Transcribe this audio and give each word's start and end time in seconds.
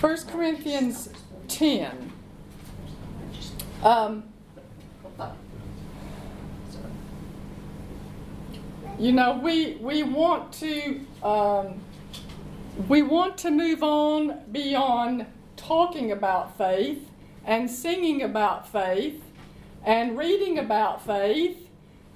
1 0.00 0.16
Corinthians 0.26 1.10
10. 1.48 2.12
Um, 3.82 4.24
you 8.98 9.12
know, 9.12 9.38
we, 9.42 9.76
we 9.76 10.02
want 10.02 10.52
to 10.54 11.00
um, 11.22 11.80
we 12.88 13.02
want 13.02 13.36
to 13.38 13.50
move 13.50 13.82
on 13.82 14.40
beyond 14.52 15.26
talking 15.56 16.12
about 16.12 16.56
faith 16.56 17.10
and 17.44 17.70
singing 17.70 18.22
about 18.22 18.70
faith 18.70 19.22
and 19.84 20.16
reading 20.16 20.58
about 20.58 21.04
faith 21.04 21.68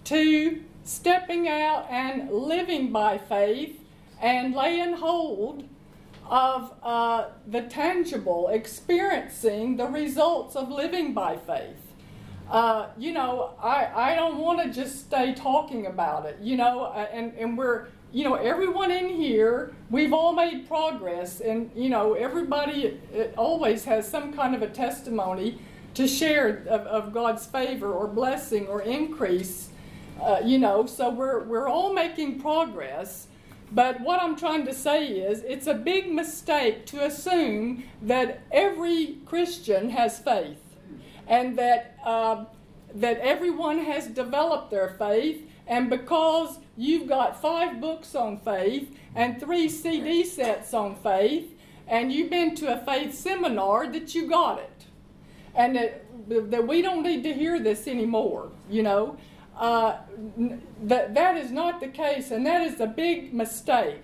to 0.05 0.63
stepping 0.85 1.49
out 1.49 1.87
and 1.91 2.31
living 2.31 2.93
by 2.93 3.19
faith 3.19 3.79
and 4.21 4.55
laying 4.55 4.95
hold 4.95 5.65
of 6.29 6.73
uh, 6.83 7.27
the 7.47 7.63
tangible, 7.63 8.49
experiencing 8.49 9.77
the 9.77 9.87
results 9.87 10.57
of 10.57 10.71
living 10.71 11.13
by 11.13 11.37
faith. 11.37 11.77
Uh, 12.51 12.89
you 12.99 13.13
know, 13.13 13.55
I, 13.63 13.89
I 13.95 14.15
don't 14.15 14.39
want 14.39 14.63
to 14.63 14.71
just 14.71 15.01
stay 15.01 15.35
talking 15.35 15.87
about 15.87 16.27
it, 16.27 16.39
you 16.41 16.57
know, 16.57 16.85
uh, 16.85 17.07
and, 17.13 17.33
and 17.39 17.57
we're, 17.57 17.87
you 18.13 18.23
know, 18.23 18.35
everyone 18.35 18.91
in 18.91 19.09
here, 19.09 19.75
we've 19.91 20.13
all 20.13 20.33
made 20.35 20.69
progress, 20.69 21.41
and, 21.41 21.71
you 21.75 21.89
know, 21.89 22.15
everybody 22.15 23.01
always 23.37 23.85
has 23.85 24.07
some 24.07 24.33
kind 24.33 24.55
of 24.55 24.63
a 24.63 24.69
testimony 24.69 25.59
to 25.95 26.07
share 26.07 26.65
of, 26.69 26.83
of 26.87 27.13
God's 27.15 27.47
favor 27.47 27.93
or 27.93 28.07
blessing 28.07 28.67
or 28.67 28.83
increase, 28.83 29.71
uh, 30.21 30.41
you 30.45 30.59
know, 30.59 30.87
so 30.87 31.11
we're, 31.11 31.45
we're 31.45 31.69
all 31.69 31.93
making 31.93 32.41
progress. 32.41 33.27
But 33.75 34.01
what 34.01 34.23
I'm 34.23 34.37
trying 34.37 34.65
to 34.67 34.73
say 34.73 35.09
is, 35.09 35.43
it's 35.43 35.67
a 35.67 35.75
big 35.75 36.13
mistake 36.13 36.87
to 36.87 37.05
assume 37.05 37.83
that 38.03 38.43
every 38.53 39.19
Christian 39.27 39.91
has 39.91 40.21
faith 40.21 40.63
and 41.27 41.59
that, 41.59 41.99
uh, 42.05 42.45
that 42.95 43.19
everyone 43.19 43.81
has 43.81 44.07
developed 44.07 44.71
their 44.71 44.91
faith. 44.91 45.51
And 45.67 45.91
because 45.91 46.61
you've 46.77 47.09
got 47.09 47.43
five 47.43 47.81
books 47.81 48.15
on 48.15 48.39
faith 48.39 48.97
and 49.17 49.41
three 49.41 49.69
CD 49.69 50.25
sets 50.25 50.73
on 50.73 50.95
faith, 50.95 51.51
and 51.89 52.13
you've 52.13 52.31
been 52.31 52.55
to 52.57 52.81
a 52.81 52.85
faith 52.85 53.13
seminar, 53.13 53.89
that 53.89 54.15
you 54.15 54.29
got 54.29 54.61
it. 54.61 54.85
And 55.57 55.75
that, 55.75 56.05
that 56.51 56.67
we 56.67 56.81
don't 56.81 57.03
need 57.03 57.25
to 57.25 57.33
hear 57.33 57.59
this 57.59 57.89
anymore, 57.89 58.53
you 58.71 58.85
know. 58.85 59.17
Uh, 59.57 59.99
that, 60.83 61.15
that 61.15 61.37
is 61.37 61.53
not 61.53 61.81
the 61.81 61.89
case, 61.89 62.31
and 62.31 62.45
that 62.45 62.63
is 62.63 62.81
a 62.81 62.87
big 62.87 63.33
mistake. 63.33 64.03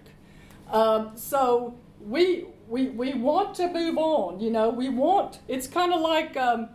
Um, 0.71 1.13
so 1.17 1.75
we, 2.01 2.47
we, 2.69 2.89
we 2.89 3.15
want 3.15 3.57
to 3.57 3.69
move 3.69 3.99
on, 3.99 4.39
you 4.39 4.51
know, 4.51 4.71
we 4.71 4.89
want, 4.89 5.41
it's 5.49 5.67
kind 5.67 5.93
of 5.93 6.01
like, 6.01 6.37
um, 6.37 6.69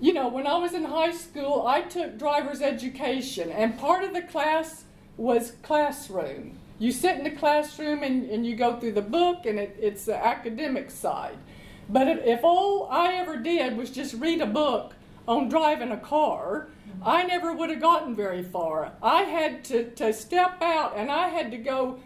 you 0.00 0.12
know, 0.12 0.28
when 0.28 0.46
I 0.46 0.58
was 0.58 0.74
in 0.74 0.84
high 0.84 1.12
school, 1.12 1.64
I 1.66 1.82
took 1.82 2.18
driver's 2.18 2.60
education, 2.60 3.50
and 3.50 3.78
part 3.78 4.02
of 4.02 4.12
the 4.12 4.22
class 4.22 4.84
was 5.16 5.52
classroom. 5.62 6.58
You 6.78 6.92
sit 6.92 7.16
in 7.16 7.24
the 7.24 7.30
classroom 7.30 8.02
and, 8.02 8.28
and 8.28 8.44
you 8.44 8.56
go 8.56 8.78
through 8.78 8.92
the 8.92 9.02
book, 9.02 9.46
and 9.46 9.58
it, 9.58 9.76
it's 9.80 10.04
the 10.04 10.16
academic 10.16 10.90
side. 10.90 11.38
But 11.88 12.08
if, 12.08 12.26
if 12.26 12.40
all 12.42 12.88
I 12.90 13.14
ever 13.14 13.36
did 13.36 13.76
was 13.76 13.90
just 13.90 14.14
read 14.14 14.40
a 14.40 14.46
book 14.46 14.94
on 15.26 15.48
driving 15.48 15.92
a 15.92 15.96
car, 15.96 16.68
I 17.02 17.24
never 17.24 17.52
would 17.52 17.70
have 17.70 17.80
gotten 17.80 18.14
very 18.14 18.42
far. 18.42 18.92
I 19.02 19.22
had 19.22 19.64
to, 19.66 19.90
to 19.92 20.12
step 20.12 20.60
out 20.62 20.96
and 20.96 21.10
I 21.10 21.28
had 21.28 21.50
to 21.50 21.58
go 21.58 22.00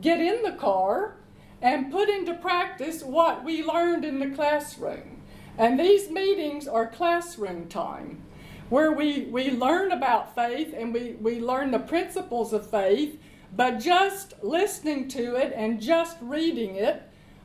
get 0.00 0.20
in 0.20 0.42
the 0.42 0.52
car 0.52 1.16
and 1.62 1.90
put 1.90 2.08
into 2.08 2.34
practice 2.34 3.02
what 3.02 3.44
we 3.44 3.64
learned 3.64 4.04
in 4.04 4.18
the 4.18 4.30
classroom. 4.30 5.22
And 5.56 5.78
these 5.78 6.10
meetings 6.10 6.68
are 6.68 6.86
classroom 6.86 7.68
time 7.68 8.22
where 8.68 8.92
we, 8.92 9.22
we 9.22 9.50
learn 9.50 9.92
about 9.92 10.34
faith 10.34 10.74
and 10.76 10.92
we, 10.92 11.12
we 11.20 11.40
learn 11.40 11.70
the 11.70 11.78
principles 11.78 12.52
of 12.52 12.68
faith, 12.68 13.20
but 13.54 13.78
just 13.78 14.34
listening 14.42 15.08
to 15.08 15.36
it 15.36 15.52
and 15.54 15.80
just 15.80 16.16
reading 16.20 16.76
it 16.76 17.02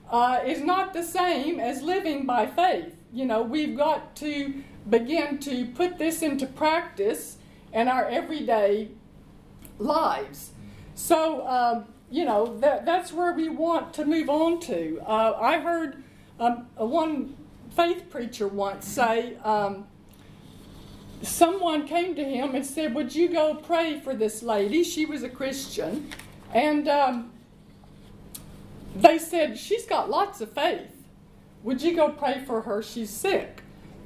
uh, 0.10 0.40
is 0.46 0.62
not 0.62 0.94
the 0.94 1.04
same 1.04 1.60
as 1.60 1.82
living 1.82 2.26
by 2.26 2.46
faith. 2.46 2.96
You 3.14 3.26
know, 3.26 3.42
we've 3.42 3.78
got 3.78 4.16
to 4.18 4.64
begin 4.88 5.40
to 5.40 5.66
put 5.66 5.98
this 5.98 6.22
into 6.22 6.46
practice 6.46 7.38
in 7.74 7.88
our 7.88 8.06
everyday 8.06 8.90
lives. 9.78 10.52
So, 10.96 11.48
um, 11.48 11.86
you 12.12 12.26
know, 12.26 12.58
that, 12.60 12.86
that's 12.86 13.14
where 13.14 13.34
we 13.34 13.50
want 13.50 13.94
to 13.96 14.06
move 14.06 14.30
on 14.30 14.60
to. 14.62 15.02
Uh, 15.06 15.38
I 15.40 15.60
heard 15.60 16.04
um, 16.40 16.68
one 16.76 17.36
faith 17.76 18.10
preacher 18.10 18.48
once 18.48 18.88
say, 18.88 19.38
um, 19.44 19.88
someone 21.22 21.88
came 21.88 22.16
to 22.16 22.24
him 22.24 22.56
and 22.56 22.66
said, 22.66 22.94
Would 22.96 23.14
you 23.16 23.30
go 23.30 23.56
pray 23.56 24.00
for 24.00 24.16
this 24.16 24.42
lady? 24.42 24.84
She 24.84 25.06
was 25.06 25.24
a 25.24 25.30
Christian. 25.30 26.10
And 26.54 26.88
um, 26.88 27.32
they 28.96 29.20
said, 29.20 29.58
She's 29.58 29.86
got 29.86 30.10
lots 30.10 30.42
of 30.42 30.52
faith. 30.52 30.92
Would 31.64 31.82
you 31.82 31.96
go 31.96 32.10
pray 32.10 32.44
for 32.46 32.62
her? 32.62 32.82
She's 32.82 33.10
sick. 33.10 33.62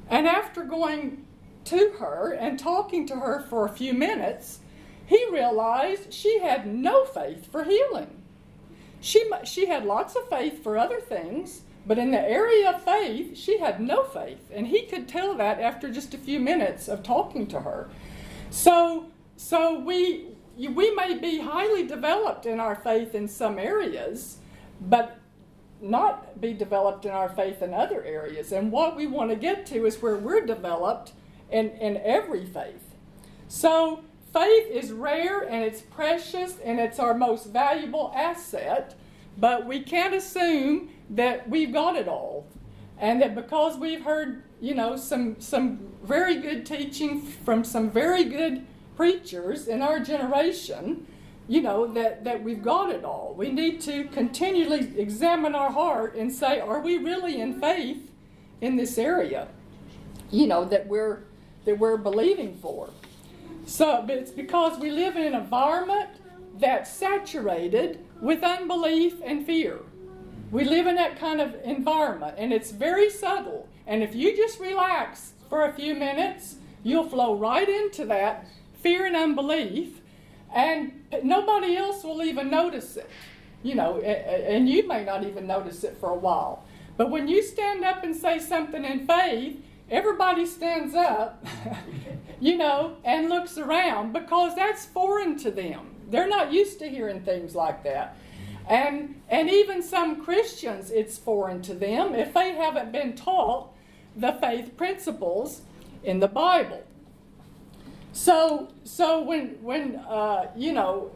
And 0.08 0.26
after 0.26 0.64
going 0.64 1.24
to 1.64 1.94
her 1.98 2.32
and 2.32 2.58
talking 2.58 3.06
to 3.06 3.16
her 3.16 3.40
for 3.40 3.64
a 3.64 3.70
few 3.70 3.94
minutes, 3.94 4.60
he 5.06 5.26
realized 5.30 6.12
she 6.12 6.40
had 6.40 6.66
no 6.66 7.04
faith 7.04 7.50
for 7.50 7.64
healing. 7.64 8.22
She, 9.00 9.30
she 9.44 9.66
had 9.66 9.84
lots 9.84 10.16
of 10.16 10.28
faith 10.28 10.62
for 10.62 10.78
other 10.78 11.00
things, 11.00 11.62
but 11.86 11.98
in 11.98 12.10
the 12.10 12.20
area 12.20 12.70
of 12.70 12.82
faith, 12.82 13.36
she 13.36 13.58
had 13.58 13.80
no 13.80 14.04
faith. 14.04 14.50
And 14.52 14.66
he 14.66 14.82
could 14.86 15.08
tell 15.08 15.34
that 15.34 15.60
after 15.60 15.90
just 15.90 16.14
a 16.14 16.18
few 16.18 16.40
minutes 16.40 16.88
of 16.88 17.02
talking 17.02 17.46
to 17.48 17.60
her. 17.60 17.90
So, 18.48 19.06
so 19.36 19.78
we, 19.78 20.28
we 20.56 20.94
may 20.94 21.18
be 21.18 21.40
highly 21.40 21.86
developed 21.86 22.46
in 22.46 22.60
our 22.60 22.76
faith 22.76 23.14
in 23.14 23.28
some 23.28 23.58
areas, 23.58 24.38
but 24.80 25.18
not 25.84 26.40
be 26.40 26.52
developed 26.52 27.04
in 27.04 27.12
our 27.12 27.28
faith 27.28 27.62
in 27.62 27.74
other 27.74 28.02
areas. 28.02 28.52
And 28.52 28.72
what 28.72 28.96
we 28.96 29.06
want 29.06 29.30
to 29.30 29.36
get 29.36 29.66
to 29.66 29.86
is 29.86 30.00
where 30.00 30.16
we're 30.16 30.44
developed 30.44 31.12
in, 31.50 31.70
in 31.70 31.98
every 31.98 32.44
faith. 32.44 32.94
So, 33.48 34.02
faith 34.32 34.68
is 34.70 34.90
rare 34.90 35.42
and 35.42 35.62
it's 35.62 35.82
precious 35.82 36.58
and 36.64 36.80
it's 36.80 36.98
our 36.98 37.14
most 37.14 37.46
valuable 37.46 38.12
asset, 38.16 38.96
but 39.38 39.66
we 39.66 39.80
can't 39.80 40.14
assume 40.14 40.88
that 41.10 41.48
we've 41.48 41.72
got 41.72 41.96
it 41.96 42.08
all. 42.08 42.46
And 42.98 43.20
that 43.22 43.34
because 43.34 43.76
we've 43.76 44.02
heard, 44.02 44.42
you 44.60 44.74
know, 44.74 44.96
some, 44.96 45.40
some 45.40 45.92
very 46.02 46.36
good 46.36 46.64
teaching 46.64 47.20
from 47.20 47.64
some 47.64 47.90
very 47.90 48.24
good 48.24 48.66
preachers 48.96 49.68
in 49.68 49.82
our 49.82 50.00
generation, 50.00 51.06
you 51.46 51.60
know, 51.60 51.86
that, 51.92 52.24
that 52.24 52.42
we've 52.42 52.62
got 52.62 52.90
it 52.90 53.04
all. 53.04 53.34
We 53.36 53.50
need 53.50 53.80
to 53.82 54.04
continually 54.04 54.98
examine 54.98 55.54
our 55.54 55.70
heart 55.70 56.14
and 56.14 56.32
say, 56.32 56.60
are 56.60 56.80
we 56.80 56.96
really 56.98 57.40
in 57.40 57.60
faith 57.60 58.10
in 58.60 58.76
this 58.76 58.96
area? 58.96 59.48
You 60.30 60.46
know, 60.46 60.64
that 60.64 60.86
we're 60.86 61.24
that 61.64 61.78
we're 61.78 61.96
believing 61.96 62.56
for. 62.56 62.90
So 63.66 64.04
but 64.06 64.16
it's 64.16 64.30
because 64.30 64.78
we 64.78 64.90
live 64.90 65.16
in 65.16 65.22
an 65.22 65.34
environment 65.34 66.10
that's 66.58 66.90
saturated 66.90 68.04
with 68.20 68.42
unbelief 68.42 69.14
and 69.24 69.44
fear. 69.44 69.80
We 70.50 70.64
live 70.64 70.86
in 70.86 70.96
that 70.96 71.18
kind 71.18 71.40
of 71.40 71.54
environment 71.64 72.36
and 72.38 72.52
it's 72.52 72.70
very 72.70 73.10
subtle. 73.10 73.68
And 73.86 74.02
if 74.02 74.14
you 74.14 74.36
just 74.36 74.60
relax 74.60 75.32
for 75.48 75.66
a 75.66 75.72
few 75.72 75.94
minutes, 75.94 76.56
you'll 76.82 77.08
flow 77.08 77.36
right 77.36 77.68
into 77.68 78.04
that 78.06 78.46
fear 78.80 79.06
and 79.06 79.16
unbelief 79.16 80.00
and 80.54 80.92
nobody 81.22 81.76
else 81.76 82.04
will 82.04 82.22
even 82.22 82.50
notice 82.50 82.96
it. 82.96 83.10
You 83.62 83.74
know, 83.74 83.98
and 84.00 84.68
you 84.68 84.86
may 84.86 85.04
not 85.04 85.24
even 85.24 85.46
notice 85.46 85.84
it 85.84 85.96
for 85.98 86.10
a 86.10 86.14
while. 86.14 86.64
But 86.96 87.10
when 87.10 87.28
you 87.28 87.42
stand 87.42 87.84
up 87.84 88.04
and 88.04 88.14
say 88.14 88.38
something 88.38 88.84
in 88.84 89.06
faith, 89.06 89.60
everybody 89.90 90.46
stands 90.46 90.94
up, 90.94 91.44
you 92.40 92.56
know, 92.56 92.96
and 93.04 93.28
looks 93.28 93.58
around 93.58 94.12
because 94.12 94.54
that's 94.54 94.84
foreign 94.86 95.36
to 95.38 95.50
them. 95.50 95.94
They're 96.10 96.28
not 96.28 96.52
used 96.52 96.78
to 96.80 96.88
hearing 96.88 97.22
things 97.22 97.54
like 97.54 97.82
that. 97.84 98.16
And, 98.68 99.20
and 99.28 99.50
even 99.50 99.82
some 99.82 100.24
Christians, 100.24 100.90
it's 100.90 101.18
foreign 101.18 101.60
to 101.62 101.74
them 101.74 102.14
if 102.14 102.32
they 102.32 102.52
haven't 102.52 102.92
been 102.92 103.16
taught 103.16 103.70
the 104.16 104.32
faith 104.32 104.76
principles 104.76 105.62
in 106.04 106.20
the 106.20 106.28
Bible. 106.28 106.82
So, 108.14 108.68
so 108.84 109.22
when, 109.22 109.60
when 109.60 109.96
uh, 109.96 110.46
you 110.56 110.72
know, 110.72 111.10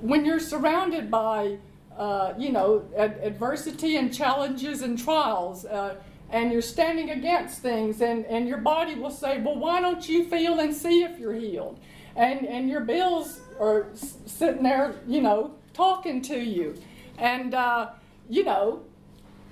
when 0.00 0.24
you're 0.24 0.38
surrounded 0.38 1.10
by, 1.10 1.58
uh, 1.98 2.32
you 2.38 2.52
know, 2.52 2.84
ad- 2.96 3.18
adversity 3.22 3.96
and 3.96 4.14
challenges 4.14 4.82
and 4.82 4.96
trials, 4.96 5.64
uh, 5.64 5.96
and 6.30 6.52
you're 6.52 6.62
standing 6.62 7.10
against 7.10 7.60
things, 7.60 8.00
and, 8.02 8.24
and 8.26 8.46
your 8.46 8.58
body 8.58 8.94
will 8.94 9.10
say, 9.10 9.40
well, 9.42 9.56
why 9.56 9.80
don't 9.80 10.08
you 10.08 10.24
feel 10.24 10.60
and 10.60 10.72
see 10.72 11.02
if 11.02 11.18
you're 11.18 11.34
healed? 11.34 11.80
And, 12.14 12.46
and 12.46 12.70
your 12.70 12.82
bills 12.82 13.40
are 13.58 13.88
sitting 13.94 14.62
there, 14.62 15.00
you 15.08 15.20
know, 15.20 15.56
talking 15.74 16.22
to 16.22 16.38
you. 16.38 16.76
And, 17.18 17.52
uh, 17.52 17.90
you 18.30 18.44
know, 18.44 18.82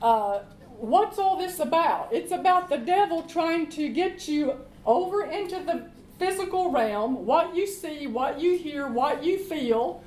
uh, 0.00 0.40
what's 0.78 1.18
all 1.18 1.36
this 1.36 1.58
about? 1.58 2.12
It's 2.12 2.30
about 2.30 2.68
the 2.68 2.78
devil 2.78 3.22
trying 3.22 3.70
to 3.70 3.88
get 3.88 4.28
you 4.28 4.54
over 4.86 5.24
into 5.24 5.56
the 5.64 5.93
physical 6.18 6.70
realm, 6.70 7.26
what 7.26 7.54
you 7.54 7.66
see, 7.66 8.06
what 8.06 8.40
you 8.40 8.56
hear, 8.56 8.88
what 8.88 9.24
you 9.24 9.38
feel, 9.38 10.02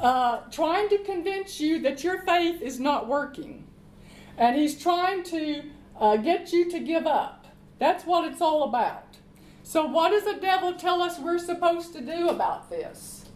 uh, 0.00 0.38
trying 0.50 0.88
to 0.88 0.98
convince 0.98 1.60
you 1.60 1.80
that 1.80 2.02
your 2.02 2.22
faith 2.22 2.62
is 2.62 2.80
not 2.80 3.06
working. 3.06 3.66
And 4.38 4.56
he's 4.56 4.80
trying 4.80 5.22
to 5.24 5.62
uh, 5.98 6.16
get 6.16 6.52
you 6.52 6.70
to 6.70 6.80
give 6.80 7.06
up. 7.06 7.46
That's 7.78 8.04
what 8.04 8.30
it's 8.30 8.40
all 8.40 8.64
about. 8.64 9.04
So, 9.62 9.86
what 9.86 10.10
does 10.10 10.24
the 10.24 10.40
devil 10.40 10.74
tell 10.74 11.02
us 11.02 11.18
we're 11.18 11.38
supposed 11.38 11.92
to 11.92 12.00
do 12.00 12.28
about 12.28 12.70
this? 12.70 13.26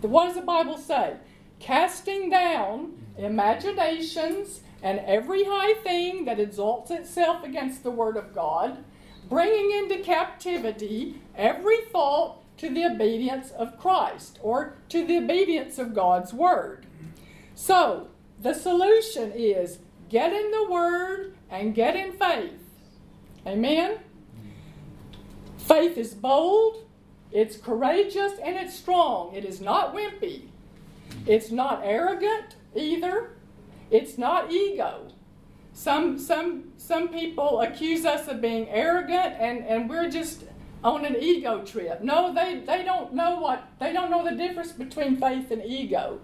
What 0.00 0.26
does 0.26 0.36
the 0.36 0.42
Bible 0.42 0.78
say? 0.78 1.16
Casting 1.58 2.30
down 2.30 2.94
imaginations 3.18 4.60
and 4.82 5.00
every 5.00 5.44
high 5.44 5.74
thing 5.82 6.24
that 6.26 6.38
exalts 6.38 6.90
itself 6.90 7.42
against 7.42 7.82
the 7.82 7.90
Word 7.90 8.16
of 8.16 8.34
God, 8.34 8.84
bringing 9.28 9.70
into 9.72 10.02
captivity 10.02 11.20
every 11.36 11.84
thought 11.92 12.42
to 12.58 12.72
the 12.72 12.84
obedience 12.84 13.50
of 13.50 13.78
Christ 13.78 14.38
or 14.42 14.76
to 14.88 15.06
the 15.06 15.18
obedience 15.18 15.78
of 15.78 15.94
God's 15.94 16.32
Word. 16.32 16.86
So, 17.54 18.08
the 18.40 18.54
solution 18.54 19.32
is 19.32 19.78
get 20.08 20.32
in 20.32 20.50
the 20.50 20.70
Word 20.70 21.34
and 21.50 21.74
get 21.74 21.96
in 21.96 22.12
faith. 22.12 22.60
Amen? 23.46 23.98
Faith 25.58 25.98
is 25.98 26.14
bold, 26.14 26.84
it's 27.32 27.56
courageous, 27.56 28.32
and 28.42 28.56
it's 28.56 28.74
strong. 28.74 29.34
It 29.34 29.44
is 29.44 29.60
not 29.60 29.94
wimpy. 29.94 30.48
It's 31.26 31.50
not 31.50 31.82
arrogant 31.84 32.56
either. 32.74 33.36
It's 33.90 34.16
not 34.16 34.52
ego. 34.52 35.08
Some, 35.76 36.18
some, 36.18 36.72
some 36.78 37.08
people 37.08 37.60
accuse 37.60 38.06
us 38.06 38.28
of 38.28 38.40
being 38.40 38.66
arrogant 38.70 39.34
and, 39.38 39.62
and 39.66 39.90
we're 39.90 40.08
just 40.08 40.44
on 40.82 41.04
an 41.04 41.16
ego 41.20 41.62
trip. 41.66 42.02
No, 42.02 42.32
they, 42.32 42.60
they 42.60 42.82
don't 42.82 43.12
know 43.12 43.38
what 43.40 43.68
they 43.78 43.92
don't 43.92 44.10
know 44.10 44.24
the 44.24 44.34
difference 44.34 44.72
between 44.72 45.18
faith 45.18 45.50
and 45.50 45.62
ego. 45.62 46.18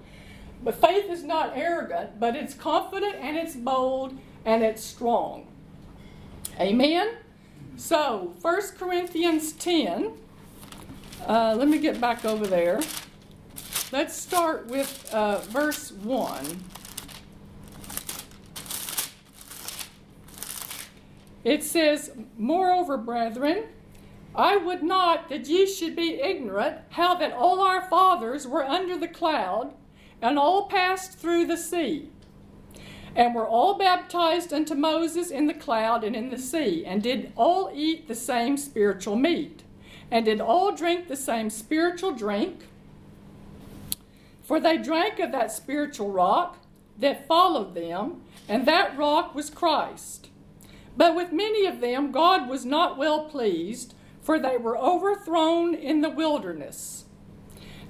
But 0.64 0.76
faith 0.76 1.10
is 1.10 1.22
not 1.22 1.52
arrogant, 1.54 2.18
but 2.18 2.34
it's 2.34 2.54
confident 2.54 3.16
and 3.16 3.36
it's 3.36 3.54
bold 3.54 4.18
and 4.46 4.62
it's 4.62 4.82
strong. 4.82 5.46
Amen? 6.58 7.16
So, 7.76 8.32
1 8.40 8.62
Corinthians 8.78 9.52
10, 9.52 10.12
uh, 11.28 11.56
let 11.58 11.68
me 11.68 11.76
get 11.78 12.00
back 12.00 12.24
over 12.24 12.46
there. 12.46 12.80
Let's 13.92 14.16
start 14.16 14.68
with 14.68 15.12
uh, 15.12 15.40
verse 15.40 15.92
1. 15.92 16.46
It 21.44 21.62
says, 21.62 22.12
Moreover, 22.38 22.96
brethren, 22.96 23.64
I 24.34 24.56
would 24.56 24.82
not 24.82 25.28
that 25.28 25.48
ye 25.48 25.66
should 25.66 25.94
be 25.94 26.20
ignorant 26.20 26.78
how 26.90 27.14
that 27.16 27.32
all 27.32 27.60
our 27.60 27.82
fathers 27.82 28.46
were 28.46 28.64
under 28.64 28.96
the 28.96 29.08
cloud, 29.08 29.74
and 30.22 30.38
all 30.38 30.68
passed 30.68 31.18
through 31.18 31.46
the 31.46 31.56
sea, 31.56 32.08
and 33.14 33.34
were 33.34 33.46
all 33.46 33.76
baptized 33.76 34.52
unto 34.52 34.74
Moses 34.74 35.30
in 35.30 35.48
the 35.48 35.54
cloud 35.54 36.04
and 36.04 36.14
in 36.16 36.30
the 36.30 36.38
sea, 36.38 36.84
and 36.86 37.02
did 37.02 37.32
all 37.36 37.70
eat 37.74 38.08
the 38.08 38.14
same 38.14 38.56
spiritual 38.56 39.16
meat, 39.16 39.64
and 40.10 40.24
did 40.24 40.40
all 40.40 40.74
drink 40.74 41.08
the 41.08 41.16
same 41.16 41.50
spiritual 41.50 42.12
drink. 42.12 42.68
For 44.42 44.60
they 44.60 44.78
drank 44.78 45.18
of 45.18 45.32
that 45.32 45.52
spiritual 45.52 46.10
rock 46.10 46.58
that 46.98 47.26
followed 47.26 47.74
them, 47.74 48.22
and 48.48 48.66
that 48.66 48.96
rock 48.96 49.34
was 49.34 49.50
Christ. 49.50 50.28
But 50.96 51.14
with 51.14 51.32
many 51.32 51.66
of 51.66 51.80
them 51.80 52.12
God 52.12 52.48
was 52.48 52.64
not 52.64 52.98
well 52.98 53.24
pleased 53.24 53.94
for 54.22 54.38
they 54.38 54.56
were 54.56 54.78
overthrown 54.78 55.74
in 55.74 56.00
the 56.00 56.08
wilderness. 56.08 57.04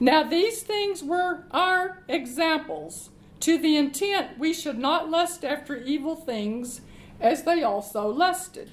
Now, 0.00 0.22
these 0.22 0.62
things 0.62 1.02
were 1.04 1.44
our 1.52 2.02
examples, 2.08 3.10
to 3.40 3.58
the 3.58 3.76
intent 3.76 4.38
we 4.38 4.52
should 4.54 4.78
not 4.78 5.10
lust 5.10 5.44
after 5.44 5.76
evil 5.76 6.16
things 6.16 6.80
as 7.20 7.44
they 7.44 7.62
also 7.62 8.08
lusted. 8.08 8.72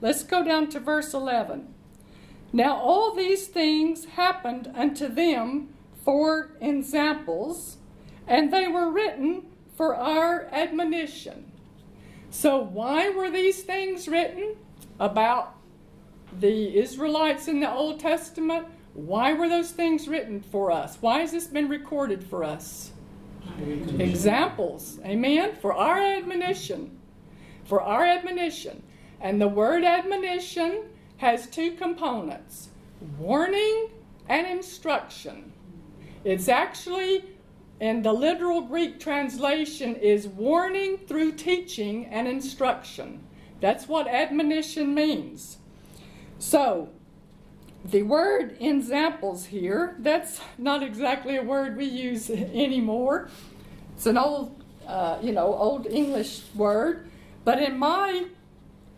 Let's 0.00 0.22
go 0.22 0.44
down 0.44 0.68
to 0.70 0.80
verse 0.80 1.14
11. 1.14 1.72
Now, 2.52 2.76
all 2.76 3.14
these 3.14 3.46
things 3.46 4.04
happened 4.04 4.70
unto 4.74 5.08
them 5.08 5.74
for 6.04 6.56
examples, 6.60 7.78
and 8.26 8.52
they 8.52 8.68
were 8.68 8.90
written 8.90 9.46
for 9.74 9.96
our 9.96 10.46
admonition. 10.52 11.51
So, 12.32 12.56
why 12.58 13.10
were 13.10 13.30
these 13.30 13.62
things 13.62 14.08
written? 14.08 14.56
About 14.98 15.54
the 16.40 16.78
Israelites 16.78 17.46
in 17.46 17.60
the 17.60 17.70
Old 17.70 18.00
Testament, 18.00 18.68
why 18.94 19.34
were 19.34 19.50
those 19.50 19.70
things 19.70 20.08
written 20.08 20.40
for 20.40 20.72
us? 20.72 20.96
Why 21.02 21.18
has 21.18 21.32
this 21.32 21.46
been 21.46 21.68
recorded 21.68 22.24
for 22.24 22.42
us? 22.42 22.92
Examples, 23.98 24.98
amen, 25.04 25.56
for 25.60 25.74
our 25.74 25.98
admonition. 25.98 26.98
For 27.66 27.82
our 27.82 28.06
admonition. 28.06 28.82
And 29.20 29.38
the 29.38 29.48
word 29.48 29.84
admonition 29.84 30.84
has 31.18 31.46
two 31.46 31.72
components 31.72 32.70
warning 33.18 33.90
and 34.30 34.46
instruction. 34.46 35.52
It's 36.24 36.48
actually, 36.48 37.24
in 37.80 38.02
the 38.02 38.12
literal 38.12 38.62
Greek 38.62 39.00
translation, 39.00 39.96
is 39.96 40.28
warning 40.28 40.98
through 40.98 41.32
teaching 41.32 42.06
and 42.06 42.28
instruction. 42.28 43.20
That's 43.60 43.88
what 43.88 44.08
admonition 44.08 44.94
means. 44.94 45.58
So, 46.38 46.90
the 47.84 48.02
word 48.02 48.56
examples 48.60 49.46
here, 49.46 49.96
that's 50.00 50.40
not 50.58 50.82
exactly 50.82 51.36
a 51.36 51.42
word 51.42 51.76
we 51.76 51.84
use 51.84 52.30
anymore. 52.30 53.28
It's 53.96 54.06
an 54.06 54.18
old, 54.18 54.62
uh, 54.86 55.18
you 55.22 55.32
know, 55.32 55.54
old 55.54 55.86
English 55.86 56.42
word. 56.54 57.08
But 57.44 57.62
in 57.62 57.78
my 57.78 58.26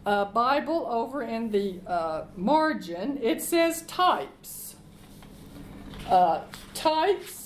uh, 0.06 0.26
Bible, 0.26 0.86
over 0.88 1.22
in 1.22 1.50
the 1.50 1.80
uh, 1.86 2.24
margin, 2.36 3.18
it 3.22 3.42
says 3.42 3.82
types. 3.82 4.76
Uh, 6.08 6.42
types 6.74 7.43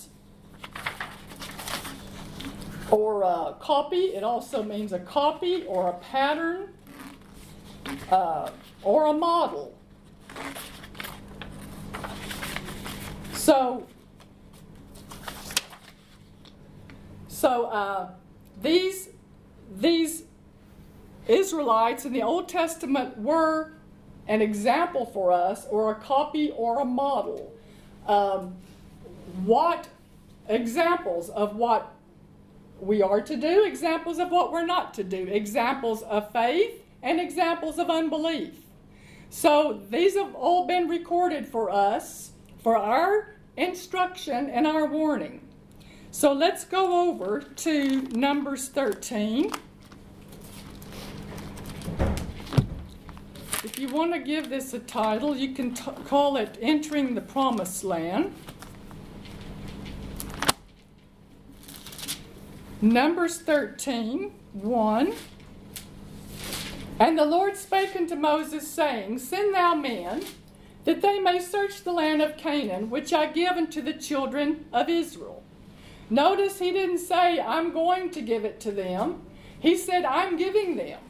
or 2.91 3.23
a 3.23 3.55
copy, 3.61 4.15
it 4.15 4.25
also 4.25 4.63
means 4.63 4.93
a 4.93 4.99
copy 4.99 5.65
or 5.65 5.89
a 5.89 5.93
pattern 5.95 6.69
uh, 8.11 8.51
or 8.83 9.07
a 9.07 9.13
model. 9.13 9.75
So, 13.33 13.87
so 17.29 17.65
uh, 17.67 18.11
these 18.61 19.11
these 19.77 20.25
Israelites 21.27 22.05
in 22.05 22.13
the 22.13 22.23
Old 22.23 22.49
Testament 22.49 23.19
were 23.19 23.73
an 24.27 24.43
example 24.43 25.07
for 25.07 25.33
us, 25.33 25.67
or 25.71 25.91
a 25.91 25.95
copy, 25.95 26.51
or 26.51 26.81
a 26.81 26.85
model. 26.85 27.55
Um, 28.07 28.57
what 29.45 29.89
examples 30.49 31.31
of 31.31 31.57
what 31.57 31.95
we 32.81 33.03
are 33.03 33.21
to 33.21 33.37
do, 33.37 33.65
examples 33.65 34.19
of 34.19 34.31
what 34.31 34.53
we're 34.53 34.67
not 34.67 34.95
to 34.95 35.05
do, 35.05 35.25
examples 35.25 36.03
of 36.03 36.33
faith, 36.33 36.83
and 37.03 37.21
examples 37.21 37.79
of 37.79 37.91
unbelief. 37.91 38.55
So 39.31 39.83
these 39.91 40.17
have 40.17 40.35
all 40.35 40.67
been 40.67 40.89
recorded 40.89 41.47
for 41.47 41.71
us 41.71 42.33
for 42.63 42.77
our 42.77 43.37
instruction 43.57 44.51
and 44.51 44.67
our 44.67 44.87
warning. 44.87 45.41
So 46.11 46.33
let's 46.33 46.65
go 46.65 47.09
over 47.09 47.41
to 47.41 48.03
Numbers 48.03 48.69
13. 48.69 49.53
If 53.65 53.79
you 53.79 53.89
want 53.89 54.13
to 54.15 54.21
give 54.21 54.49
this 54.49 54.73
a 54.73 54.79
title, 54.79 55.37
you 55.37 55.53
can 55.53 55.75
t- 55.75 55.91
call 56.07 56.37
it 56.37 56.57
Entering 56.61 57.15
the 57.15 57.21
Promised 57.21 57.85
Land. 57.85 58.35
Numbers 62.81 63.39
13, 63.39 64.31
1. 64.53 65.13
And 67.01 67.19
the 67.19 67.25
Lord 67.25 67.57
spake 67.57 67.97
unto 67.97 68.15
Moses, 68.15 68.69
saying, 68.69 69.19
Send 69.19 69.53
thou 69.53 69.75
men, 69.75 70.25
that 70.85 71.03
they 71.03 71.19
may 71.19 71.41
search 71.41 71.83
the 71.83 71.93
land 71.93 72.23
of 72.23 72.37
Canaan, 72.37 72.89
which 72.89 73.13
I 73.13 73.27
give 73.27 73.57
unto 73.57 73.83
the 73.83 73.95
children 73.95 74.67
of 74.73 74.89
Israel. 74.89 75.43
Notice 76.09 76.61
he 76.61 76.71
didn't 76.71 76.99
say, 76.99 77.41
I'm 77.41 77.73
going 77.73 78.11
to 78.11 78.23
give 78.23 78.45
it 78.45 78.61
to 78.61 78.71
them. 78.71 79.23
He 79.59 79.77
said, 79.77 80.05
I'm 80.05 80.37
giving 80.37 80.77
them. 80.77 81.01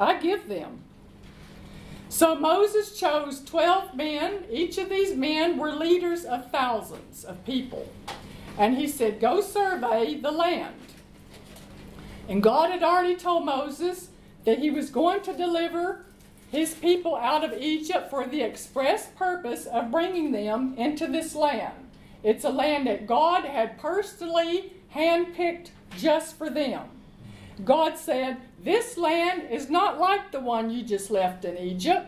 I 0.00 0.18
give 0.18 0.48
them. 0.48 0.80
So 2.08 2.34
Moses 2.36 2.98
chose 2.98 3.44
12 3.44 3.94
men. 3.96 4.44
Each 4.50 4.78
of 4.78 4.88
these 4.88 5.14
men 5.14 5.58
were 5.58 5.72
leaders 5.72 6.24
of 6.24 6.50
thousands 6.50 7.24
of 7.24 7.44
people. 7.44 7.86
And 8.58 8.76
he 8.76 8.86
said, 8.88 9.20
Go 9.20 9.40
survey 9.40 10.16
the 10.16 10.30
land. 10.30 10.74
And 12.28 12.42
God 12.42 12.70
had 12.70 12.82
already 12.82 13.16
told 13.16 13.44
Moses 13.44 14.08
that 14.44 14.58
he 14.58 14.70
was 14.70 14.90
going 14.90 15.22
to 15.22 15.36
deliver 15.36 16.04
his 16.50 16.74
people 16.74 17.16
out 17.16 17.44
of 17.44 17.60
Egypt 17.60 18.10
for 18.10 18.26
the 18.26 18.42
express 18.42 19.08
purpose 19.08 19.66
of 19.66 19.90
bringing 19.90 20.32
them 20.32 20.74
into 20.76 21.06
this 21.06 21.34
land. 21.34 21.74
It's 22.22 22.44
a 22.44 22.50
land 22.50 22.86
that 22.86 23.06
God 23.06 23.44
had 23.44 23.78
personally 23.78 24.72
handpicked 24.94 25.70
just 25.96 26.36
for 26.38 26.48
them. 26.48 26.82
God 27.64 27.98
said, 27.98 28.38
This 28.62 28.96
land 28.96 29.50
is 29.50 29.68
not 29.68 29.98
like 29.98 30.32
the 30.32 30.40
one 30.40 30.70
you 30.70 30.82
just 30.82 31.10
left 31.10 31.44
in 31.44 31.58
Egypt. 31.58 32.06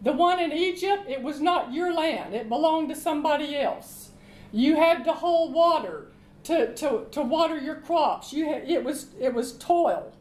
The 0.00 0.12
one 0.12 0.38
in 0.38 0.52
Egypt, 0.52 1.04
it 1.08 1.22
was 1.22 1.40
not 1.40 1.72
your 1.72 1.92
land, 1.92 2.34
it 2.34 2.48
belonged 2.48 2.88
to 2.90 2.96
somebody 2.96 3.56
else. 3.56 4.07
You 4.52 4.76
had 4.76 5.04
to 5.04 5.12
hold 5.12 5.52
water 5.52 6.08
to, 6.44 6.74
to, 6.74 7.06
to 7.10 7.22
water 7.22 7.58
your 7.58 7.76
crops. 7.76 8.32
You 8.32 8.46
had, 8.46 8.68
it, 8.68 8.82
was, 8.82 9.08
it 9.20 9.34
was 9.34 9.52
toil. 9.58 10.12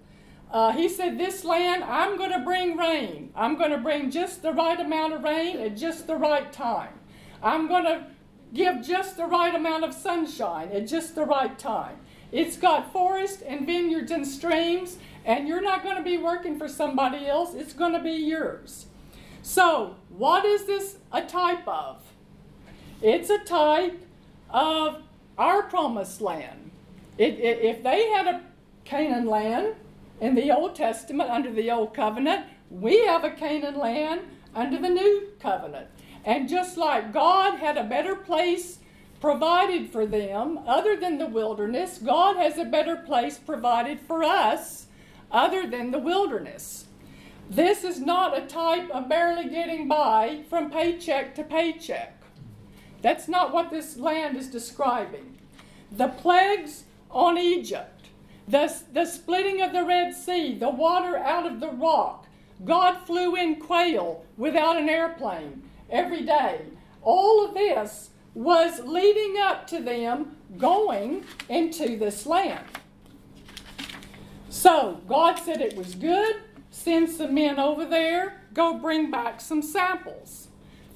Uh, 0.52 0.72
he 0.72 0.88
said, 0.88 1.18
This 1.18 1.44
land, 1.44 1.84
I'm 1.84 2.18
going 2.18 2.32
to 2.32 2.40
bring 2.40 2.78
rain. 2.78 3.32
I'm 3.36 3.58
going 3.58 3.72
to 3.72 3.78
bring 3.78 4.12
just 4.12 4.42
the 4.42 4.54
right 4.54 4.80
amount 4.80 5.14
of 5.14 5.24
rain 5.24 5.60
at 5.60 5.78
just 5.78 6.08
the 6.08 6.16
right 6.16 6.52
time. 6.52 6.94
I'm 7.42 7.68
going 7.68 7.84
to 7.84 8.08
give 8.54 8.82
just 8.82 9.18
the 9.18 9.26
right 9.26 9.54
amount 9.54 9.84
of 9.84 9.94
sunshine 9.94 10.70
at 10.72 10.88
just 10.88 11.16
the 11.16 11.26
right 11.26 11.58
time. 11.60 11.98
It's 12.32 12.58
got 12.58 12.92
forests 12.92 13.42
and 13.42 13.66
vineyards 13.66 14.12
and 14.12 14.28
streams, 14.28 14.98
and 15.26 15.48
you're 15.48 15.62
not 15.62 15.84
going 15.84 15.98
to 15.98 16.04
be 16.04 16.18
working 16.18 16.58
for 16.58 16.68
somebody 16.68 17.28
else. 17.28 17.54
It's 17.54 17.74
going 17.74 17.94
to 17.94 18.00
be 18.00 18.12
yours. 18.12 18.88
So, 19.42 19.96
what 20.10 20.44
is 20.44 20.66
this 20.66 20.98
a 21.12 21.22
type 21.22 21.66
of? 21.68 22.02
It's 23.02 23.30
a 23.30 23.40
type 23.40 24.02
of 24.50 25.02
our 25.38 25.64
promised 25.64 26.22
land. 26.22 26.72
It, 27.18 27.36
it, 27.40 27.60
if 27.62 27.84
they 27.84 28.10
had 28.10 28.28
a 28.28 28.42
Canaan 28.86 29.26
land 29.26 29.76
in 30.22 30.36
the 30.36 30.56
Old 30.56 30.76
Testament 30.76 31.30
under 31.30 31.52
the 31.52 31.70
Old 31.72 31.94
Covenant, 31.94 32.46
we 32.70 33.06
have 33.06 33.24
a 33.24 33.32
Canaan 33.32 33.78
land 33.78 34.22
under 34.56 34.78
the 34.78 34.90
New 34.90 35.30
Covenant. 35.40 35.88
And 36.26 36.50
just 36.50 36.78
like 36.78 37.14
God 37.14 37.60
had 37.60 37.78
a 37.78 37.84
better 37.84 38.16
place 38.16 38.80
provided 39.20 39.90
for 39.90 40.06
them 40.06 40.60
other 40.68 40.96
than 40.96 41.18
the 41.18 41.28
wilderness, 41.28 41.98
God 41.98 42.36
has 42.38 42.58
a 42.58 42.66
better 42.66 42.98
place 42.98 43.38
provided 43.38 44.00
for 44.00 44.24
us 44.24 44.88
other 45.32 45.68
than 45.68 45.92
the 45.92 46.00
wilderness. 46.00 46.86
This 47.50 47.84
is 47.84 48.00
not 48.00 48.38
a 48.38 48.46
type 48.46 48.90
of 48.92 49.08
barely 49.08 49.50
getting 49.50 49.88
by 49.88 50.44
from 50.50 50.70
paycheck 50.70 51.34
to 51.36 51.44
paycheck. 51.44 52.17
That's 53.02 53.28
not 53.28 53.54
what 53.54 53.70
this 53.70 53.98
land 53.98 54.38
is 54.38 54.48
describing. 54.48 55.38
The 55.92 56.08
plagues 56.08 56.84
on 57.12 57.38
Egypt, 57.38 58.08
the, 58.48 58.74
the 58.92 59.06
splitting 59.06 59.62
of 59.62 59.74
the 59.74 59.84
Red 59.84 60.14
Sea, 60.14 60.58
the 60.58 60.70
water 60.70 61.18
out 61.18 61.46
of 61.46 61.60
the 61.60 61.70
rock, 61.70 62.26
God 62.66 62.98
flew 63.06 63.36
in 63.36 63.58
quail 63.58 64.26
without 64.36 64.78
an 64.78 64.90
airplane 64.90 65.64
every 65.90 66.24
day. 66.24 66.62
All 67.04 67.46
of 67.46 67.54
this 67.54 68.10
was 68.34 68.80
leading 68.82 69.42
up 69.42 69.68
to 69.68 69.80
them 69.80 70.38
going 70.58 71.24
into 71.50 71.98
this 71.98 72.26
land. 72.26 72.66
So 74.50 75.02
God 75.08 75.36
said 75.36 75.62
it 75.62 75.76
was 75.76 75.96
good. 75.96 76.38
Send 76.72 77.10
some 77.10 77.34
men 77.34 77.60
over 77.60 77.86
there. 77.86 78.42
Go 78.54 78.76
bring 78.76 79.12
back 79.12 79.42
some 79.42 79.62
samples. 79.62 80.47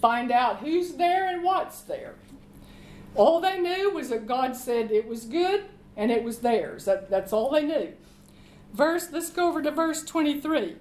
Find 0.01 0.31
out 0.31 0.59
who's 0.59 0.93
there 0.93 1.27
and 1.27 1.43
what's 1.43 1.81
there. 1.81 2.15
All 3.15 3.39
they 3.39 3.59
knew 3.59 3.91
was 3.91 4.09
that 4.09 4.25
God 4.25 4.55
said 4.55 4.91
it 4.91 5.07
was 5.07 5.25
good 5.25 5.65
and 5.95 6.11
it 6.11 6.23
was 6.23 6.39
theirs. 6.39 6.85
That, 6.85 7.09
that's 7.09 7.31
all 7.31 7.51
they 7.51 7.63
knew. 7.63 7.93
Verse, 8.73 9.09
let's 9.11 9.29
go 9.29 9.47
over 9.47 9.61
to 9.61 9.71
verse 9.71 10.03
23. 10.03 10.77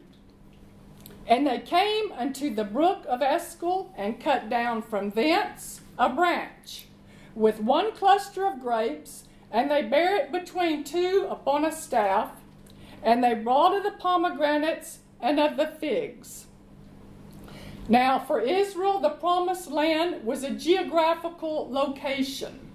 And 1.26 1.46
they 1.46 1.58
came 1.58 2.12
unto 2.12 2.54
the 2.54 2.64
brook 2.64 3.04
of 3.08 3.20
Eshcol 3.20 3.92
and 3.96 4.20
cut 4.20 4.48
down 4.48 4.82
from 4.82 5.10
thence 5.10 5.80
a 5.98 6.08
branch 6.08 6.86
with 7.34 7.60
one 7.60 7.92
cluster 7.92 8.46
of 8.46 8.60
grapes, 8.60 9.24
and 9.50 9.70
they 9.70 9.82
bare 9.82 10.16
it 10.16 10.32
between 10.32 10.84
two 10.84 11.26
upon 11.30 11.64
a 11.64 11.72
staff, 11.72 12.32
and 13.02 13.22
they 13.22 13.34
brought 13.34 13.76
of 13.76 13.82
the 13.82 13.92
pomegranates 13.92 15.00
and 15.20 15.38
of 15.38 15.56
the 15.56 15.66
figs. 15.66 16.46
Now, 17.90 18.20
for 18.20 18.40
Israel, 18.40 19.00
the 19.00 19.10
promised 19.10 19.68
land 19.68 20.24
was 20.24 20.44
a 20.44 20.50
geographical 20.50 21.68
location. 21.68 22.70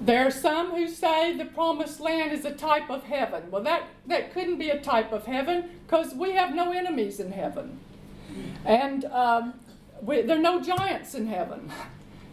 There 0.00 0.26
are 0.26 0.30
some 0.32 0.72
who 0.72 0.88
say 0.88 1.36
the 1.36 1.44
promised 1.44 2.00
land 2.00 2.32
is 2.32 2.44
a 2.44 2.50
type 2.50 2.90
of 2.90 3.04
heaven. 3.04 3.44
Well, 3.52 3.62
that, 3.62 3.84
that 4.08 4.32
couldn't 4.34 4.58
be 4.58 4.70
a 4.70 4.80
type 4.80 5.12
of 5.12 5.26
heaven 5.26 5.70
because 5.86 6.14
we 6.14 6.32
have 6.32 6.52
no 6.52 6.72
enemies 6.72 7.20
in 7.20 7.30
heaven. 7.30 7.78
And 8.64 9.04
um, 9.04 9.54
we, 10.00 10.22
there 10.22 10.36
are 10.36 10.40
no 10.42 10.60
giants 10.60 11.14
in 11.14 11.28
heaven. 11.28 11.70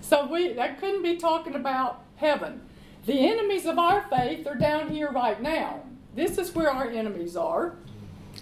So 0.01 0.25
we, 0.25 0.53
that 0.53 0.79
couldn't 0.79 1.03
be 1.03 1.17
talking 1.17 1.53
about 1.53 2.01
heaven. 2.15 2.61
The 3.05 3.29
enemies 3.29 3.67
of 3.67 3.77
our 3.77 4.07
faith 4.09 4.47
are 4.47 4.55
down 4.55 4.89
here 4.89 5.11
right 5.11 5.39
now. 5.39 5.83
This 6.15 6.39
is 6.39 6.55
where 6.55 6.71
our 6.71 6.89
enemies 6.89 7.35
are. 7.35 7.75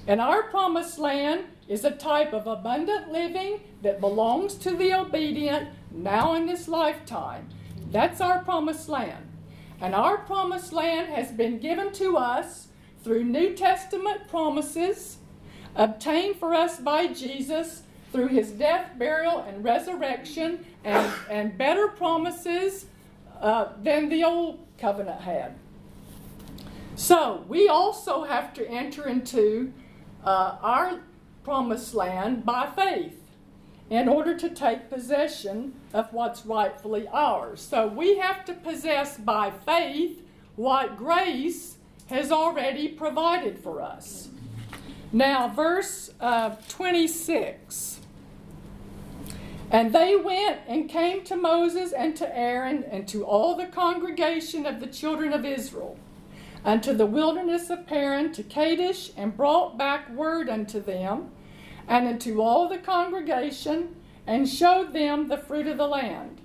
And 0.07 0.21
our 0.21 0.43
promised 0.43 0.97
land 0.97 1.43
is 1.67 1.83
a 1.83 1.91
type 1.91 2.31
of 2.31 2.47
abundant 2.47 3.11
living 3.11 3.59
that 3.81 3.99
belongs 3.99 4.55
to 4.55 4.71
the 4.71 4.93
obedient 4.93 5.69
now 5.91 6.33
in 6.33 6.45
this 6.45 6.69
lifetime. 6.69 7.49
That's 7.91 8.21
our 8.21 8.41
promised 8.43 8.87
land. 8.87 9.25
And 9.81 9.93
our 9.93 10.19
promised 10.19 10.71
land 10.71 11.13
has 11.13 11.31
been 11.31 11.59
given 11.59 11.91
to 11.93 12.15
us 12.15 12.67
through 13.03 13.25
New 13.25 13.53
Testament 13.53 14.27
promises 14.29 15.17
obtained 15.75 16.37
for 16.37 16.53
us 16.53 16.79
by 16.79 17.07
Jesus 17.07 17.83
through 18.11 18.27
his 18.27 18.51
death, 18.51 18.97
burial, 18.97 19.41
and 19.41 19.63
resurrection, 19.63 20.65
and, 20.83 21.13
and 21.29 21.57
better 21.57 21.89
promises 21.89 22.85
uh, 23.41 23.73
than 23.83 24.09
the 24.09 24.23
old 24.23 24.65
covenant 24.77 25.21
had. 25.21 25.55
So 26.95 27.45
we 27.47 27.67
also 27.67 28.23
have 28.23 28.53
to 28.55 28.67
enter 28.67 29.07
into 29.07 29.71
uh, 30.23 30.57
our 30.61 30.99
promised 31.43 31.93
land 31.93 32.45
by 32.45 32.67
faith 32.75 33.21
in 33.89 34.09
order 34.09 34.37
to 34.37 34.49
take 34.49 34.89
possession 34.89 35.73
of 35.93 36.11
what's 36.11 36.45
rightfully 36.45 37.07
ours. 37.07 37.61
So 37.61 37.87
we 37.87 38.17
have 38.17 38.43
to 38.45 38.53
possess 38.53 39.17
by 39.17 39.51
faith 39.51 40.21
what 40.55 40.97
grace 40.97 41.77
has 42.07 42.31
already 42.31 42.89
provided 42.89 43.59
for 43.59 43.81
us. 43.81 44.29
Now, 45.11 45.47
verse 45.47 46.11
uh, 46.19 46.55
26. 46.67 48.01
And 49.71 49.93
they 49.93 50.15
went 50.15 50.59
and 50.67 50.89
came 50.89 51.23
to 51.25 51.35
Moses 51.35 51.91
and 51.91 52.15
to 52.17 52.37
Aaron 52.37 52.83
and 52.83 53.07
to 53.09 53.25
all 53.25 53.55
the 53.55 53.65
congregation 53.65 54.65
of 54.65 54.79
the 54.79 54.87
children 54.87 55.33
of 55.33 55.45
Israel 55.45 55.97
unto 56.63 56.93
the 56.93 57.05
wilderness 57.05 57.69
of 57.69 57.87
Paran 57.87 58.31
to 58.33 58.43
Kadesh 58.43 59.11
and 59.15 59.35
brought 59.35 59.77
back 59.77 60.09
word 60.09 60.49
unto 60.49 60.81
them 60.81 61.31
and 61.87 62.07
unto 62.07 62.41
all 62.41 62.67
the 62.67 62.77
congregation, 62.77 63.95
and 64.25 64.47
showed 64.47 64.91
them 64.91 65.27
the 65.27 65.37
fruit 65.37 65.67
of 65.67 65.77
the 65.77 65.87
land. 65.87 66.41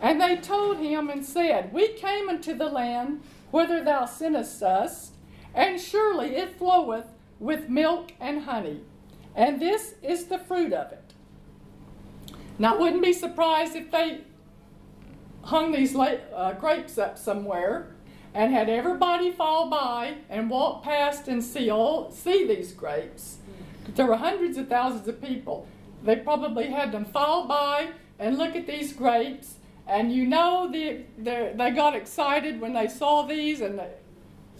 And 0.00 0.20
they 0.20 0.36
told 0.36 0.76
him 0.76 1.08
and 1.08 1.24
said, 1.24 1.72
We 1.72 1.88
came 1.94 2.28
unto 2.28 2.54
the 2.54 2.68
land 2.68 3.22
whither 3.50 3.82
thou 3.82 4.04
sentest 4.04 4.62
us, 4.62 5.12
and 5.54 5.80
surely 5.80 6.36
it 6.36 6.58
floweth 6.58 7.06
with 7.38 7.68
milk 7.68 8.12
and 8.20 8.42
honey, 8.42 8.82
and 9.34 9.60
this 9.60 9.94
is 10.02 10.26
the 10.26 10.38
fruit 10.38 10.72
of 10.72 10.92
it. 10.92 11.14
Now, 12.58 12.74
I 12.74 12.78
wouldn't 12.78 13.02
be 13.02 13.12
surprised 13.12 13.74
if 13.74 13.90
they 13.90 14.20
hung 15.42 15.72
these 15.72 15.96
uh, 15.96 16.54
grapes 16.60 16.98
up 16.98 17.18
somewhere 17.18 17.93
and 18.34 18.52
had 18.52 18.68
everybody 18.68 19.30
fall 19.30 19.70
by 19.70 20.16
and 20.28 20.50
walk 20.50 20.82
past 20.82 21.28
and 21.28 21.42
see 21.42 21.70
all 21.70 22.10
see 22.10 22.46
these 22.46 22.72
grapes 22.72 23.38
there 23.94 24.06
were 24.06 24.16
hundreds 24.16 24.56
of 24.56 24.68
thousands 24.68 25.06
of 25.08 25.20
people. 25.22 25.66
They 26.02 26.16
probably 26.16 26.68
had 26.68 26.92
them 26.92 27.04
fall 27.04 27.46
by 27.46 27.90
and 28.18 28.38
look 28.38 28.54
at 28.56 28.66
these 28.66 28.92
grapes, 28.92 29.56
and 29.86 30.12
you 30.12 30.26
know 30.26 30.70
the, 30.70 31.02
they 31.18 31.70
got 31.70 31.96
excited 31.96 32.60
when 32.60 32.72
they 32.72 32.88
saw 32.88 33.22
these, 33.22 33.60
and 33.60 33.80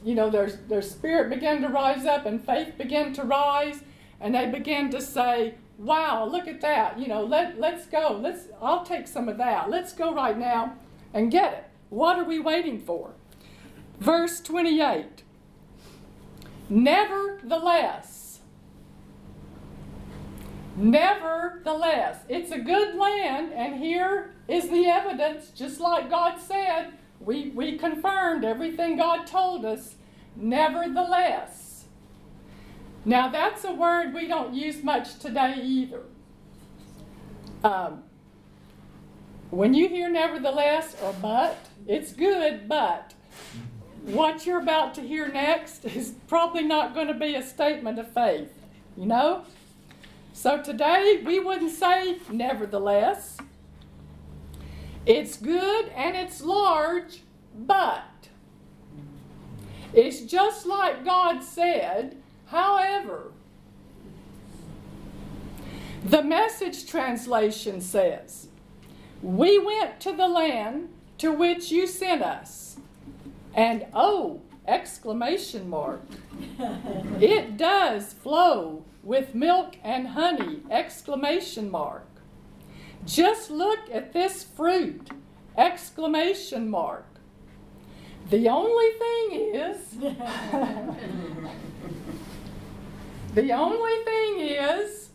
you 0.05 0.15
know 0.15 0.31
their 0.31 0.49
their 0.49 0.83
spirit 0.83 1.31
began 1.31 1.63
to 1.63 1.69
rise 1.69 2.05
up, 2.05 2.27
and 2.27 2.45
faith 2.45 2.77
began 2.77 3.13
to 3.15 3.23
rise, 3.23 3.83
and 4.21 4.35
they 4.35 4.51
began 4.51 4.91
to 4.91 5.01
say, 5.01 5.55
"Wow, 5.79 6.27
look 6.27 6.49
at 6.49 6.61
that! 6.63 6.99
You 6.99 7.09
know, 7.09 7.25
let 7.25 7.59
let's 7.59 7.87
go. 7.87 8.19
Let's 8.21 8.49
I'll 8.61 8.85
take 8.85 9.07
some 9.07 9.29
of 9.29 9.39
that. 9.39 9.71
Let's 9.71 9.93
go 9.93 10.15
right 10.15 10.39
now 10.39 10.77
and 11.13 11.31
get 11.31 11.53
it. 11.53 11.65
What 11.91 12.19
are 12.19 12.25
we 12.25 12.39
waiting 12.41 12.81
for?" 12.81 13.14
Verse 14.05 14.41
twenty 14.41 14.83
eight. 14.83 15.23
Nevertheless 16.69 18.41
Nevertheless, 20.77 22.19
it's 22.29 22.51
a 22.51 22.59
good 22.59 22.97
land, 22.97 23.53
and 23.53 23.77
here 23.77 24.35
is 24.49 24.69
the 24.69 24.87
evidence, 24.87 25.51
just 25.51 25.81
like 25.81 26.11
God 26.11 26.41
said. 26.41 26.95
We, 27.21 27.51
we 27.51 27.79
confirmed 27.79 28.45
everything 28.45 28.97
God 28.97 29.25
told 29.27 29.65
us 29.65 29.95
nevertheless. 30.35 31.85
Now, 33.05 33.29
that's 33.29 33.65
a 33.65 33.73
word 33.73 34.13
we 34.13 34.27
don't 34.27 34.53
use 34.53 34.83
much 34.83 35.19
today 35.21 35.55
either. 35.63 36.03
Um, 37.63 38.03
when 39.51 39.75
you 39.75 39.89
hear 39.89 40.11
nevertheless 40.11 40.97
or 41.01 41.15
but, 41.23 41.57
it's 41.87 42.13
good, 42.13 42.69
but 42.69 43.15
what 44.05 44.45
you're 44.45 44.61
about 44.61 44.95
to 44.95 45.01
hear 45.01 45.29
next 45.29 45.85
is 45.85 46.15
probably 46.29 46.63
not 46.63 46.95
going 46.95 47.09
to 47.09 47.15
be 47.15 47.35
a 47.35 47.43
statement 47.43 47.99
of 47.99 48.13
faith, 48.13 48.53
you 48.97 49.07
know? 49.07 49.45
So 50.33 50.61
today 50.61 51.23
we 51.25 51.41
wouldn't 51.41 51.71
say 51.71 52.19
nevertheless. 52.31 53.39
It's 55.07 55.37
good 55.37 55.89
and 55.95 56.17
it's 56.17 56.41
large, 56.41 57.23
but 57.57 58.03
it's 59.93 60.21
just 60.21 60.67
like 60.67 61.05
God 61.05 61.43
said. 61.43 62.17
However, 62.47 63.33
the 66.05 66.23
message 66.23 66.87
translation 66.87 67.81
says, 67.81 68.49
We 69.23 69.59
went 69.59 70.01
to 70.01 70.13
the 70.13 70.29
land 70.29 70.89
to 71.19 71.33
which 71.33 71.71
you 71.71 71.87
sent 71.87 72.23
us. 72.23 72.64
And 73.55 73.87
oh, 73.95 74.43
exclamation 74.67 75.69
mark. 75.69 76.03
it 77.21 77.57
does 77.57 78.13
flow 78.13 78.85
with 79.03 79.35
milk 79.35 79.77
and 79.85 80.09
honey, 80.09 80.61
exclamation 80.71 81.71
mark. 81.71 82.07
Just 83.05 83.51
look 83.51 83.81
at 83.93 84.13
this 84.13 84.43
fruit, 84.43 85.11
exclamation 85.57 86.71
mark. 86.71 87.07
The 88.31 88.49
only 88.49 88.91
thing 88.93 89.55
is, 89.55 89.91
the 93.35 93.53
only 93.53 94.05
thing 94.05 94.41
is, 94.41 95.11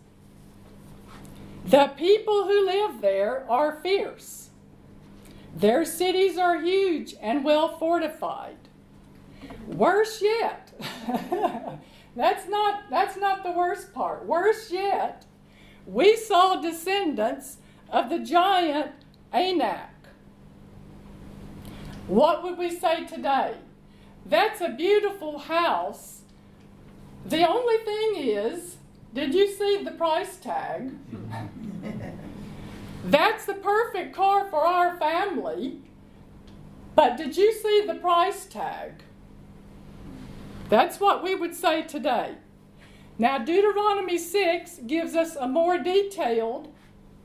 the 1.66 1.88
people 1.98 2.46
who 2.46 2.66
live 2.66 3.02
there 3.02 3.46
are 3.50 3.80
fierce. 3.82 4.49
Their 5.56 5.86
cities 5.86 6.38
are 6.38 6.62
huge 6.62 7.16
and 7.22 7.44
well 7.44 7.78
fortified. 7.78 8.58
Worse 9.68 10.22
yet, 10.22 10.72
that's 12.16 12.48
not, 12.48 12.90
that's 12.90 13.18
not 13.18 13.44
the 13.44 13.52
worst 13.52 13.94
part. 13.94 14.26
Worse 14.26 14.72
yet, 14.72 15.26
we 15.86 16.16
saw 16.16 16.62
descendants 16.62 17.58
of 17.90 18.10
the 18.10 18.20
giant 18.20 18.92
Anak. 19.32 19.90
What 22.08 22.44
would 22.44 22.58
we 22.58 22.72
say 22.72 23.06
today? 23.06 23.56
That's 24.26 24.62
a 24.62 24.70
beautiful 24.70 25.38
house. 25.38 26.22
The 27.26 27.48
only 27.48 27.78
thing 27.78 28.28
is, 28.28 28.78
did 29.14 29.34
you 29.34 29.48
see 29.52 29.84
the 29.84 29.92
price 29.92 30.38
tag? 30.38 30.92
That's 33.10 33.46
the 33.46 33.56
perfect 33.56 34.16
car 34.16 34.48
for 34.52 34.60
our 34.60 34.96
family. 34.98 35.80
But 36.94 37.18
did 37.18 37.36
you 37.36 37.52
see 37.54 37.84
the 37.88 37.96
price 37.96 38.46
tag? 38.46 39.02
That's 40.70 41.00
what 41.00 41.24
we 41.24 41.34
would 41.34 41.56
say 41.56 41.82
today. 41.82 42.36
Now, 43.18 43.40
Deuteronomy 43.40 44.20
6 44.20 44.82
gives 44.86 45.16
us 45.16 45.36
a 45.36 45.48
more 45.48 45.80
detailed 45.80 46.72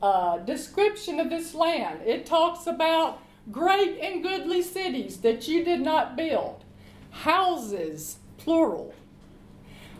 uh, 0.01 0.39
description 0.39 1.19
of 1.19 1.29
this 1.29 1.53
land. 1.53 2.01
It 2.03 2.25
talks 2.25 2.65
about 2.65 3.21
great 3.51 3.99
and 3.99 4.23
goodly 4.23 4.63
cities 4.63 5.17
that 5.17 5.47
you 5.47 5.63
did 5.63 5.81
not 5.81 6.17
build, 6.17 6.65
houses, 7.11 8.17
plural, 8.37 8.95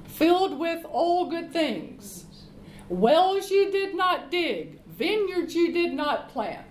filled 0.06 0.58
with 0.58 0.84
all 0.90 1.30
good 1.30 1.54
things, 1.54 2.26
wells 2.90 3.52
you 3.52 3.70
did 3.70 3.96
not 3.96 4.32
dig, 4.32 4.80
vineyards 4.98 5.56
you 5.56 5.72
did 5.72 5.94
not 5.94 6.30
plant. 6.30 6.66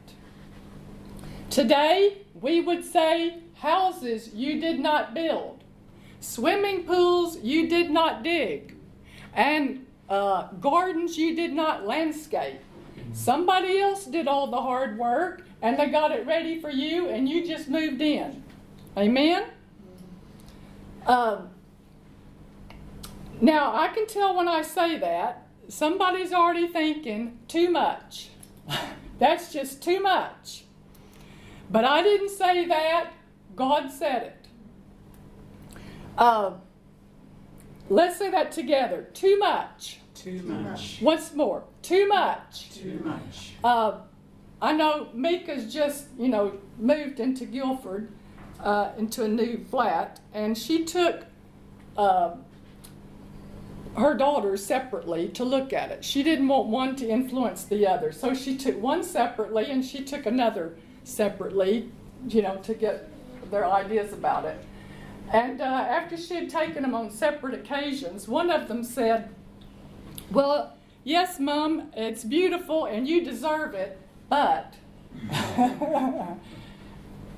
Today, 1.51 2.19
we 2.41 2.61
would 2.61 2.85
say 2.85 3.39
houses 3.55 4.35
you 4.35 4.61
did 4.61 4.81
not 4.81 5.15
build, 5.15 5.63
swimming 6.21 6.85
pools 6.85 7.39
you 7.39 7.69
did 7.69 7.91
not 7.91 8.23
dig, 8.23 8.77
and 9.33 9.87
uh, 10.09 10.49
gardens 10.61 11.17
you 11.17 11.35
did 11.35 11.53
not 11.53 11.87
landscape. 11.87 12.61
Somebody 13.13 13.79
else 13.79 14.07
did 14.07 14.27
all 14.27 14.51
the 14.51 14.61
hard 14.61 14.99
work 14.99 15.47
and 15.63 15.79
they 15.79 15.89
got 15.89 16.11
it 16.11 16.27
ready 16.27 16.61
for 16.61 16.71
you 16.71 17.09
and 17.09 17.29
you 17.29 17.47
just 17.47 17.69
moved 17.69 18.01
in. 18.01 18.43
Amen? 18.97 19.45
Um, 21.07 21.49
now, 23.41 23.75
I 23.75 23.89
can 23.89 24.07
tell 24.07 24.37
when 24.37 24.49
I 24.49 24.63
say 24.63 24.99
that, 24.99 25.44
somebody's 25.69 26.33
already 26.33 26.67
thinking, 26.69 27.39
too 27.49 27.71
much. 27.71 28.31
That's 29.19 29.53
just 29.53 29.83
too 29.83 30.01
much. 30.01 30.65
But 31.71 31.85
I 31.85 32.03
didn't 32.03 32.31
say 32.31 32.67
that, 32.67 33.13
God 33.57 33.91
said 33.91 34.23
it. 34.23 34.49
Uh, 36.17 36.53
let's 37.89 38.19
say 38.19 38.31
that 38.31 38.53
together. 38.53 39.09
Too 39.15 39.39
much. 39.39 40.01
Too 40.15 40.43
much. 40.43 41.01
Once 41.03 41.35
more. 41.35 41.65
Too 41.83 42.07
much. 42.09 42.71
Too 42.71 43.01
much. 43.05 43.53
Uh, 43.63 43.99
I 44.63 44.73
know 44.73 45.09
Mika's 45.13 45.73
just, 45.73 46.07
you 46.19 46.29
know, 46.29 46.59
moved 46.79 47.21
into 47.21 47.45
Guildford, 47.45 48.11
uh, 48.61 48.93
into 48.97 49.25
a 49.25 49.29
new 49.29 49.65
flat, 49.71 50.21
and 50.33 50.57
she 50.57 50.85
took 50.85 51.25
uh, 51.97 52.37
her 53.97 54.15
daughters 54.15 54.65
separately 54.65 55.29
to 55.29 55.45
look 55.45 55.73
at 55.73 55.91
it. 55.91 56.05
She 56.05 56.23
didn't 56.23 56.49
want 56.49 56.69
one 56.69 56.97
to 56.97 57.09
influence 57.09 57.65
the 57.65 57.87
other, 57.87 58.13
so 58.13 58.35
she 58.35 58.57
took 58.57 58.81
one 58.81 59.03
separately 59.05 59.71
and 59.71 59.85
she 59.85 60.03
took 60.03 60.27
another 60.27 60.75
separately, 61.05 61.91
you 62.29 62.43
know, 62.43 62.57
to 62.57 62.75
get 62.75 63.09
their 63.51 63.67
ideas 63.67 64.13
about 64.13 64.45
it. 64.45 64.65
And 65.33 65.61
uh, 65.61 65.65
after 65.65 66.17
she 66.17 66.35
had 66.35 66.51
taken 66.51 66.83
them 66.83 66.95
on 66.95 67.11
separate 67.11 67.55
occasions, 67.55 68.27
one 68.29 68.51
of 68.51 68.69
them 68.69 68.83
said, 68.83 69.35
well, 70.31 70.77
yes, 71.05 71.39
Mom, 71.39 71.91
it's 71.97 72.25
beautiful 72.25 72.87
and 72.87 73.07
you 73.07 73.25
deserve 73.25 73.75
it, 73.75 73.99
but 74.29 74.75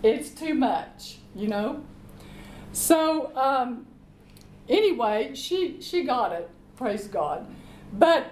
it's 0.02 0.30
too 0.30 0.54
much, 0.54 1.18
you 1.34 1.48
know? 1.48 1.84
So, 2.72 3.34
um, 3.36 3.85
anyway, 4.68 5.34
she, 5.34 5.80
she 5.80 6.04
got 6.04 6.32
it, 6.32 6.50
praise 6.76 7.06
God. 7.06 7.46
But 7.92 8.26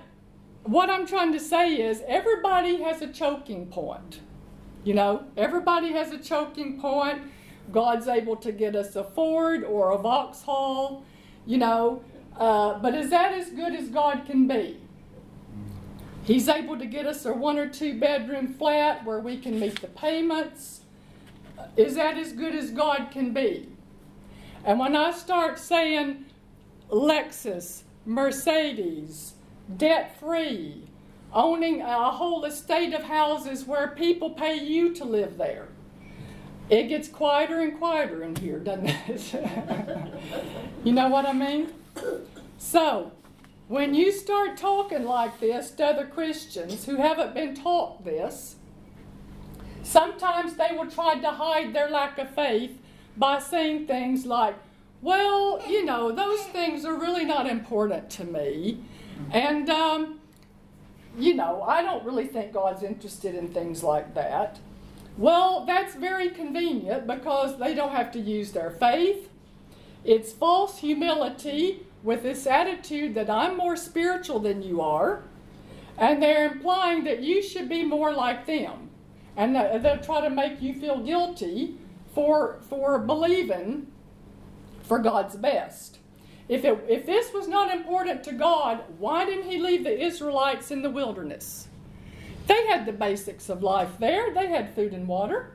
what 0.64 0.90
I'm 0.90 1.07
trying 1.07 1.33
to 1.33 1.40
say 1.40 1.81
is 1.81 2.03
everybody 2.07 2.83
has 2.83 3.03
a 3.03 3.09
choking 3.09 3.66
point. 3.66 4.20
You 4.85 4.94
know, 4.94 5.25
everybody 5.37 5.92
has 5.92 6.12
a 6.12 6.18
choking 6.18 6.81
point. 6.81 7.23
God's 7.73 8.09
able 8.09 8.37
to 8.37 8.53
get 8.53 8.77
us 8.77 8.97
a 8.97 9.05
Ford 9.05 9.64
or 9.64 9.92
a 9.92 9.99
Vauxhall, 9.99 11.05
you 11.47 11.57
know, 11.57 12.03
uh, 12.38 12.79
but 12.79 12.94
is 12.94 13.11
that 13.11 13.33
as 13.33 13.51
good 13.51 13.75
as 13.75 13.88
God 13.88 14.25
can 14.27 14.47
be? 14.47 14.79
He's 16.25 16.49
able 16.49 16.79
to 16.79 16.87
get 16.87 17.07
us 17.07 17.25
a 17.27 17.33
one 17.33 17.59
or 17.59 17.68
two 17.68 17.99
bedroom 17.99 18.55
flat 18.55 19.05
where 19.05 19.20
we 19.20 19.38
can 19.38 19.61
meet 19.61 19.81
the 19.81 19.88
payments. 19.88 20.81
Is 21.77 21.94
that 21.97 22.16
as 22.16 22.33
good 22.33 22.55
as 22.55 22.70
God 22.70 23.09
can 23.11 23.33
be? 23.33 23.68
And 24.64 24.79
when 24.79 24.96
I 24.96 25.11
start 25.12 25.59
saying 25.59 26.24
Lexus, 26.90 27.83
Mercedes, 28.07 29.35
debt 29.77 30.18
free, 30.18 30.85
owning 31.33 31.83
a 31.83 32.11
whole 32.11 32.44
estate 32.44 32.94
of 32.94 33.03
houses 33.03 33.66
where 33.66 33.88
people 33.88 34.31
pay 34.31 34.57
you 34.57 34.94
to 34.94 35.05
live 35.05 35.37
there, 35.37 35.68
it 36.70 36.85
gets 36.88 37.09
quieter 37.09 37.61
and 37.61 37.79
quieter 37.79 38.22
in 38.22 38.37
here, 38.37 38.59
doesn't 38.59 38.88
it? 38.88 39.35
you 40.85 40.92
know 40.92 41.09
what 41.09 41.27
I 41.27 41.35
mean? 41.35 41.72
So, 42.57 43.12
when 43.68 43.92
you 43.94 44.12
start 44.12 44.57
talking 44.57 45.05
like 45.05 45.40
this 45.40 45.70
to 45.72 45.85
other 45.85 46.07
Christians 46.07 46.87
who 46.87 46.96
haven't 46.96 47.35
been 47.35 47.55
taught 47.55 48.03
this, 48.05 48.57
sometimes 49.83 50.55
they 50.55 50.74
will 50.74 50.90
try 50.90 51.18
to 51.18 51.31
hide 51.33 51.74
their 51.74 51.90
lack 51.90 52.18
of 52.18 52.31
faith 52.35 52.79
by 53.16 53.38
saying 53.38 53.87
things 53.87 54.27
like, 54.27 54.57
well, 55.03 55.62
you 55.68 55.85
know, 55.85 56.12
those 56.12 56.40
things 56.44 56.85
are 56.85 56.94
really 56.94 57.24
not 57.24 57.46
important 57.46 58.11
to 58.11 58.24
me. 58.24 58.79
And, 59.31 59.68
um, 59.68 60.20
you 61.18 61.35
know, 61.35 61.62
I 61.62 61.83
don't 61.83 62.05
really 62.05 62.27
think 62.27 62.53
God's 62.53 62.83
interested 62.83 63.35
in 63.35 63.48
things 63.48 63.83
like 63.83 64.14
that. 64.14 64.59
Well, 65.16 65.64
that's 65.64 65.94
very 65.94 66.31
convenient 66.31 67.07
because 67.07 67.59
they 67.59 67.74
don't 67.74 67.92
have 67.92 68.11
to 68.12 68.18
use 68.18 68.53
their 68.53 68.70
faith. 68.70 69.29
It's 70.05 70.33
false 70.33 70.79
humility 70.79 71.87
with 72.03 72.22
this 72.22 72.46
attitude 72.46 73.14
that 73.14 73.31
I'm 73.31 73.57
more 73.57 73.77
spiritual 73.77 74.40
than 74.40 74.62
you 74.62 74.81
are, 74.81 75.22
and 75.96 76.22
they're 76.22 76.50
implying 76.50 77.05
that 77.05 77.22
you 77.22 77.42
should 77.42 77.68
be 77.68 77.85
more 77.85 78.12
like 78.12 78.46
them. 78.46 78.90
And 79.37 79.55
they'll 79.55 79.98
try 79.98 80.20
to 80.20 80.31
make 80.31 80.61
you 80.61 80.74
feel 80.74 80.98
guilty 81.00 81.79
for, 82.14 82.61
for 82.68 82.98
believing 82.98 83.88
for 84.83 84.98
God's 84.98 85.37
best. 85.37 85.98
If, 86.48 86.64
it, 86.64 86.85
if 86.88 87.07
this 87.07 87.33
was 87.33 87.48
not 87.48 87.74
important 87.74 88.22
to 88.24 88.33
God, 88.33 88.85
why 88.98 89.24
didn't 89.24 89.50
He 89.50 89.59
leave 89.59 89.85
the 89.85 90.05
Israelites 90.05 90.70
in 90.70 90.83
the 90.83 90.90
wilderness? 90.90 91.68
They 92.46 92.66
had 92.66 92.85
the 92.85 92.92
basics 92.92 93.48
of 93.48 93.62
life 93.62 93.98
there, 93.98 94.33
they 94.33 94.48
had 94.48 94.74
food 94.74 94.92
and 94.92 95.09
water. 95.09 95.53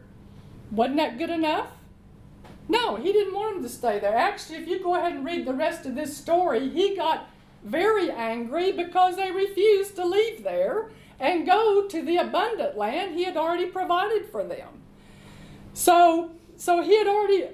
Wasn't 0.72 0.98
that 0.98 1.18
good 1.18 1.30
enough? 1.30 1.70
No, 2.68 2.96
He 2.96 3.14
didn't 3.14 3.34
want 3.34 3.56
them 3.56 3.64
to 3.64 3.70
stay 3.70 4.00
there. 4.00 4.16
Actually, 4.16 4.58
if 4.58 4.68
you 4.68 4.82
go 4.82 4.96
ahead 4.96 5.14
and 5.14 5.26
read 5.26 5.46
the 5.46 5.54
rest 5.54 5.86
of 5.86 5.96
this 5.96 6.18
story, 6.18 6.70
He 6.70 6.96
got 6.96 7.30
very 7.64 8.10
angry 8.10 8.72
because 8.72 9.16
they 9.16 9.32
refused 9.32 9.96
to 9.98 10.06
leave 10.06 10.44
there 10.44 10.90
and 11.20 11.46
go 11.46 11.88
to 11.88 12.02
the 12.02 12.18
abundant 12.18 12.78
land 12.78 13.14
He 13.14 13.26
had 13.26 13.38
already 13.38 13.68
provided 13.68 14.26
for 14.32 14.44
them. 14.44 14.70
So, 15.74 16.32
so 16.60 16.82
He 16.82 16.98
had 16.98 17.08
already 17.08 17.48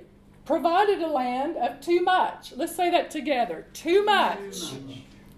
provided 0.46 1.02
a 1.02 1.08
land 1.08 1.58
of 1.58 1.80
too 1.80 2.02
much. 2.02 2.54
Let's 2.56 2.76
say 2.76 2.90
that 2.92 3.12
together. 3.12 3.68
Too 3.74 4.04
much. 4.04 4.72
Too 4.72 4.82
much. 4.82 4.98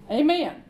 Amen. 0.10 0.64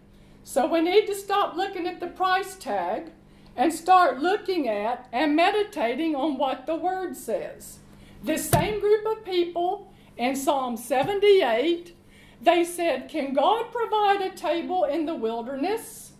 So 0.43 0.65
we 0.67 0.81
need 0.81 1.05
to 1.07 1.15
stop 1.15 1.55
looking 1.55 1.87
at 1.87 1.99
the 1.99 2.07
price 2.07 2.55
tag 2.55 3.11
and 3.55 3.73
start 3.73 4.19
looking 4.19 4.67
at 4.67 5.07
and 5.11 5.35
meditating 5.35 6.15
on 6.15 6.37
what 6.37 6.65
the 6.65 6.75
Word 6.75 7.15
says. 7.15 7.79
This 8.23 8.49
same 8.49 8.79
group 8.79 9.05
of 9.05 9.25
people 9.25 9.91
in 10.15 10.35
Psalm 10.35 10.77
78, 10.77 11.95
they 12.41 12.63
said, 12.63 13.09
Can 13.09 13.33
God 13.33 13.71
provide 13.71 14.21
a 14.21 14.35
table 14.35 14.85
in 14.85 15.05
the 15.05 15.15
wilderness? 15.15 16.13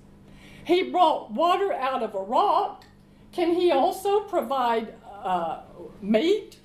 He 0.63 0.83
brought 0.83 1.31
water 1.31 1.73
out 1.73 2.03
of 2.03 2.13
a 2.13 2.21
rock. 2.21 2.85
Can 3.31 3.53
He 3.53 3.71
also 3.71 4.21
provide 4.21 4.93
uh, 5.23 5.61
meat 6.01 6.59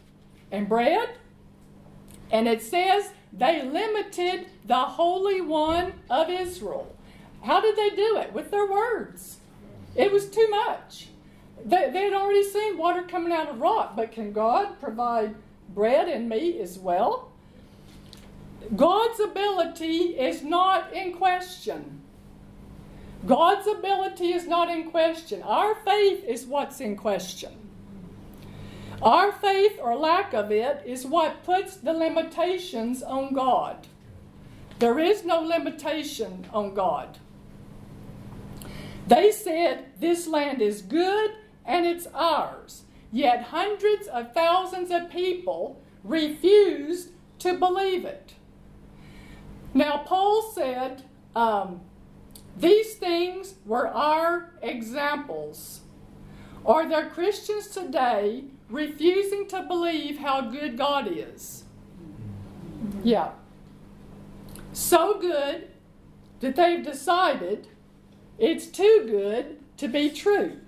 and 0.53 0.69
bread? 0.69 1.17
And 2.31 2.47
it 2.47 2.63
says 2.63 3.11
they 3.33 3.63
limited 3.63 4.47
the 4.65 4.77
Holy 4.77 5.41
One 5.41 5.95
of 6.09 6.31
Israel. 6.31 6.95
How 7.43 7.61
did 7.61 7.75
they 7.77 7.91
do 7.91 8.19
it? 8.19 8.33
With 8.33 8.51
their 8.51 8.71
words. 8.71 9.39
It 9.97 10.13
was 10.13 10.31
too 10.31 10.49
much. 10.49 11.09
They, 11.65 11.91
they 11.91 12.05
had 12.05 12.13
already 12.13 12.45
seen 12.45 12.79
water 12.79 13.03
coming 13.03 13.33
out 13.33 13.49
of 13.49 13.61
rock, 13.61 13.97
but 13.97 14.13
can 14.13 14.33
God 14.33 14.81
provide 14.81 15.35
bread 15.75 16.09
and 16.09 16.29
meat 16.29 16.61
as 16.61 16.79
well? 16.79 17.33
God's 18.77 19.21
ability 19.21 20.19
is 20.19 20.43
not 20.43 20.93
in 20.93 21.13
question. 21.13 22.01
God's 23.27 23.67
ability 23.67 24.33
is 24.33 24.47
not 24.47 24.71
in 24.71 24.91
question. 24.91 25.43
Our 25.43 25.75
faith 25.85 26.25
is 26.25 26.47
what's 26.47 26.81
in 26.81 26.97
question. 26.97 27.53
Our 29.03 29.33
faith 29.33 29.81
or 29.83 29.97
lack 29.97 30.33
of 30.33 30.53
it 30.53 30.83
is 30.87 31.05
what 31.05 31.43
puts 31.43 31.77
the 31.77 31.93
limitations 31.93 33.03
on 33.03 33.35
God. 33.35 33.89
There 34.79 35.01
is 35.01 35.25
no 35.25 35.41
limitation 35.41 36.47
on 36.53 36.75
God. 36.75 37.19
They 39.09 39.33
said 39.33 39.87
this 39.99 40.29
land 40.29 40.63
is 40.63 40.83
good 40.83 41.33
and 41.65 41.85
it's 41.85 42.07
ours, 42.15 42.83
yet 43.11 43.43
hundreds 43.43 44.07
of 44.07 44.33
thousands 44.35 44.93
of 44.93 45.11
people 45.11 45.81
refused 46.05 47.11
to 47.41 47.59
believe 47.59 48.05
it. 48.05 48.35
Now, 49.75 50.05
Paul 50.07 50.53
said 50.55 51.03
um, 51.35 51.81
these 52.57 52.95
things 52.95 53.55
were 53.67 53.89
our 53.89 54.53
examples. 54.63 55.81
Are 56.65 56.89
there 56.89 57.11
Christians 57.11 57.67
today 57.67 58.45
refusing 58.73 59.47
to 59.49 59.63
believe 59.63 60.19
how 60.19 60.41
good 60.41 60.77
God 60.77 61.07
is. 61.09 61.65
Yeah. 63.05 63.31
So 64.73 65.21
good 65.21 65.69
that 66.41 66.57
they've 66.57 66.83
decided 66.83 67.69
it's 68.39 68.67
too 68.67 69.05
good 69.07 69.59
to 69.77 69.89
be 69.89 70.11
true. 70.11 70.59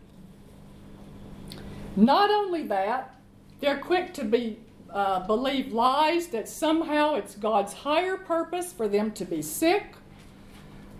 Not 1.97 2.31
only 2.31 2.62
that, 2.64 3.14
they're 3.61 3.79
quick 3.79 4.12
to 4.14 4.25
be 4.25 4.59
uh, 4.90 5.27
believe 5.27 5.73
lies 5.73 6.29
that 6.29 6.49
somehow 6.49 7.17
it's 7.17 7.35
God's 7.35 7.73
higher 7.73 8.17
purpose 8.17 8.73
for 8.73 8.87
them 8.87 9.11
to 9.12 9.25
be 9.25 9.43
sick. 9.43 9.97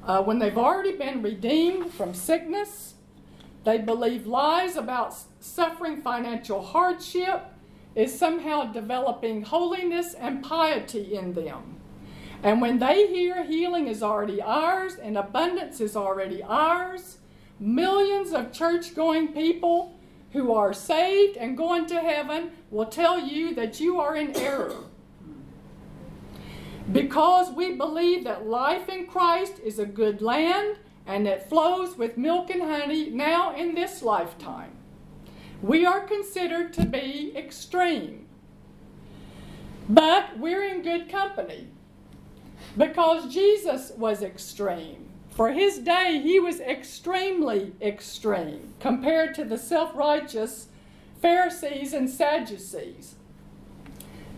Uh, 0.03 0.23
when 0.23 0.39
they've 0.41 0.59
already 0.59 0.97
been 0.97 1.23
redeemed 1.23 1.93
from 1.93 2.13
sickness, 2.13 2.94
they 3.65 3.79
believe 3.79 4.27
lies 4.27 4.77
about 4.77 5.17
suffering 5.41 6.03
financial 6.03 6.63
hardship 6.63 7.47
is 7.95 8.17
somehow 8.17 8.65
developing 8.73 9.43
holiness 9.43 10.15
and 10.15 10.43
piety 10.45 11.15
in 11.15 11.33
them. 11.33 11.81
And 12.43 12.61
when 12.61 12.79
they 12.79 13.07
hear 13.07 13.45
healing 13.45 13.87
is 13.87 14.03
already 14.03 14.43
ours 14.43 14.97
and 14.97 15.17
abundance 15.17 15.81
is 15.81 15.97
already 15.97 16.43
ours, 16.43 17.19
millions 17.59 18.33
of 18.33 18.53
church 18.53 18.95
going 18.95 19.29
people 19.29 19.99
who 20.33 20.53
are 20.53 20.75
saved 20.75 21.37
and 21.39 21.57
going 21.57 21.87
to 21.87 22.01
heaven 22.01 22.51
will 22.71 22.87
tell 22.87 23.19
you 23.19 23.55
that 23.55 23.81
you 23.81 23.99
are 23.99 24.17
in 24.17 24.37
error. 24.37 24.75
Because 26.93 27.51
we 27.53 27.77
believe 27.77 28.25
that 28.25 28.47
life 28.47 28.91
in 28.91 29.07
Christ 29.07 29.55
is 29.65 29.79
a 29.79 29.87
good 29.87 30.21
land 30.21 30.77
and 31.07 31.27
it 31.27 31.49
flows 31.49 31.97
with 31.97 32.17
milk 32.17 32.51
and 32.51 32.63
honey 32.63 33.11
now 33.11 33.55
in 33.55 33.75
this 33.75 34.03
lifetime 34.03 34.75
we 35.65 35.87
are 35.87 36.01
considered 36.01 36.75
to 36.75 36.85
be 36.85 37.33
extreme. 37.35 38.27
But 39.89 40.39
we're 40.39 40.67
in 40.67 40.83
good 40.83 41.09
company 41.09 41.69
because 42.77 43.33
Jesus 43.33 43.91
was 43.97 44.23
extreme. 44.23 45.09
For 45.31 45.53
his 45.53 45.79
day, 45.79 46.21
he 46.23 46.39
was 46.39 46.61
extremely 46.61 47.73
extreme 47.81 48.75
compared 48.79 49.35
to 49.37 49.45
the 49.45 49.57
self 49.57 49.95
righteous 49.95 50.69
Pharisees 51.23 51.95
and 51.95 52.11
Sadducees. 52.11 53.15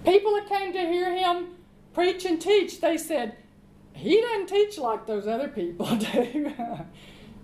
People 0.04 0.32
that 0.34 0.48
came 0.48 0.72
to 0.72 0.78
hear 0.78 1.12
him 1.12 1.48
preach 1.92 2.24
and 2.24 2.40
teach, 2.40 2.80
they 2.80 2.96
said, 2.96 3.36
He 3.96 4.20
doesn't 4.20 4.48
teach 4.48 4.78
like 4.78 5.06
those 5.06 5.26
other 5.26 5.48
people 5.48 5.96
do. 5.96 6.52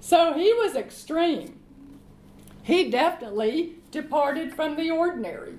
so 0.00 0.34
he 0.34 0.52
was 0.54 0.76
extreme 0.76 1.58
he 2.62 2.90
definitely 2.90 3.76
departed 3.90 4.54
from 4.54 4.76
the 4.76 4.90
ordinary. 4.90 5.54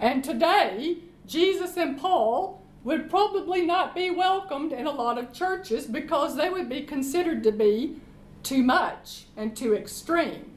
And 0.00 0.24
today, 0.24 0.98
Jesus 1.26 1.76
and 1.76 1.98
Paul 1.98 2.60
would 2.82 3.08
probably 3.08 3.64
not 3.64 3.94
be 3.94 4.10
welcomed 4.10 4.72
in 4.72 4.86
a 4.86 4.90
lot 4.90 5.18
of 5.18 5.32
churches 5.32 5.86
because 5.86 6.36
they 6.36 6.50
would 6.50 6.68
be 6.68 6.82
considered 6.82 7.44
to 7.44 7.52
be 7.52 8.00
too 8.42 8.64
much 8.64 9.26
and 9.36 9.56
too 9.56 9.72
extreme. 9.74 10.50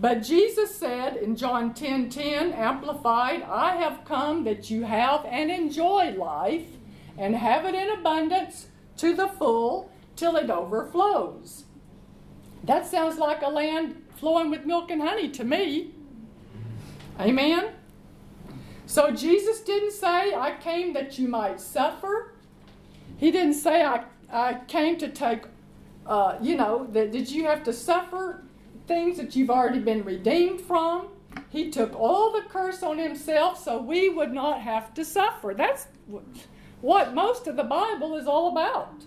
But 0.00 0.22
Jesus 0.22 0.74
said 0.74 1.16
in 1.16 1.36
John 1.36 1.74
10 1.74 2.10
10, 2.10 2.52
Amplified, 2.52 3.42
I 3.42 3.76
have 3.76 4.04
come 4.04 4.42
that 4.44 4.68
you 4.68 4.82
have 4.82 5.24
and 5.26 5.50
enjoy 5.50 6.10
life 6.16 6.66
and 7.16 7.36
have 7.36 7.64
it 7.66 7.74
in 7.76 7.90
abundance 7.90 8.66
to 9.00 9.14
the 9.14 9.28
full 9.28 9.90
till 10.14 10.36
it 10.36 10.50
overflows. 10.50 11.64
That 12.64 12.86
sounds 12.86 13.18
like 13.18 13.40
a 13.42 13.48
land 13.48 14.02
flowing 14.16 14.50
with 14.50 14.66
milk 14.66 14.90
and 14.90 15.00
honey 15.00 15.30
to 15.30 15.44
me. 15.44 15.94
Amen? 17.18 17.70
So 18.84 19.10
Jesus 19.10 19.60
didn't 19.60 19.92
say, 19.92 20.34
I 20.34 20.56
came 20.60 20.92
that 20.92 21.18
you 21.18 21.28
might 21.28 21.60
suffer. 21.60 22.34
He 23.16 23.30
didn't 23.30 23.54
say, 23.54 23.82
I, 23.82 24.04
I 24.30 24.60
came 24.66 24.98
to 24.98 25.08
take, 25.08 25.44
uh, 26.06 26.36
you 26.42 26.56
know, 26.56 26.86
that 26.92 27.10
did 27.10 27.30
you 27.30 27.44
have 27.44 27.62
to 27.64 27.72
suffer 27.72 28.44
things 28.86 29.16
that 29.16 29.34
you've 29.34 29.50
already 29.50 29.78
been 29.78 30.04
redeemed 30.04 30.60
from? 30.60 31.08
He 31.48 31.70
took 31.70 31.98
all 31.98 32.32
the 32.32 32.42
curse 32.42 32.82
on 32.82 32.98
himself 32.98 33.62
so 33.62 33.80
we 33.80 34.10
would 34.10 34.32
not 34.32 34.60
have 34.60 34.92
to 34.94 35.04
suffer. 35.04 35.54
That's 35.56 35.86
what 36.80 37.14
most 37.14 37.46
of 37.46 37.56
the 37.56 37.64
Bible 37.64 38.16
is 38.16 38.26
all 38.26 38.50
about. 38.50 39.04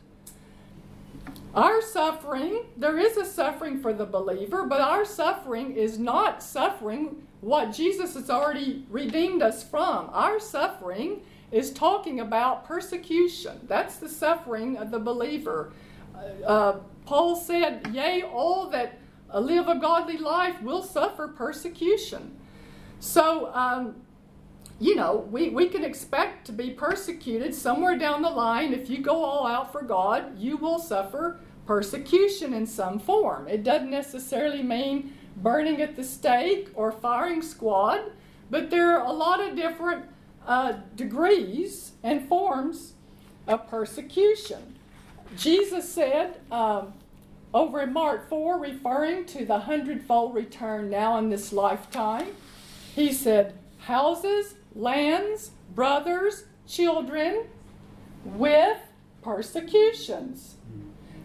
Our 1.53 1.81
suffering, 1.81 2.65
there 2.77 2.97
is 2.97 3.15
a 3.15 3.25
suffering 3.25 3.79
for 3.79 3.93
the 3.93 4.05
believer, 4.05 4.65
but 4.65 4.81
our 4.81 5.05
suffering 5.05 5.75
is 5.75 5.99
not 5.99 6.41
suffering 6.41 7.27
what 7.41 7.71
Jesus 7.71 8.15
has 8.15 8.29
already 8.29 8.85
redeemed 8.89 9.43
us 9.43 9.63
from. 9.63 10.09
Our 10.13 10.39
suffering 10.39 11.21
is 11.51 11.71
talking 11.71 12.19
about 12.19 12.65
persecution. 12.65 13.59
That's 13.67 13.97
the 13.97 14.09
suffering 14.09 14.77
of 14.77 14.89
the 14.89 14.99
believer. 14.99 15.71
Uh, 16.15 16.45
uh 16.45 16.79
Paul 17.05 17.35
said, 17.35 17.89
Yea, 17.91 18.23
all 18.23 18.69
that 18.69 18.97
live 19.33 19.67
a 19.67 19.75
godly 19.75 20.17
life 20.17 20.61
will 20.61 20.81
suffer 20.81 21.27
persecution. 21.27 22.37
So, 22.99 23.53
um, 23.53 23.95
you 24.83 24.95
know, 24.95 25.25
we, 25.31 25.49
we 25.49 25.69
can 25.69 25.85
expect 25.85 26.45
to 26.45 26.51
be 26.51 26.69
persecuted 26.69 27.55
somewhere 27.55 27.97
down 27.97 28.21
the 28.21 28.29
line. 28.29 28.73
If 28.73 28.89
you 28.89 28.99
go 28.99 29.23
all 29.23 29.47
out 29.47 29.71
for 29.71 29.81
God, 29.81 30.37
you 30.37 30.57
will 30.57 30.77
suffer 30.77 31.39
persecution 31.65 32.53
in 32.53 32.67
some 32.67 32.99
form. 32.99 33.47
It 33.47 33.63
doesn't 33.63 33.89
necessarily 33.89 34.61
mean 34.61 35.13
burning 35.37 35.81
at 35.81 35.95
the 35.95 36.03
stake 36.03 36.69
or 36.75 36.91
firing 36.91 37.41
squad, 37.41 38.01
but 38.49 38.69
there 38.69 38.99
are 38.99 39.05
a 39.05 39.11
lot 39.13 39.39
of 39.39 39.55
different 39.55 40.03
uh, 40.45 40.73
degrees 40.97 41.93
and 42.03 42.27
forms 42.27 42.91
of 43.47 43.69
persecution. 43.69 44.75
Jesus 45.37 45.89
said 45.89 46.41
um, 46.51 46.93
over 47.53 47.79
in 47.79 47.93
Mark 47.93 48.27
4, 48.27 48.59
referring 48.59 49.27
to 49.27 49.45
the 49.45 49.59
hundredfold 49.59 50.35
return 50.35 50.89
now 50.89 51.17
in 51.19 51.29
this 51.29 51.53
lifetime, 51.53 52.27
he 52.93 53.13
said, 53.13 53.53
Houses, 53.77 54.55
lands, 54.75 55.51
brothers, 55.75 56.45
children, 56.67 57.45
with 58.23 58.77
persecutions. 59.21 60.55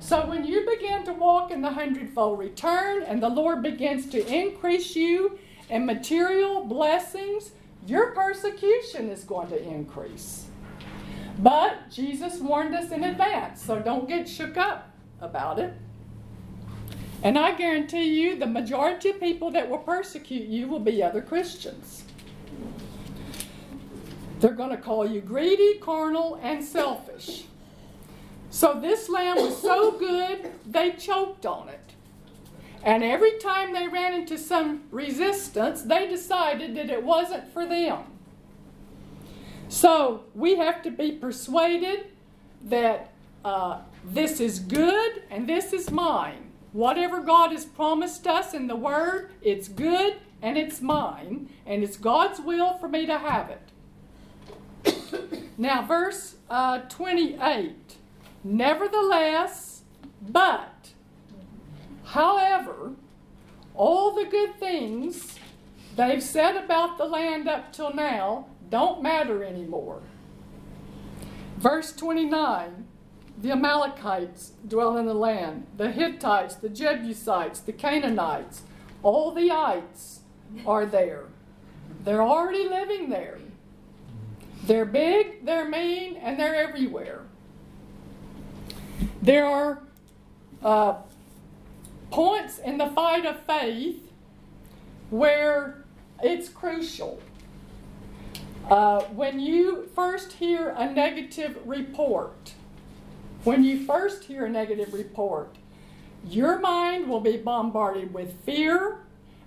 So 0.00 0.26
when 0.26 0.44
you 0.44 0.66
begin 0.68 1.04
to 1.04 1.12
walk 1.12 1.50
in 1.50 1.61
the 1.61 1.70
hundredfold 1.70 2.38
return 2.38 3.02
and 3.02 3.22
the 3.22 3.28
Lord 3.28 3.62
begins 3.62 4.08
to 4.11 4.26
increase 4.26 4.94
you 4.94 5.38
in 5.68 5.87
material 5.87 6.64
blessings, 6.64 7.50
your 7.87 8.12
persecution 8.12 9.11
is 9.11 9.24
going 9.24 9.48
to 9.48 9.62
increase. 9.62 10.46
But 11.38 11.90
Jesus 11.90 12.40
warned 12.40 12.74
us 12.74 12.90
in 12.90 13.04
advance, 13.04 13.62
so 13.62 13.80
don't 13.80 14.08
get 14.08 14.28
shook 14.28 14.56
up 14.56 14.90
about 15.20 15.58
it. 15.58 15.72
And 17.22 17.38
I 17.38 17.52
guarantee 17.56 18.20
you, 18.20 18.38
the 18.38 18.46
majority 18.46 19.11
of 19.11 19.20
people 19.20 19.50
that 19.50 19.68
will 19.68 19.78
persecute 19.78 20.48
you 20.48 20.68
will 20.68 20.80
be 20.80 21.02
other 21.02 21.20
Christians. 21.20 22.04
They're 24.40 24.53
going 24.53 24.70
to 24.70 24.77
call 24.77 25.07
you 25.07 25.20
greedy, 25.20 25.79
carnal, 25.79 26.38
and 26.42 26.64
selfish. 26.64 27.44
So 28.51 28.79
this 28.81 29.09
lamb 29.09 29.37
was 29.37 29.61
so 29.61 29.92
good, 29.92 30.53
they 30.66 30.92
choked 30.92 31.44
on 31.44 31.68
it. 31.68 31.81
And 32.83 33.03
every 33.03 33.38
time 33.38 33.72
they 33.72 33.88
ran 33.88 34.14
into 34.14 34.38
some 34.38 34.85
resistance, 34.90 35.83
they 35.83 36.07
decided 36.07 36.77
that 36.77 36.88
it 36.88 37.03
wasn't 37.03 37.53
for 37.53 37.66
them. 37.66 38.05
So 39.68 40.24
we 40.35 40.57
have 40.57 40.83
to 40.83 40.90
be 40.90 41.12
persuaded 41.12 42.07
that 42.64 43.12
uh, 43.44 43.81
this 44.05 44.40
is 44.40 44.61
good 44.61 45.22
and 45.31 45.48
this 45.48 45.72
is 45.72 45.90
mine. 45.90 46.51
Whatever 46.72 47.20
God 47.20 47.51
has 47.53 47.64
promised 47.64 48.27
us 48.27 48.55
in 48.55 48.66
the 48.66 48.77
Word, 48.77 49.31
it's 49.42 49.68
good 49.68 50.16
and 50.40 50.57
it's 50.57 50.81
mine, 50.81 51.48
and 51.66 51.83
it's 51.83 51.96
God's 51.96 52.40
will 52.40 52.79
for 52.79 52.88
me 52.88 53.07
to 53.07 53.18
have 53.18 53.51
it. 53.51 53.61
Now, 55.59 55.83
verse 55.83 56.37
uh, 56.51 56.81
28 56.81 57.75
Nevertheless, 58.44 59.83
but, 60.23 60.90
however, 62.05 62.92
all 63.75 64.14
the 64.14 64.25
good 64.25 64.59
things 64.59 65.38
they've 65.97 66.23
said 66.23 66.57
about 66.57 66.99
the 66.99 67.05
land 67.05 67.49
up 67.49 67.73
till 67.73 67.92
now 67.92 68.47
don't 68.71 69.03
matter 69.03 69.42
anymore. 69.42 70.01
Verse 71.59 71.92
29 71.92 72.87
the 73.40 73.53
Amalekites 73.53 74.53
dwell 74.66 74.97
in 74.97 75.07
the 75.07 75.14
land, 75.14 75.66
the 75.77 75.92
Hittites, 75.92 76.57
the 76.57 76.68
Jebusites, 76.68 77.61
the 77.61 77.73
Canaanites, 77.73 78.62
all 79.05 79.31
the 79.31 79.53
ites 79.53 80.21
are 80.66 80.85
there. 80.85 81.27
They're 82.03 82.23
already 82.23 82.68
living 82.68 83.11
there. 83.11 83.38
They're 84.64 84.85
big, 84.85 85.44
they're 85.44 85.68
mean, 85.68 86.16
and 86.16 86.38
they're 86.38 86.55
everywhere. 86.55 87.23
There 89.23 89.47
are 89.47 89.83
uh, 90.62 90.97
points 92.11 92.59
in 92.59 92.79
the 92.79 92.88
fight 92.88 93.25
of 93.25 93.40
faith 93.44 94.11
where 95.11 95.85
it's 96.23 96.49
crucial. 96.49 97.21
Uh, 98.68 99.03
when 99.05 99.40
you 99.40 99.88
first 99.94 100.33
hear 100.35 100.71
a 100.77 100.92
negative 100.92 101.59
report, 101.64 102.53
when 103.44 103.64
you 103.64 103.87
first 103.87 104.25
hear 104.25 104.44
a 104.44 104.51
negative 104.51 104.92
report, 104.92 105.57
your 106.29 106.59
mind 106.59 107.09
will 107.09 107.21
be 107.21 107.37
bombarded 107.37 108.12
with 108.12 108.35
fear 108.44 108.99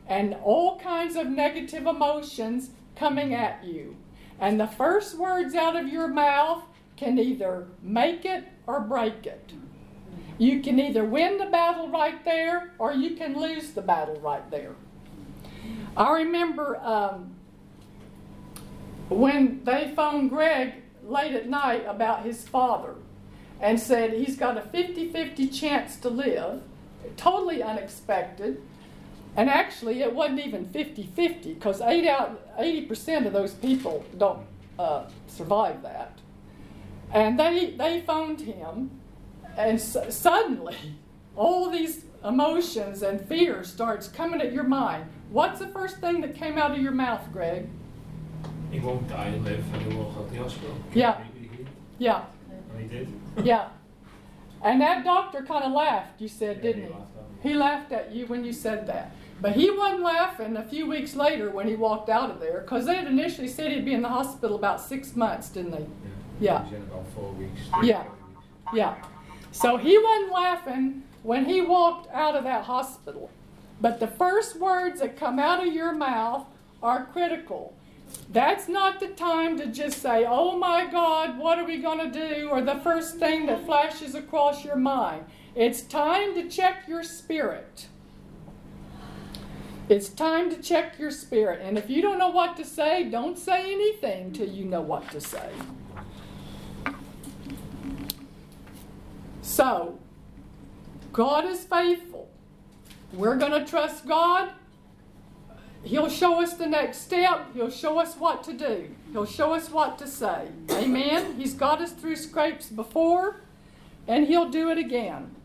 and 0.08 0.36
all 0.44 0.80
kinds 0.80 1.16
of 1.16 1.28
negative 1.28 1.86
emotions 1.86 2.72
coming 2.96 3.34
at 3.34 3.64
you. 3.64 3.96
And 4.42 4.60
the 4.60 4.68
first 4.68 5.18
words 5.18 5.54
out 5.54 5.76
of 5.76 5.88
your 5.88 6.08
mouth 6.08 6.64
can 6.98 7.20
either 7.20 7.68
make 7.82 8.26
it 8.26 8.44
or 8.66 8.80
break 8.82 9.28
it. 9.28 9.54
You 10.40 10.62
can 10.62 10.80
either 10.80 11.06
win 11.06 11.38
the 11.38 11.46
battle 11.46 11.90
right 11.90 12.26
there 12.26 12.74
or 12.80 12.92
you 12.92 13.12
can 13.12 13.40
lose 13.40 13.72
the 13.72 13.84
battle 13.84 14.20
right 14.20 14.50
there. 14.50 14.74
I 15.96 16.12
remember 16.14 16.78
um, 16.78 17.36
when 19.10 19.64
they 19.64 19.94
phoned 19.96 20.32
Greg 20.32 20.74
late 21.06 21.36
at 21.36 21.48
night 21.48 21.86
about 21.88 22.26
his 22.26 22.48
father 22.48 22.96
and 23.60 23.80
said 23.80 24.14
he's 24.14 24.36
got 24.36 24.58
a 24.58 24.62
50 24.62 25.12
50 25.12 25.48
chance 25.50 25.98
to 25.98 26.10
live, 26.10 26.64
totally 27.16 27.62
unexpected. 27.62 28.60
And 29.36 29.50
actually, 29.50 30.02
it 30.02 30.14
wasn't 30.14 30.40
even 30.46 30.66
50 30.68 31.04
50 31.04 31.54
because 31.54 31.80
80% 31.82 33.26
of 33.26 33.34
those 33.34 33.54
people 33.54 34.06
don't 34.18 34.46
uh, 34.78 35.06
survive 35.28 35.82
that. 35.84 36.18
And 37.14 37.40
they, 37.40 37.72
they 37.78 38.02
phoned 38.02 38.42
him, 38.42 38.92
and 39.58 39.80
suddenly, 39.82 40.78
all 41.36 41.70
these 41.70 42.06
emotions 42.24 43.02
and 43.02 43.20
fears 43.22 43.70
starts 43.72 44.08
coming 44.08 44.42
at 44.42 44.54
your 44.54 44.64
mind. 44.64 45.06
What's 45.30 45.60
the 45.60 45.68
first 45.68 45.98
thing 45.98 46.22
that 46.22 46.36
came 46.36 46.58
out 46.58 46.72
of 46.72 46.78
your 46.80 46.92
mouth, 46.92 47.22
Greg? 47.34 47.68
He 48.72 48.80
won't 48.80 49.08
die, 49.10 49.28
and 49.28 49.44
live, 49.44 49.64
and 49.74 49.82
he 49.92 49.98
won't 49.98 50.16
go 50.16 50.24
to 50.24 50.32
the 50.32 50.38
hospital. 50.42 50.76
Yeah. 50.94 51.22
Yeah. 52.00 52.24
And 52.74 52.82
he 52.82 52.88
did. 52.88 53.14
yeah. 53.44 53.70
And 54.64 54.80
that 54.82 55.04
doctor 55.04 55.42
kind 55.42 55.64
of 55.64 55.72
laughed, 55.74 56.22
you 56.22 56.28
said, 56.28 56.58
yeah, 56.58 56.62
didn't 56.62 56.94
he? 57.42 57.50
He 57.50 57.56
laughed 57.56 57.92
at 57.92 58.14
you 58.14 58.28
when 58.28 58.46
you 58.46 58.54
said 58.54 58.88
that. 58.88 59.14
But 59.42 59.54
he 59.54 59.72
wasn't 59.72 60.04
laughing 60.04 60.56
a 60.56 60.64
few 60.64 60.86
weeks 60.86 61.16
later 61.16 61.50
when 61.50 61.68
he 61.68 61.76
walked 61.76 62.10
out 62.10 62.30
of 62.30 62.40
there 62.40 62.62
because 62.62 62.86
they 62.86 62.96
had 62.96 63.08
initially 63.08 63.48
said 63.48 63.72
he'd 63.72 63.86
be 63.86 63.94
in 63.94 64.04
the 64.04 64.10
hospital 64.10 64.56
about 64.56 64.80
six 64.80 65.16
months, 65.16 65.50
didn't 65.50 65.72
they? 65.72 65.86
Yeah. 66.40 66.66
yeah. 66.72 66.78
about 66.78 67.06
four 67.16 67.32
weeks. 67.34 67.62
Yeah. 67.82 68.04
Yeah. 68.74 68.96
So 69.52 69.78
he 69.78 69.98
wasn't 69.98 70.32
laughing 70.32 71.04
when 71.24 71.46
he 71.46 71.62
walked 71.62 72.12
out 72.14 72.36
of 72.36 72.44
that 72.44 72.66
hospital. 72.66 73.32
But 73.82 74.00
the 74.00 74.08
first 74.08 74.58
words 74.58 75.02
that 75.02 75.18
come 75.18 75.40
out 75.40 75.66
of 75.66 75.74
your 75.74 75.92
mouth 75.92 76.46
are 76.84 77.06
critical. 77.06 77.74
That's 78.30 78.68
not 78.68 79.00
the 79.00 79.08
time 79.08 79.58
to 79.58 79.68
just 79.68 80.02
say, 80.02 80.26
oh 80.28 80.58
my 80.58 80.86
God, 80.86 81.38
what 81.40 81.58
are 81.58 81.66
we 81.66 81.78
going 81.78 82.12
to 82.12 82.12
do? 82.12 82.50
Or 82.50 82.62
the 82.62 82.80
first 82.84 83.18
thing 83.18 83.48
that 83.48 83.66
flashes 83.66 84.14
across 84.14 84.64
your 84.64 84.76
mind. 84.76 85.26
It's 85.56 85.82
time 85.82 86.36
to 86.36 86.48
check 86.48 86.88
your 86.88 87.04
spirit. 87.04 87.88
It's 89.92 90.08
time 90.08 90.50
to 90.52 90.56
check 90.62 90.98
your 90.98 91.12
spirit. 91.12 91.60
And 91.62 91.78
if 91.78 91.90
you 91.90 92.02
don't 92.02 92.18
know 92.18 92.30
what 92.30 92.56
to 92.56 92.64
say, 92.64 93.04
don't 93.04 93.38
say 93.38 93.74
anything 93.74 94.32
till 94.32 94.48
you 94.48 94.64
know 94.64 94.80
what 94.80 95.12
to 95.12 95.20
say. 95.20 95.50
So, 99.42 100.00
God 101.12 101.44
is 101.46 101.66
faithful. 101.66 102.30
We're 103.12 103.36
going 103.36 103.52
to 103.52 103.70
trust 103.70 104.08
God 104.08 104.54
He'll 105.84 106.10
show 106.10 106.42
us 106.42 106.54
the 106.54 106.68
next 106.68 107.00
step. 107.00 107.54
He'll 107.54 107.72
show 107.72 107.98
us 107.98 108.16
what 108.16 108.44
to 108.44 108.54
do. 108.54 108.88
He'll 109.12 109.26
show 109.26 109.54
us 109.54 109.70
what 109.72 109.98
to 109.98 110.08
say. 110.08 110.48
Amen. 110.70 111.34
He's 111.38 111.56
got 111.56 111.82
us 111.82 111.92
through 111.92 112.18
scrapes 112.18 112.68
before, 112.70 113.42
and 114.08 114.28
He'll 114.28 114.50
do 114.50 114.70
it 114.70 114.78
again. 114.78 115.36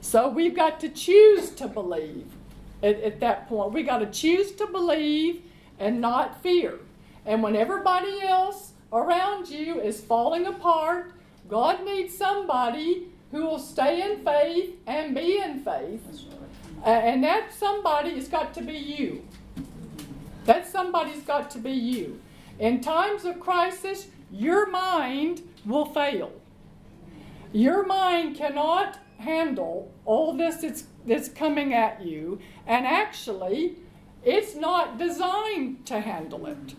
So 0.00 0.28
we've 0.28 0.54
got 0.54 0.78
to 0.80 0.88
choose 0.88 1.50
to 1.50 1.66
believe 1.66 2.26
at, 2.82 3.00
at 3.00 3.20
that 3.20 3.48
point. 3.48 3.72
We've 3.72 3.86
got 3.86 3.98
to 3.98 4.06
choose 4.06 4.52
to 4.52 4.66
believe 4.66 5.42
and 5.78 6.00
not 6.00 6.42
fear. 6.42 6.78
And 7.26 7.42
when 7.42 7.56
everybody 7.56 8.22
else 8.22 8.72
around 8.92 9.48
you 9.48 9.80
is 9.80 10.00
falling 10.00 10.46
apart, 10.46 11.12
God 11.48 11.84
needs 11.84 12.16
somebody 12.16 13.08
who 13.30 13.42
will 13.42 13.58
stay 13.58 14.02
in 14.02 14.24
faith 14.24 14.76
and 14.86 15.14
be 15.14 15.38
in 15.38 15.60
faith. 15.60 16.02
Uh, 16.84 16.88
and 16.88 17.22
that 17.22 17.52
somebody 17.52 18.14
has 18.14 18.28
got 18.28 18.54
to 18.54 18.62
be 18.62 18.76
you. 18.76 19.24
That 20.44 20.66
somebody's 20.66 21.22
got 21.22 21.50
to 21.52 21.58
be 21.58 21.72
you. 21.72 22.20
In 22.58 22.80
times 22.80 23.24
of 23.24 23.38
crisis, 23.38 24.08
your 24.30 24.68
mind 24.70 25.42
will 25.64 25.86
fail. 25.86 26.32
Your 27.52 27.84
mind 27.84 28.36
cannot 28.36 28.98
handle 29.18 29.92
all 30.04 30.32
this 30.32 30.56
that's, 30.56 30.84
that's 31.06 31.28
coming 31.28 31.72
at 31.74 32.02
you, 32.02 32.38
and 32.66 32.86
actually, 32.86 33.76
it's 34.24 34.54
not 34.54 34.98
designed 34.98 35.86
to 35.86 36.00
handle 36.00 36.46
it. 36.46 36.74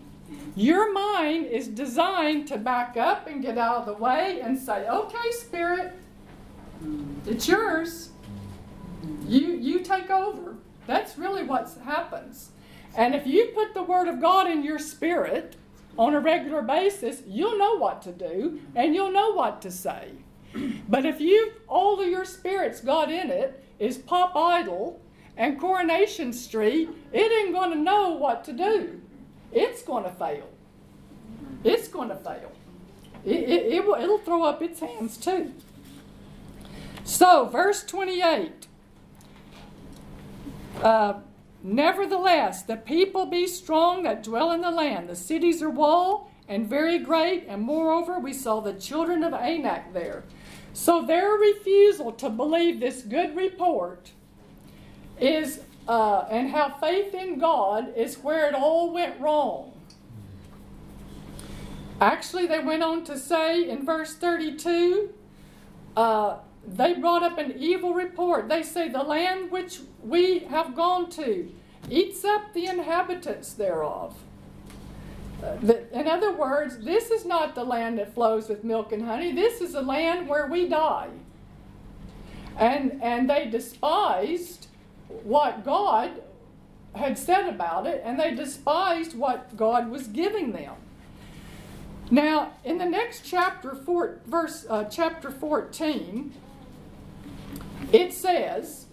Your 0.54 0.92
mind 0.92 1.46
is 1.46 1.68
designed 1.68 2.48
to 2.48 2.58
back 2.58 2.96
up 2.96 3.26
and 3.26 3.42
get 3.42 3.58
out 3.58 3.78
of 3.78 3.86
the 3.86 3.94
way 3.94 4.40
and 4.40 4.58
say, 4.58 4.88
okay, 4.88 5.30
Spirit, 5.30 5.94
it's 7.26 7.48
yours. 7.48 8.10
You, 9.26 9.52
you 9.52 9.80
take 9.80 10.10
over. 10.10 10.56
That's 10.86 11.18
really 11.18 11.42
what 11.42 11.70
happens. 11.84 12.50
And 12.94 13.14
if 13.14 13.26
you 13.26 13.46
put 13.54 13.74
the 13.74 13.82
Word 13.82 14.08
of 14.08 14.20
God 14.20 14.50
in 14.50 14.62
your 14.62 14.78
spirit, 14.78 15.56
on 15.98 16.14
a 16.14 16.20
regular 16.20 16.62
basis, 16.62 17.22
you'll 17.26 17.58
know 17.58 17.76
what 17.76 18.02
to 18.02 18.12
do 18.12 18.60
and 18.74 18.94
you'll 18.94 19.12
know 19.12 19.32
what 19.32 19.60
to 19.62 19.70
say. 19.70 20.12
But 20.88 21.06
if 21.06 21.20
you've 21.20 21.54
all 21.68 22.00
of 22.00 22.08
your 22.08 22.24
spirits 22.24 22.80
got 22.80 23.10
in 23.10 23.30
it 23.30 23.61
is 23.82 23.98
Pop 23.98 24.36
Idol 24.36 25.00
and 25.36 25.58
Coronation 25.58 26.32
Street, 26.32 26.88
it 27.12 27.32
ain't 27.32 27.52
going 27.52 27.70
to 27.70 27.78
know 27.78 28.10
what 28.10 28.44
to 28.44 28.52
do. 28.52 29.00
It's 29.52 29.82
going 29.82 30.04
to 30.04 30.10
fail. 30.10 30.48
It's 31.64 31.88
going 31.88 32.08
to 32.10 32.16
fail. 32.16 32.52
It, 33.24 33.48
it, 33.48 33.72
it 33.72 33.86
will, 33.86 33.94
it'll 33.94 34.18
throw 34.18 34.44
up 34.44 34.62
its 34.62 34.80
hands 34.80 35.16
too. 35.16 35.52
So, 37.04 37.46
verse 37.46 37.82
28. 37.84 38.66
Uh, 40.82 41.14
Nevertheless, 41.64 42.62
the 42.62 42.76
people 42.76 43.26
be 43.26 43.46
strong 43.46 44.02
that 44.02 44.24
dwell 44.24 44.50
in 44.50 44.62
the 44.62 44.70
land. 44.70 45.08
The 45.08 45.14
cities 45.14 45.62
are 45.62 45.70
walled 45.70 46.26
and 46.48 46.68
very 46.68 46.98
great, 46.98 47.44
and 47.48 47.62
moreover, 47.62 48.18
we 48.18 48.32
saw 48.32 48.60
the 48.60 48.72
children 48.74 49.22
of 49.22 49.32
Anak 49.32 49.92
there. 49.92 50.24
So 50.72 51.02
their 51.02 51.30
refusal 51.32 52.12
to 52.12 52.30
believe 52.30 52.80
this 52.80 53.02
good 53.02 53.36
report 53.36 54.12
is, 55.20 55.60
uh, 55.86 56.26
and 56.30 56.50
how 56.50 56.70
faith 56.80 57.14
in 57.14 57.38
God 57.38 57.94
is 57.96 58.16
where 58.16 58.48
it 58.48 58.54
all 58.54 58.92
went 58.92 59.20
wrong. 59.20 59.72
Actually, 62.00 62.46
they 62.46 62.58
went 62.58 62.82
on 62.82 63.04
to 63.04 63.18
say 63.18 63.68
in 63.68 63.84
verse 63.84 64.14
32, 64.14 65.10
uh, 65.96 66.38
they 66.66 66.94
brought 66.94 67.22
up 67.22 67.38
an 67.38 67.54
evil 67.58 67.92
report. 67.92 68.48
They 68.48 68.62
say, 68.62 68.88
The 68.88 69.02
land 69.02 69.50
which 69.50 69.80
we 70.02 70.40
have 70.40 70.74
gone 70.74 71.10
to 71.10 71.50
eats 71.90 72.24
up 72.24 72.54
the 72.54 72.66
inhabitants 72.66 73.52
thereof. 73.52 74.16
The, 75.42 75.98
in 75.98 76.06
other 76.06 76.32
words, 76.32 76.78
this 76.78 77.10
is 77.10 77.24
not 77.24 77.56
the 77.56 77.64
land 77.64 77.98
that 77.98 78.14
flows 78.14 78.48
with 78.48 78.62
milk 78.62 78.92
and 78.92 79.04
honey. 79.04 79.32
This 79.32 79.60
is 79.60 79.74
a 79.74 79.82
land 79.82 80.28
where 80.28 80.46
we 80.46 80.68
die. 80.68 81.08
And, 82.56 83.02
and 83.02 83.28
they 83.28 83.46
despised 83.46 84.68
what 85.24 85.64
God 85.64 86.22
had 86.94 87.18
said 87.18 87.48
about 87.48 87.86
it, 87.86 88.02
and 88.04 88.20
they 88.20 88.34
despised 88.34 89.16
what 89.16 89.56
God 89.56 89.90
was 89.90 90.06
giving 90.06 90.52
them. 90.52 90.74
Now, 92.10 92.52
in 92.62 92.78
the 92.78 92.84
next 92.84 93.24
chapter, 93.24 93.74
four, 93.74 94.20
verse 94.26 94.66
uh, 94.68 94.84
chapter 94.84 95.30
14, 95.30 96.32
it 97.90 98.12
says, 98.12 98.86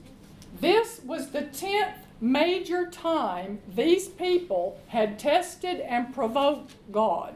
This 0.59 1.01
was 1.03 1.31
the 1.31 1.43
tenth 1.43 1.98
major 2.21 2.85
time 2.87 3.59
these 3.67 4.07
people 4.07 4.79
had 4.87 5.17
tested 5.17 5.79
and 5.79 6.13
provoked 6.13 6.75
God 6.91 7.33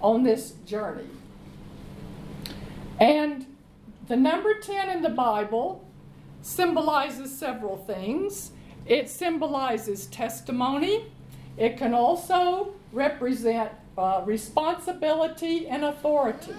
on 0.00 0.22
this 0.22 0.52
journey. 0.66 1.08
And 2.98 3.46
the 4.06 4.16
number 4.16 4.58
10 4.58 4.90
in 4.90 5.02
the 5.02 5.10
Bible 5.10 5.84
symbolizes 6.42 7.36
several 7.36 7.76
things. 7.76 8.52
It 8.86 9.08
symbolizes 9.08 10.06
testimony, 10.06 11.06
it 11.56 11.76
can 11.76 11.94
also 11.94 12.74
represent 12.92 13.70
uh, 13.98 14.22
responsibility 14.24 15.68
and 15.68 15.84
authority. 15.84 16.54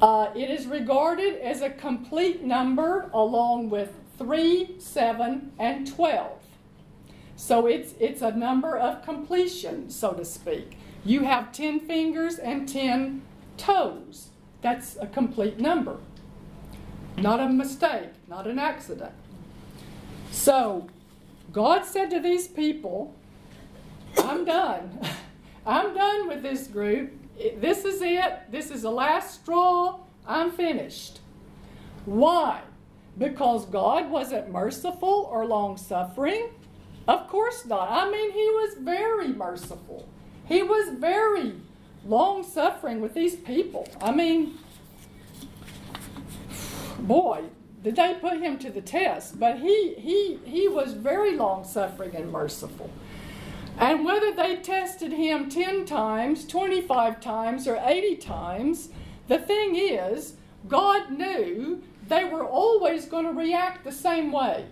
Uh, 0.00 0.30
it 0.34 0.50
is 0.50 0.66
regarded 0.66 1.40
as 1.40 1.60
a 1.60 1.70
complete 1.70 2.42
number 2.42 3.10
along 3.12 3.68
with 3.68 3.92
3, 4.18 4.76
7, 4.78 5.52
and 5.58 5.86
12. 5.86 6.32
So 7.36 7.66
it's, 7.66 7.94
it's 8.00 8.20
a 8.20 8.32
number 8.32 8.76
of 8.76 9.04
completion, 9.04 9.90
so 9.90 10.12
to 10.12 10.24
speak. 10.24 10.76
You 11.04 11.22
have 11.22 11.52
10 11.52 11.80
fingers 11.80 12.38
and 12.38 12.68
10 12.68 13.22
toes. 13.56 14.28
That's 14.60 14.96
a 15.00 15.06
complete 15.06 15.58
number. 15.58 15.98
Not 17.16 17.40
a 17.40 17.48
mistake, 17.48 18.10
not 18.28 18.46
an 18.46 18.58
accident. 18.58 19.12
So 20.30 20.88
God 21.52 21.84
said 21.84 22.10
to 22.10 22.20
these 22.20 22.48
people, 22.48 23.14
I'm 24.18 24.44
done. 24.44 25.00
I'm 25.66 25.94
done 25.94 26.28
with 26.28 26.42
this 26.42 26.66
group. 26.66 27.12
This 27.56 27.84
is 27.84 28.02
it. 28.02 28.50
This 28.50 28.70
is 28.70 28.82
the 28.82 28.90
last 28.90 29.42
straw. 29.42 29.98
I'm 30.26 30.50
finished. 30.50 31.20
Why? 32.04 32.62
Because 33.18 33.66
God 33.66 34.10
wasn't 34.10 34.50
merciful 34.50 35.28
or 35.30 35.44
long 35.44 35.76
suffering? 35.76 36.50
Of 37.06 37.26
course 37.28 37.66
not. 37.66 37.90
I 37.90 38.10
mean, 38.10 38.32
He 38.32 38.48
was 38.50 38.76
very 38.80 39.28
merciful. 39.28 40.08
He 40.46 40.62
was 40.62 40.94
very 40.98 41.54
long 42.06 42.42
suffering 42.42 43.00
with 43.00 43.14
these 43.14 43.36
people. 43.36 43.88
I 44.00 44.12
mean, 44.12 44.58
boy, 47.00 47.44
did 47.82 47.96
they 47.96 48.14
put 48.14 48.40
him 48.40 48.58
to 48.58 48.70
the 48.70 48.80
test. 48.80 49.38
But 49.38 49.58
he, 49.60 49.94
he, 49.94 50.38
he 50.44 50.68
was 50.68 50.92
very 50.94 51.36
long 51.36 51.64
suffering 51.64 52.14
and 52.14 52.30
merciful. 52.32 52.90
And 53.78 54.04
whether 54.04 54.32
they 54.32 54.56
tested 54.56 55.12
him 55.12 55.48
10 55.48 55.84
times, 55.86 56.46
25 56.46 57.20
times, 57.20 57.68
or 57.68 57.80
80 57.82 58.16
times, 58.16 58.88
the 59.28 59.38
thing 59.38 59.76
is, 59.76 60.34
God 60.66 61.12
knew 61.12 61.82
they 62.08 62.24
were 62.24 62.44
always 62.44 63.06
going 63.06 63.26
to 63.26 63.32
react 63.32 63.84
the 63.84 63.92
same 63.92 64.32
way. 64.32 64.66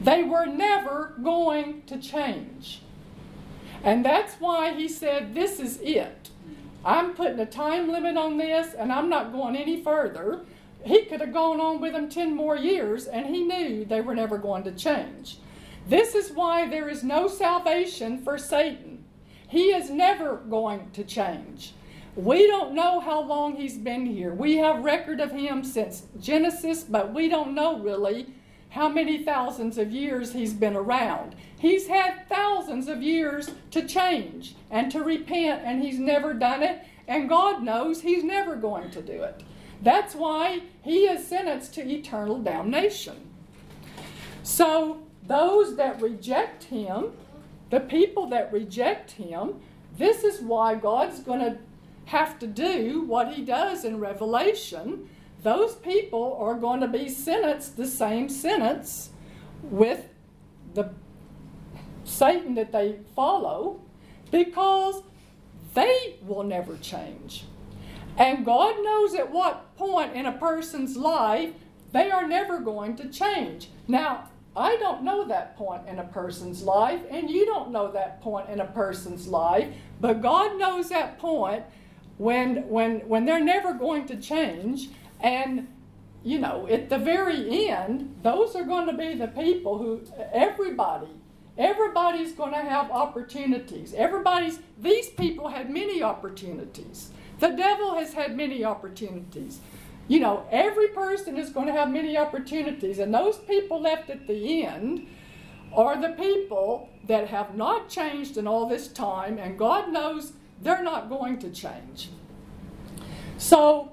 They 0.00 0.22
were 0.22 0.46
never 0.46 1.14
going 1.22 1.82
to 1.86 1.98
change. 1.98 2.82
And 3.82 4.04
that's 4.04 4.34
why 4.34 4.72
he 4.72 4.88
said, 4.88 5.34
This 5.34 5.60
is 5.60 5.78
it. 5.82 6.30
I'm 6.84 7.14
putting 7.14 7.40
a 7.40 7.46
time 7.46 7.90
limit 7.90 8.16
on 8.16 8.38
this 8.38 8.74
and 8.74 8.90
I'm 8.90 9.08
not 9.10 9.32
going 9.32 9.56
any 9.56 9.82
further. 9.82 10.40
He 10.84 11.04
could 11.04 11.20
have 11.20 11.32
gone 11.32 11.60
on 11.60 11.80
with 11.80 11.92
them 11.92 12.08
10 12.08 12.34
more 12.34 12.56
years 12.56 13.06
and 13.06 13.26
he 13.26 13.44
knew 13.44 13.84
they 13.84 14.00
were 14.00 14.14
never 14.14 14.38
going 14.38 14.64
to 14.64 14.72
change. 14.72 15.36
This 15.86 16.14
is 16.14 16.32
why 16.32 16.68
there 16.68 16.88
is 16.88 17.02
no 17.02 17.28
salvation 17.28 18.22
for 18.22 18.38
Satan. 18.38 19.04
He 19.48 19.72
is 19.72 19.90
never 19.90 20.36
going 20.36 20.90
to 20.92 21.04
change. 21.04 21.74
We 22.16 22.46
don't 22.46 22.74
know 22.74 23.00
how 23.00 23.22
long 23.22 23.56
he's 23.56 23.78
been 23.78 24.04
here. 24.04 24.34
We 24.34 24.56
have 24.56 24.84
record 24.84 25.20
of 25.20 25.30
him 25.30 25.62
since 25.62 26.06
Genesis, 26.18 26.82
but 26.82 27.14
we 27.14 27.28
don't 27.28 27.54
know 27.54 27.78
really 27.78 28.26
how 28.70 28.88
many 28.88 29.22
thousands 29.22 29.78
of 29.78 29.90
years 29.90 30.32
he's 30.32 30.52
been 30.52 30.76
around. 30.76 31.34
He's 31.58 31.88
had 31.88 32.28
thousands 32.28 32.88
of 32.88 33.02
years 33.02 33.50
to 33.72 33.86
change 33.86 34.54
and 34.70 34.90
to 34.92 35.02
repent, 35.02 35.62
and 35.64 35.82
he's 35.82 35.98
never 35.98 36.34
done 36.34 36.62
it, 36.62 36.84
and 37.06 37.28
God 37.28 37.62
knows 37.62 38.00
he's 38.00 38.24
never 38.24 38.56
going 38.56 38.90
to 38.92 39.02
do 39.02 39.22
it. 39.22 39.42
That's 39.82 40.14
why 40.14 40.62
he 40.82 41.04
is 41.04 41.26
sentenced 41.26 41.74
to 41.74 41.88
eternal 41.88 42.38
damnation. 42.38 43.28
So, 44.42 45.02
those 45.26 45.76
that 45.76 46.00
reject 46.00 46.64
him, 46.64 47.12
the 47.70 47.80
people 47.80 48.26
that 48.28 48.52
reject 48.52 49.12
him, 49.12 49.60
this 49.96 50.24
is 50.24 50.40
why 50.40 50.74
God's 50.74 51.20
going 51.20 51.40
to 51.40 51.58
have 52.06 52.38
to 52.40 52.46
do 52.46 53.02
what 53.02 53.34
he 53.34 53.44
does 53.44 53.84
in 53.84 54.00
Revelation, 54.00 55.08
those 55.42 55.74
people 55.76 56.36
are 56.40 56.54
going 56.54 56.80
to 56.80 56.88
be 56.88 57.08
sentenced 57.08 57.76
the 57.76 57.86
same 57.86 58.28
sentence 58.28 59.10
with 59.62 60.08
the 60.74 60.90
Satan 62.04 62.54
that 62.54 62.72
they 62.72 62.98
follow 63.14 63.80
because 64.30 65.02
they 65.74 66.16
will 66.22 66.42
never 66.42 66.76
change. 66.76 67.44
And 68.16 68.44
God 68.44 68.76
knows 68.82 69.14
at 69.14 69.30
what 69.30 69.76
point 69.76 70.14
in 70.14 70.26
a 70.26 70.32
person's 70.32 70.96
life 70.96 71.52
they 71.92 72.10
are 72.10 72.26
never 72.26 72.60
going 72.60 72.96
to 72.96 73.08
change. 73.08 73.70
Now, 73.88 74.28
I 74.56 74.76
don't 74.76 75.02
know 75.02 75.26
that 75.26 75.56
point 75.56 75.88
in 75.88 75.98
a 75.98 76.04
person's 76.04 76.62
life, 76.62 77.00
and 77.10 77.30
you 77.30 77.46
don't 77.46 77.70
know 77.70 77.90
that 77.92 78.20
point 78.20 78.48
in 78.48 78.60
a 78.60 78.66
person's 78.66 79.26
life, 79.26 79.68
but 80.00 80.20
God 80.20 80.58
knows 80.58 80.88
that 80.88 81.18
point 81.18 81.64
when 82.20 82.68
when 82.68 83.00
when 83.08 83.24
they're 83.24 83.42
never 83.42 83.72
going 83.72 84.04
to 84.04 84.14
change 84.14 84.90
and 85.20 85.66
you 86.22 86.38
know 86.38 86.68
at 86.68 86.90
the 86.90 86.98
very 86.98 87.66
end 87.66 88.14
those 88.22 88.54
are 88.54 88.64
going 88.64 88.86
to 88.86 88.92
be 88.92 89.14
the 89.14 89.28
people 89.28 89.78
who 89.78 90.02
everybody 90.30 91.08
everybody's 91.56 92.32
going 92.32 92.52
to 92.52 92.58
have 92.58 92.90
opportunities. 92.90 93.94
Everybody's 93.94 94.58
these 94.78 95.08
people 95.08 95.48
had 95.48 95.70
many 95.70 96.02
opportunities. 96.02 97.10
The 97.38 97.48
devil 97.48 97.94
has 97.94 98.12
had 98.12 98.36
many 98.36 98.64
opportunities. 98.64 99.60
You 100.06 100.20
know 100.20 100.44
every 100.50 100.88
person 100.88 101.38
is 101.38 101.48
going 101.48 101.68
to 101.68 101.72
have 101.72 101.90
many 101.90 102.18
opportunities 102.18 102.98
and 102.98 103.14
those 103.14 103.38
people 103.38 103.80
left 103.80 104.10
at 104.10 104.26
the 104.26 104.64
end 104.66 105.06
are 105.72 105.98
the 105.98 106.14
people 106.26 106.90
that 107.06 107.28
have 107.28 107.56
not 107.56 107.88
changed 107.88 108.36
in 108.36 108.46
all 108.46 108.66
this 108.66 108.88
time 108.88 109.38
and 109.38 109.56
god 109.56 109.92
knows 109.92 110.32
they're 110.60 110.82
not 110.82 111.08
going 111.08 111.38
to 111.40 111.50
change. 111.50 112.10
So, 113.38 113.92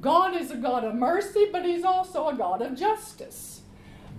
God 0.00 0.36
is 0.36 0.50
a 0.50 0.56
God 0.56 0.84
of 0.84 0.94
mercy, 0.94 1.46
but 1.50 1.64
He's 1.64 1.84
also 1.84 2.28
a 2.28 2.34
God 2.34 2.60
of 2.62 2.76
justice. 2.76 3.62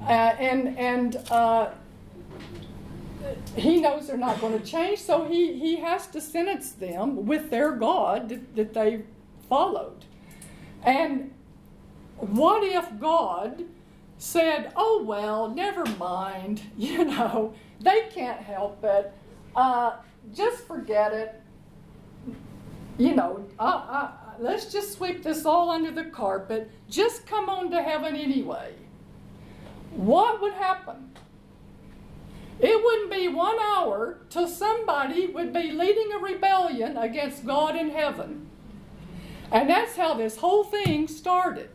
Uh, 0.01 0.35
and 0.39 0.77
and 0.77 1.15
uh, 1.29 1.69
he 3.55 3.79
knows 3.81 4.07
they're 4.07 4.17
not 4.17 4.39
going 4.41 4.59
to 4.59 4.65
change, 4.65 4.99
so 4.99 5.25
he, 5.25 5.59
he 5.59 5.77
has 5.77 6.07
to 6.07 6.21
sentence 6.21 6.71
them 6.71 7.25
with 7.25 7.49
their 7.49 7.71
God 7.71 8.29
that, 8.29 8.55
that 8.55 8.73
they 8.73 9.03
followed. 9.49 10.05
And 10.83 11.33
what 12.17 12.63
if 12.63 12.99
God 12.99 13.63
said, 14.17 14.71
oh, 14.75 15.03
well, 15.03 15.49
never 15.49 15.85
mind, 15.97 16.61
you 16.77 17.05
know, 17.05 17.53
they 17.79 18.07
can't 18.13 18.41
help 18.41 18.83
it, 18.83 19.13
uh, 19.55 19.93
just 20.33 20.67
forget 20.67 21.13
it, 21.13 21.41
you 22.97 23.15
know, 23.15 23.45
uh, 23.59 23.63
uh, 23.63 24.11
let's 24.39 24.71
just 24.71 24.93
sweep 24.93 25.23
this 25.23 25.45
all 25.45 25.69
under 25.69 25.91
the 25.91 26.05
carpet, 26.05 26.71
just 26.89 27.25
come 27.25 27.49
on 27.49 27.71
to 27.71 27.81
heaven 27.81 28.15
anyway. 28.15 28.73
What 29.91 30.41
would 30.41 30.53
happen? 30.53 31.11
It 32.59 32.83
wouldn't 32.83 33.11
be 33.11 33.27
one 33.27 33.57
hour 33.59 34.19
till 34.29 34.47
somebody 34.47 35.27
would 35.27 35.51
be 35.51 35.71
leading 35.71 36.11
a 36.13 36.19
rebellion 36.19 36.95
against 36.97 37.45
God 37.45 37.75
in 37.75 37.89
heaven. 37.89 38.49
And 39.51 39.69
that's 39.69 39.97
how 39.97 40.13
this 40.13 40.37
whole 40.37 40.63
thing 40.63 41.07
started. 41.07 41.69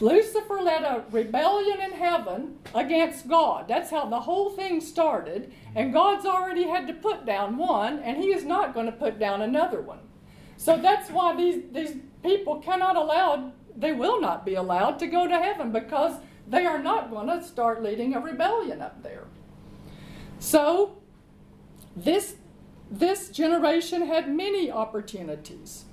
Lucifer 0.00 0.60
led 0.62 0.82
a 0.82 1.04
rebellion 1.10 1.80
in 1.80 1.92
heaven 1.92 2.58
against 2.74 3.28
God. 3.28 3.68
That's 3.68 3.90
how 3.90 4.06
the 4.06 4.20
whole 4.20 4.50
thing 4.50 4.80
started. 4.80 5.52
And 5.74 5.92
God's 5.92 6.24
already 6.24 6.64
had 6.64 6.86
to 6.86 6.94
put 6.94 7.26
down 7.26 7.56
one, 7.56 7.98
and 7.98 8.16
He 8.16 8.28
is 8.28 8.44
not 8.44 8.72
going 8.72 8.86
to 8.86 8.92
put 8.92 9.18
down 9.18 9.42
another 9.42 9.80
one. 9.80 10.00
So 10.60 10.76
that's 10.76 11.10
why 11.10 11.34
these, 11.34 11.62
these 11.72 11.96
people 12.22 12.56
cannot 12.56 12.94
allow, 12.94 13.52
they 13.74 13.92
will 13.92 14.20
not 14.20 14.44
be 14.44 14.56
allowed 14.56 14.98
to 14.98 15.06
go 15.06 15.26
to 15.26 15.38
heaven 15.38 15.72
because 15.72 16.20
they 16.46 16.66
are 16.66 16.78
not 16.78 17.10
going 17.10 17.28
to 17.28 17.42
start 17.42 17.82
leading 17.82 18.14
a 18.14 18.20
rebellion 18.20 18.82
up 18.82 19.02
there. 19.02 19.24
So, 20.38 20.98
this, 21.96 22.36
this 22.90 23.30
generation 23.30 24.06
had 24.06 24.28
many 24.28 24.70
opportunities. 24.70 25.86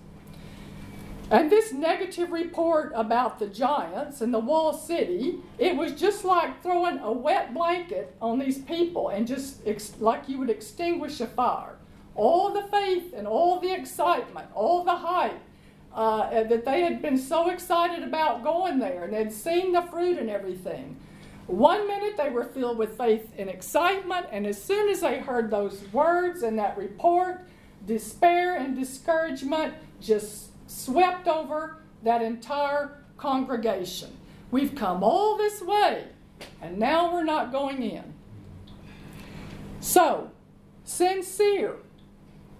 And 1.31 1.49
this 1.49 1.71
negative 1.71 2.33
report 2.33 2.91
about 2.93 3.39
the 3.39 3.47
giants 3.47 4.19
and 4.19 4.33
the 4.33 4.39
wall 4.39 4.73
city, 4.73 5.39
it 5.57 5.77
was 5.77 5.93
just 5.93 6.25
like 6.25 6.61
throwing 6.61 6.99
a 6.99 7.11
wet 7.13 7.53
blanket 7.53 8.17
on 8.21 8.37
these 8.37 8.57
people 8.57 9.07
and 9.07 9.25
just 9.25 9.65
ex- 9.65 9.93
like 10.01 10.27
you 10.27 10.39
would 10.39 10.49
extinguish 10.49 11.21
a 11.21 11.27
fire. 11.27 11.76
All 12.17 12.51
the 12.51 12.63
faith 12.63 13.13
and 13.15 13.25
all 13.25 13.59
the 13.59 13.71
excitement, 13.71 14.47
all 14.53 14.83
the 14.83 14.95
hype 14.95 15.39
uh, 15.93 16.43
that 16.43 16.65
they 16.65 16.81
had 16.81 17.01
been 17.01 17.17
so 17.17 17.49
excited 17.49 18.03
about 18.03 18.43
going 18.43 18.79
there 18.79 19.05
and 19.05 19.13
they'd 19.13 19.31
seen 19.31 19.71
the 19.71 19.83
fruit 19.83 20.17
and 20.17 20.29
everything. 20.29 20.97
One 21.47 21.87
minute 21.87 22.17
they 22.17 22.29
were 22.29 22.43
filled 22.43 22.77
with 22.77 22.97
faith 22.97 23.31
and 23.37 23.49
excitement, 23.49 24.27
and 24.31 24.45
as 24.45 24.61
soon 24.61 24.89
as 24.89 24.99
they 24.99 25.19
heard 25.19 25.49
those 25.49 25.81
words 25.93 26.43
and 26.43 26.59
that 26.59 26.77
report, 26.77 27.47
despair 27.85 28.57
and 28.57 28.75
discouragement 28.75 29.73
just 30.01 30.49
swept 30.69 31.27
over 31.29 31.77
that 32.03 32.21
entire 32.21 33.01
congregation. 33.15 34.09
We've 34.51 34.75
come 34.75 35.03
all 35.03 35.37
this 35.37 35.61
way, 35.61 36.07
and 36.61 36.77
now 36.77 37.13
we're 37.13 37.23
not 37.23 37.53
going 37.53 37.81
in. 37.81 38.13
So, 39.79 40.31
sincere, 40.83 41.77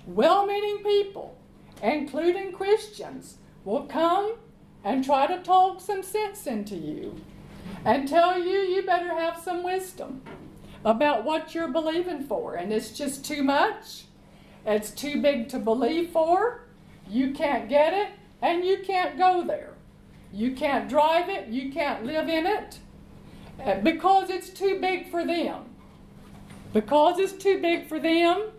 well 0.08 0.45
meaning 0.47 0.84
people, 0.84 1.38
including 1.84 2.53
Christians, 2.53 3.38
will 3.64 3.84
come 3.84 4.36
and 4.84 5.03
try 5.03 5.28
to 5.28 5.43
talk 5.43 5.82
some 5.82 6.01
sense 6.01 6.47
into 6.47 6.76
you 6.76 7.22
and 7.86 8.08
tell 8.08 8.41
you 8.41 8.60
you 8.60 8.84
better 8.84 9.14
have 9.14 9.38
some 9.38 9.64
wisdom 9.64 10.22
about 10.86 11.26
what 11.26 11.53
you're 11.53 11.68
believing 11.68 12.24
for. 12.24 12.55
And 12.55 12.72
it's 12.72 12.91
just 12.91 13.26
too 13.26 13.43
much, 13.43 14.05
it's 14.66 14.91
too 14.91 15.22
big 15.22 15.49
to 15.49 15.60
believe 15.60 16.12
for. 16.12 16.64
You 17.10 17.32
can't 17.32 17.70
get 17.70 17.93
it, 17.93 18.10
and 18.41 18.66
you 18.66 18.80
can't 18.86 19.18
go 19.18 19.43
there. 19.45 19.74
You 20.34 20.53
can't 20.53 20.89
drive 20.89 21.30
it, 21.30 21.47
you 21.47 21.72
can't 21.72 22.05
live 22.05 22.30
in 22.30 22.45
it 22.45 22.80
uh, 23.64 23.76
because 23.76 24.30
it's 24.30 24.49
too 24.49 24.80
big 24.80 25.10
for 25.10 25.26
them. 25.26 25.66
Because 26.74 27.18
it's 27.18 27.34
too 27.34 27.62
big 27.62 27.88
for 27.88 27.99
them, 27.99 28.49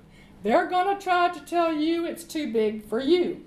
they're 0.43 0.66
going 0.66 0.97
to 0.97 1.03
try 1.03 1.28
to 1.28 1.41
tell 1.41 1.72
you 1.72 2.05
it's 2.05 2.24
too 2.24 2.53
big 2.53 2.89
for 2.89 3.01
you. 3.01 3.45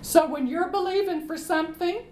So 0.00 0.26
when 0.26 0.46
you're 0.46 0.68
believing 0.68 1.26
for 1.26 1.36
something, 1.36 2.02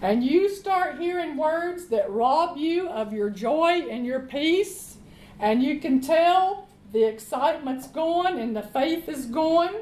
and 0.00 0.24
you 0.24 0.48
start 0.48 0.98
hearing 0.98 1.36
words 1.36 1.86
that 1.86 2.10
rob 2.10 2.56
you 2.56 2.88
of 2.88 3.12
your 3.12 3.30
joy 3.30 3.84
and 3.88 4.04
your 4.04 4.18
peace, 4.18 4.96
and 5.38 5.62
you 5.62 5.78
can 5.78 6.00
tell 6.00 6.66
the 6.92 7.04
excitement's 7.04 7.86
gone 7.86 8.38
and 8.38 8.56
the 8.56 8.62
faith 8.62 9.08
is 9.08 9.26
gone, 9.26 9.74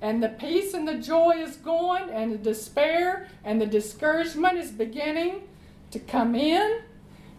and 0.00 0.22
the 0.22 0.28
peace 0.28 0.72
and 0.72 0.88
the 0.88 0.94
joy 0.94 1.32
is 1.36 1.56
gone, 1.56 2.08
and 2.08 2.32
the 2.32 2.38
despair 2.38 3.28
and 3.44 3.60
the 3.60 3.66
discouragement 3.66 4.56
is 4.56 4.70
beginning 4.70 5.42
to 5.90 5.98
come 5.98 6.34
in, 6.34 6.80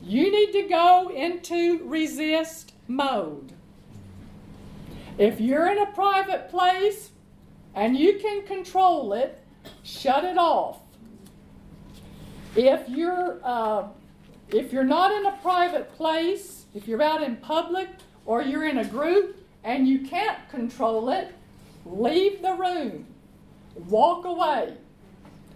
you 0.01 0.31
need 0.31 0.51
to 0.51 0.67
go 0.67 1.09
into 1.09 1.83
resist 1.87 2.73
mode. 2.87 3.53
If 5.19 5.41
you're 5.41 5.69
in 5.69 5.77
a 5.77 5.85
private 5.87 6.49
place 6.49 7.11
and 7.75 7.95
you 7.95 8.19
can 8.19 8.47
control 8.47 9.11
it, 9.11 9.43
shut 9.83 10.23
it 10.23 10.37
off. 10.37 10.79
If 12.55 12.87
you're 12.87 13.39
uh, 13.43 13.89
if 14.47 14.71
you're 14.71 14.85
not 14.85 15.11
in 15.11 15.25
a 15.25 15.37
private 15.43 15.93
place, 15.95 16.65
if 16.73 16.87
you're 16.87 17.01
out 17.01 17.21
in 17.21 17.35
public 17.35 17.89
or 18.25 18.41
you're 18.41 18.65
in 18.65 18.77
a 18.77 18.85
group 18.85 19.37
and 19.65 19.87
you 19.87 20.07
can't 20.07 20.37
control 20.49 21.09
it, 21.09 21.35
leave 21.85 22.41
the 22.41 22.53
room. 22.53 23.05
Walk 23.89 24.23
away. 24.23 24.73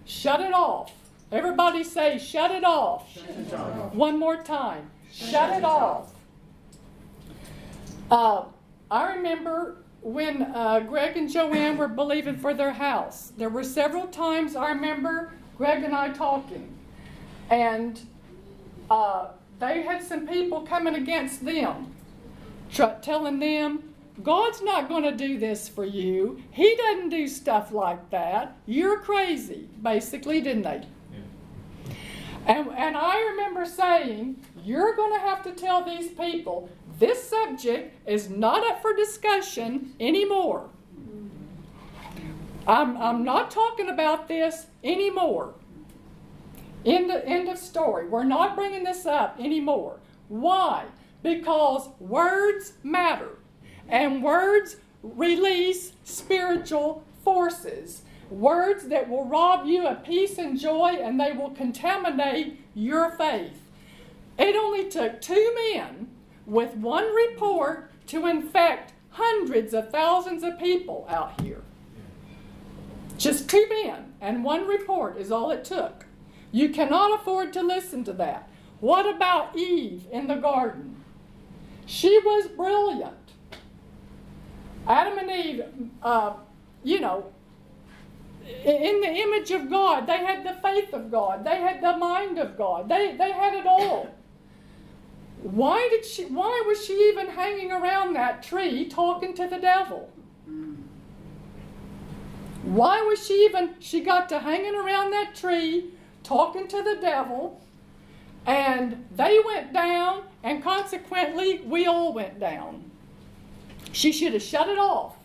Shut 0.05 0.41
it 0.41 0.53
off. 0.53 0.91
Everybody 1.31 1.85
say, 1.85 2.19
shut 2.19 2.51
it 2.51 2.65
off. 2.65 3.11
Shut 3.13 3.29
it 3.29 3.53
off. 3.53 3.93
One 3.95 4.19
more 4.19 4.43
time. 4.43 4.91
Shut, 5.11 5.29
shut 5.29 5.57
it 5.57 5.63
off. 5.63 6.13
Uh, 8.11 8.43
I 8.93 9.15
remember 9.15 9.77
when 10.01 10.43
uh, 10.43 10.81
Greg 10.81 11.17
and 11.17 11.27
Joanne 11.27 11.77
were 11.77 11.87
believing 11.87 12.37
for 12.37 12.53
their 12.53 12.73
house. 12.73 13.33
There 13.35 13.49
were 13.49 13.63
several 13.63 14.05
times 14.05 14.55
I 14.55 14.69
remember 14.69 15.33
Greg 15.57 15.83
and 15.83 15.95
I 15.95 16.09
talking 16.09 16.77
and 17.49 17.99
uh, 18.91 19.29
they 19.57 19.81
had 19.81 20.03
some 20.03 20.27
people 20.27 20.61
coming 20.61 20.93
against 20.93 21.43
them, 21.43 21.95
tr- 22.71 22.99
telling 23.01 23.39
them, 23.39 23.95
God's 24.21 24.61
not 24.61 24.87
going 24.87 25.01
to 25.03 25.11
do 25.11 25.39
this 25.39 25.67
for 25.67 25.85
you. 25.85 26.43
He 26.51 26.75
doesn't 26.75 27.09
do 27.09 27.27
stuff 27.27 27.71
like 27.71 28.11
that. 28.11 28.57
You're 28.67 28.99
crazy, 28.99 29.67
basically, 29.81 30.39
didn't 30.39 30.61
they? 30.61 30.85
Yeah. 31.11 31.95
And, 32.45 32.67
and 32.69 32.95
I 32.95 33.19
remember 33.31 33.65
saying, 33.65 34.35
You're 34.63 34.95
going 34.95 35.13
to 35.13 35.19
have 35.19 35.41
to 35.45 35.51
tell 35.51 35.83
these 35.83 36.11
people 36.11 36.69
this 37.03 37.29
subject 37.29 38.07
is 38.07 38.29
not 38.29 38.65
up 38.65 38.81
for 38.81 38.95
discussion 38.95 39.93
anymore. 39.99 40.69
I'm, 42.65 42.95
I'm 42.95 43.25
not 43.25 43.51
talking 43.51 43.89
about 43.89 44.29
this 44.29 44.67
anymore. 44.85 45.53
End 46.85 47.11
of, 47.11 47.21
end 47.25 47.49
of 47.49 47.57
story. 47.57 48.07
We're 48.07 48.23
not 48.23 48.55
bringing 48.55 48.85
this 48.85 49.05
up 49.05 49.37
anymore. 49.37 49.99
Why? 50.29 50.85
Because 51.21 51.89
words 51.99 52.71
matter. 52.83 53.37
And 53.89 54.23
words 54.23 54.77
release 55.01 55.91
spiritual 56.05 57.03
forces. 57.21 58.03
Words 58.29 58.87
that 58.87 59.09
will 59.09 59.25
rob 59.25 59.65
you 59.65 59.85
of 59.87 60.05
peace 60.05 60.37
and 60.37 60.57
joy 60.57 60.95
and 61.01 61.19
they 61.19 61.33
will 61.33 61.49
contaminate 61.49 62.61
your 62.73 63.11
faith. 63.11 63.59
It 64.39 64.55
only 64.55 64.89
took 64.89 65.19
two 65.19 65.53
men 65.73 66.07
with 66.45 66.75
one 66.75 67.13
report 67.13 67.91
to 68.07 68.25
infect 68.27 68.93
hundreds 69.09 69.73
of 69.73 69.91
thousands 69.91 70.43
of 70.43 70.59
people 70.59 71.05
out 71.09 71.39
here. 71.41 71.61
Just 73.17 73.49
two 73.49 73.65
men 73.69 74.13
and 74.19 74.43
one 74.43 74.67
report 74.67 75.17
is 75.17 75.31
all 75.31 75.51
it 75.51 75.63
took. 75.63 76.05
You 76.51 76.69
cannot 76.69 77.19
afford 77.19 77.53
to 77.53 77.61
listen 77.61 78.03
to 78.05 78.13
that. 78.13 78.49
What 78.79 79.07
about 79.07 79.57
Eve 79.57 80.05
in 80.11 80.27
the 80.27 80.35
garden? 80.35 80.97
She 81.85 82.19
was 82.19 82.47
brilliant. 82.47 83.13
Adam 84.87 85.17
and 85.17 85.31
Eve, 85.31 85.63
uh, 86.01 86.33
you 86.83 86.99
know, 86.99 87.31
in 88.45 88.99
the 88.99 89.07
image 89.07 89.51
of 89.51 89.69
God, 89.69 90.05
they 90.05 90.17
had 90.17 90.45
the 90.45 90.53
faith 90.61 90.93
of 90.93 91.09
God, 91.09 91.45
they 91.45 91.61
had 91.61 91.81
the 91.81 91.97
mind 91.97 92.37
of 92.37 92.57
God, 92.57 92.89
they, 92.89 93.15
they 93.15 93.31
had 93.31 93.53
it 93.53 93.65
all. 93.65 94.13
Why 95.43 95.87
did 95.91 96.05
she 96.05 96.25
why 96.25 96.63
was 96.65 96.85
she 96.85 96.93
even 97.09 97.27
hanging 97.27 97.71
around 97.71 98.13
that 98.15 98.41
tree 98.43 98.87
talking 98.87 99.33
to 99.35 99.47
the 99.47 99.57
devil? 99.57 100.09
Why 102.63 103.01
was 103.01 103.27
she 103.27 103.45
even 103.45 103.75
she 103.79 104.01
got 104.01 104.29
to 104.29 104.39
hanging 104.39 104.75
around 104.75 105.11
that 105.11 105.35
tree 105.35 105.91
talking 106.23 106.67
to 106.67 106.81
the 106.81 106.97
devil, 106.99 107.61
And 108.45 109.05
they 109.15 109.39
went 109.45 109.71
down, 109.71 110.23
and 110.43 110.61
consequently, 110.61 111.61
we 111.65 111.85
all 111.85 112.13
went 112.13 112.39
down. 112.39 112.91
She 113.93 114.11
should 114.11 114.33
have 114.33 114.41
shut 114.41 114.67
it 114.67 114.77
off. 114.77 115.15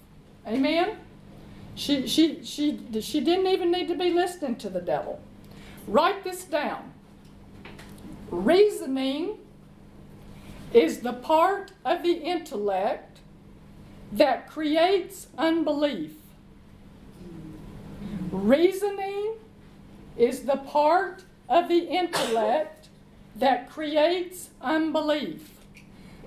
Amen? 0.47 0.99
She, 1.75 2.07
she, 2.07 2.45
she, 2.45 2.79
she 3.01 3.21
didn't 3.21 3.47
even 3.47 3.73
need 3.73 3.89
to 3.89 3.97
be 3.97 4.11
listening 4.11 4.57
to 4.57 4.69
the 4.69 4.81
devil. 4.81 5.21
Write 5.89 6.23
this 6.23 6.45
down. 6.45 6.93
Reasoning 8.31 9.39
is 10.73 11.01
the 11.01 11.13
part 11.13 11.73
of 11.85 12.03
the 12.03 12.13
intellect 12.13 13.19
that 14.13 14.49
creates 14.49 15.29
unbelief. 15.37 16.13
Reasoning 18.31 19.35
is 20.17 20.43
the 20.43 20.57
part 20.57 21.25
of 21.49 21.69
the 21.69 21.79
intellect 21.79 22.89
that 23.37 23.71
creates 23.71 24.51
unbelief. 24.61 25.55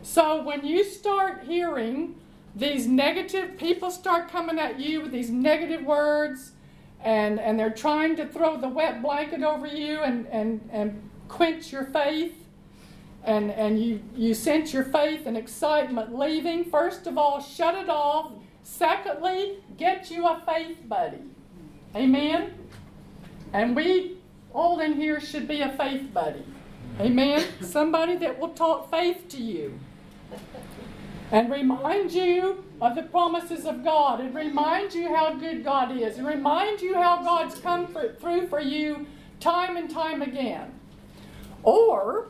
So 0.02 0.42
when 0.42 0.66
you 0.66 0.84
start 0.84 1.44
hearing 1.44 2.16
these 2.56 2.88
negative 2.88 3.58
people 3.58 3.92
start 3.92 4.30
coming 4.30 4.60
at 4.60 4.80
you 4.80 5.02
with 5.02 5.12
these 5.12 5.30
negative 5.30 5.86
words 5.86 6.52
and, 7.04 7.40
and 7.40 7.60
they're 7.60 7.70
trying 7.70 8.16
to 8.18 8.26
throw 8.26 8.58
the 8.58 8.68
wet 8.68 9.02
blanket 9.02 9.44
over 9.44 9.68
you 9.68 10.02
and, 10.02 10.28
and, 10.28 10.68
and 10.72 11.10
quench 11.28 11.72
your 11.72 11.86
faith 11.86 12.41
and, 13.24 13.52
and 13.52 13.82
you, 13.82 14.02
you 14.16 14.34
sense 14.34 14.74
your 14.74 14.84
faith 14.84 15.26
and 15.26 15.38
excitement 15.38 16.18
leaving, 16.18 16.66
first 16.66 17.08
of 17.08 17.18
all, 17.18 17.40
shut 17.40 17.76
it 17.76 17.90
off. 17.90 18.32
Secondly, 18.64 19.58
get 19.78 20.10
you 20.10 20.28
a 20.28 20.42
faith 20.46 20.78
buddy. 20.88 21.22
Amen? 21.96 22.54
And 23.54 23.76
we 23.76 24.18
all 24.54 24.80
in 24.80 24.94
here 24.94 25.20
should 25.20 25.48
be 25.48 25.62
a 25.62 25.70
faith 25.70 26.14
buddy. 26.14 26.44
Amen? 27.00 27.46
Somebody 27.62 28.18
that 28.18 28.40
will 28.40 28.50
talk 28.50 28.90
faith 28.90 29.28
to 29.30 29.38
you 29.42 29.80
and 31.32 31.50
remind 31.50 32.12
you 32.12 32.64
of 32.82 32.96
the 32.96 33.04
promises 33.04 33.66
of 33.66 33.84
God 33.84 34.20
and 34.20 34.36
remind 34.36 34.94
you 34.94 35.14
how 35.14 35.34
good 35.34 35.64
God 35.64 35.96
is 35.96 36.18
and 36.18 36.28
remind 36.28 36.82
you 36.82 36.96
how 36.96 37.24
God's 37.24 37.56
come 37.60 37.88
through 38.20 38.48
for 38.48 38.60
you 38.60 39.06
time 39.40 39.78
and 39.78 39.90
time 39.90 40.22
again. 40.22 40.72
Or 41.64 42.28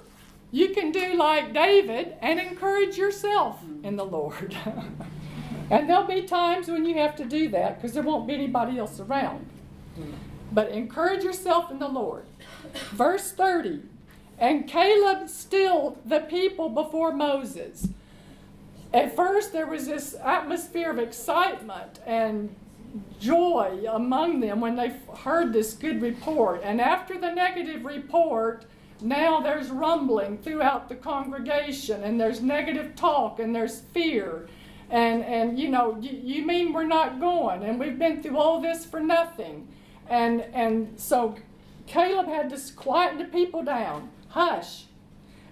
you 0.51 0.69
can 0.69 0.91
do 0.91 1.15
like 1.15 1.53
David 1.53 2.15
and 2.21 2.39
encourage 2.39 2.97
yourself 2.97 3.59
in 3.83 3.95
the 3.95 4.05
Lord. 4.05 4.55
and 5.69 5.89
there'll 5.89 6.03
be 6.03 6.23
times 6.23 6.67
when 6.67 6.85
you 6.85 6.95
have 6.95 7.15
to 7.15 7.25
do 7.25 7.49
that 7.49 7.77
because 7.77 7.93
there 7.93 8.03
won't 8.03 8.27
be 8.27 8.33
anybody 8.33 8.77
else 8.77 8.99
around. 8.99 9.47
But 10.51 10.69
encourage 10.69 11.23
yourself 11.23 11.71
in 11.71 11.79
the 11.79 11.87
Lord. 11.87 12.25
Verse 12.91 13.31
30 13.31 13.81
And 14.37 14.67
Caleb 14.67 15.29
stilled 15.29 15.97
the 16.05 16.19
people 16.19 16.69
before 16.69 17.13
Moses. 17.13 17.87
At 18.93 19.15
first, 19.15 19.53
there 19.53 19.67
was 19.67 19.87
this 19.87 20.15
atmosphere 20.15 20.91
of 20.91 20.99
excitement 20.99 22.01
and 22.05 22.53
joy 23.21 23.85
among 23.89 24.41
them 24.41 24.59
when 24.59 24.75
they 24.75 24.93
heard 25.23 25.53
this 25.53 25.71
good 25.73 26.01
report. 26.01 26.61
And 26.61 26.81
after 26.81 27.17
the 27.17 27.31
negative 27.31 27.85
report, 27.85 28.65
now 29.01 29.39
there's 29.41 29.69
rumbling 29.69 30.37
throughout 30.37 30.89
the 30.89 30.95
congregation 30.95 32.03
and 32.03 32.19
there's 32.19 32.41
negative 32.41 32.95
talk 32.95 33.39
and 33.39 33.55
there's 33.55 33.81
fear. 33.93 34.47
And 34.89 35.23
and 35.23 35.59
you 35.59 35.69
know 35.69 35.97
you, 35.99 36.19
you 36.23 36.45
mean 36.45 36.73
we're 36.73 36.83
not 36.83 37.19
going 37.19 37.63
and 37.63 37.79
we've 37.79 37.97
been 37.97 38.21
through 38.21 38.37
all 38.37 38.61
this 38.61 38.85
for 38.85 38.99
nothing. 38.99 39.67
And 40.07 40.41
and 40.53 40.99
so 40.99 41.35
caleb 41.87 42.27
had 42.27 42.49
to 42.49 42.73
quieten 42.73 43.17
the 43.17 43.25
people 43.25 43.63
down. 43.63 44.09
Hush. 44.29 44.85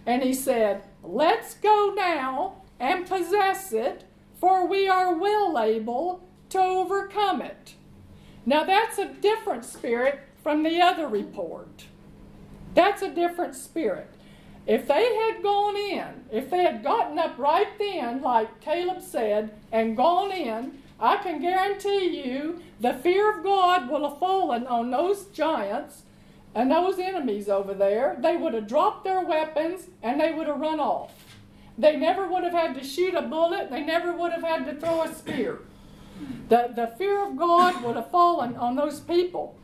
And 0.06 0.24
he 0.24 0.34
said 0.34 0.84
let's 1.04 1.56
go 1.56 1.94
now 1.96 2.62
and 2.80 3.08
possess 3.08 3.74
it 3.74 4.06
for 4.40 4.66
we 4.66 4.88
are 4.88 5.14
well 5.14 5.60
able 5.60 6.28
to 6.50 6.60
overcome 6.60 7.42
it. 7.42 7.76
Now 8.46 8.64
that's 8.64 8.98
a 8.98 9.14
different 9.14 9.66
spirit 9.66 10.20
from 10.42 10.64
the 10.64 10.82
other 10.82 11.08
report 11.08 11.86
that's 12.74 13.02
a 13.02 13.14
different 13.14 13.56
spirit. 13.56 14.10
If 14.68 14.88
they 14.88 15.16
had 15.16 15.42
gone 15.42 15.76
in, 15.76 16.26
if 16.32 16.50
they 16.50 16.64
had 16.64 16.84
gotten 16.84 17.18
up 17.18 17.38
right 17.38 17.68
then, 17.80 18.22
like 18.22 18.62
Caleb 18.62 19.02
said, 19.02 19.52
and 19.72 19.98
gone 19.98 20.32
in, 20.32 20.80
I 21.00 21.18
can 21.18 21.42
guarantee 21.42 22.24
you 22.24 22.62
the 22.80 22.94
fear 22.94 23.36
of 23.36 23.44
God 23.44 23.90
would 23.90 24.04
have 24.04 24.20
fallen 24.20 24.68
on 24.68 24.92
those 24.92 25.26
giants 25.26 26.04
and 26.54 26.70
those 26.70 27.00
enemies 27.00 27.48
over 27.50 27.74
there. 27.74 28.18
They 28.20 28.36
would 28.36 28.54
have 28.54 28.68
dropped 28.68 29.06
their 29.06 29.22
weapons 29.22 29.88
and 30.04 30.20
they 30.20 30.34
would 30.34 30.48
have 30.48 30.60
run 30.60 30.80
off. 30.80 31.14
They 31.78 31.96
never 31.96 32.28
would 32.28 32.44
have 32.44 32.54
had 32.54 32.76
to 32.76 32.84
shoot 32.84 33.14
a 33.14 33.22
bullet, 33.22 33.72
they 33.72 33.82
never 33.82 34.12
would 34.12 34.34
have 34.34 34.44
had 34.44 34.66
to 34.66 34.76
throw 34.76 35.04
a 35.04 35.14
spear. 35.14 35.60
The, 36.50 36.72
the 36.76 36.94
fear 36.98 37.26
of 37.26 37.38
God 37.38 37.82
would 37.84 37.96
have 37.96 38.12
fallen 38.12 38.58
on 38.58 38.76
those 38.76 39.00
people. 39.00 39.56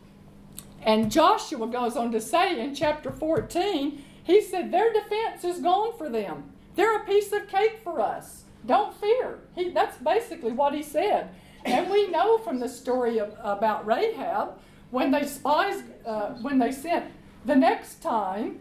And 0.85 1.11
Joshua 1.11 1.65
goes 1.65 1.97
on 1.97 2.11
to 2.11 2.21
say 2.21 2.59
in 2.59 2.75
chapter 2.75 3.11
14, 3.11 4.03
he 4.23 4.41
said, 4.41 4.71
Their 4.71 4.93
defense 4.93 5.43
is 5.43 5.59
gone 5.59 5.97
for 5.97 6.09
them. 6.09 6.51
They're 6.75 6.97
a 6.97 7.05
piece 7.05 7.33
of 7.33 7.47
cake 7.47 7.79
for 7.83 7.99
us. 7.99 8.43
Don't 8.65 8.93
fear. 8.95 9.39
He, 9.55 9.71
that's 9.71 9.97
basically 9.97 10.51
what 10.51 10.75
he 10.75 10.83
said. 10.83 11.29
And 11.65 11.89
we 11.89 12.07
know 12.09 12.37
from 12.37 12.59
the 12.59 12.69
story 12.69 13.19
of, 13.19 13.35
about 13.41 13.85
Rahab, 13.87 14.59
when 14.91 15.09
they 15.09 15.25
spies, 15.25 15.81
uh, 16.05 16.35
when 16.35 16.59
they 16.59 16.71
sent 16.71 17.05
the 17.45 17.55
next 17.55 18.01
time, 18.03 18.59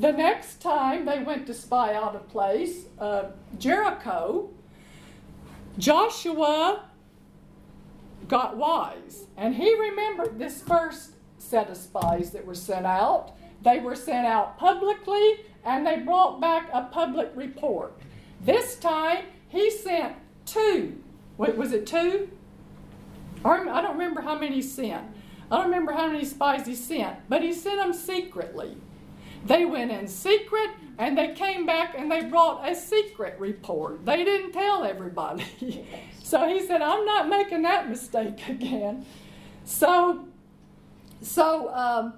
the 0.00 0.12
next 0.12 0.62
time 0.62 1.04
they 1.04 1.22
went 1.22 1.46
to 1.46 1.54
spy 1.54 1.94
out 1.94 2.16
a 2.16 2.18
place, 2.18 2.86
uh, 2.98 3.24
Jericho, 3.58 4.48
Joshua 5.76 6.84
got 8.28 8.56
wise. 8.56 9.26
And 9.36 9.54
he 9.54 9.74
remembered 9.78 10.38
this 10.38 10.62
first 10.62 11.11
set 11.52 11.68
of 11.68 11.76
spies 11.76 12.30
that 12.30 12.46
were 12.46 12.54
sent 12.54 12.86
out. 12.86 13.32
They 13.60 13.78
were 13.78 13.94
sent 13.94 14.26
out 14.26 14.58
publicly 14.58 15.40
and 15.66 15.86
they 15.86 15.98
brought 15.98 16.40
back 16.40 16.70
a 16.72 16.84
public 16.84 17.30
report. 17.34 17.92
This 18.40 18.76
time 18.76 19.26
he 19.50 19.70
sent 19.70 20.16
two. 20.46 20.98
Wait, 21.36 21.54
was 21.54 21.72
it 21.72 21.86
two? 21.86 22.30
I 23.44 23.82
don't 23.82 23.98
remember 23.98 24.22
how 24.22 24.38
many 24.38 24.56
he 24.56 24.62
sent. 24.62 25.04
I 25.50 25.56
don't 25.56 25.66
remember 25.66 25.92
how 25.92 26.06
many 26.06 26.24
spies 26.24 26.66
he 26.66 26.74
sent, 26.74 27.18
but 27.28 27.42
he 27.42 27.52
sent 27.52 27.76
them 27.76 27.92
secretly. 27.92 28.74
They 29.44 29.66
went 29.66 29.90
in 29.90 30.08
secret 30.08 30.70
and 30.96 31.18
they 31.18 31.34
came 31.34 31.66
back 31.66 31.94
and 31.98 32.10
they 32.10 32.22
brought 32.22 32.66
a 32.66 32.74
secret 32.74 33.38
report. 33.38 34.06
They 34.06 34.24
didn't 34.24 34.52
tell 34.52 34.84
everybody. 34.84 35.44
so 36.22 36.48
he 36.48 36.66
said, 36.66 36.80
I'm 36.80 37.04
not 37.04 37.28
making 37.28 37.60
that 37.62 37.90
mistake 37.90 38.48
again. 38.48 39.04
So 39.64 40.28
so, 41.22 41.72
um, 41.74 42.14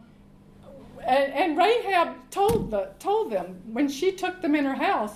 and, 1.06 1.32
and, 1.32 1.58
Rahab 1.58 2.30
told, 2.30 2.70
the, 2.70 2.90
told 2.98 3.30
them 3.30 3.60
when 3.72 3.88
she 3.88 4.12
took 4.12 4.40
them 4.40 4.54
in 4.54 4.64
her 4.64 4.74
house, 4.74 5.12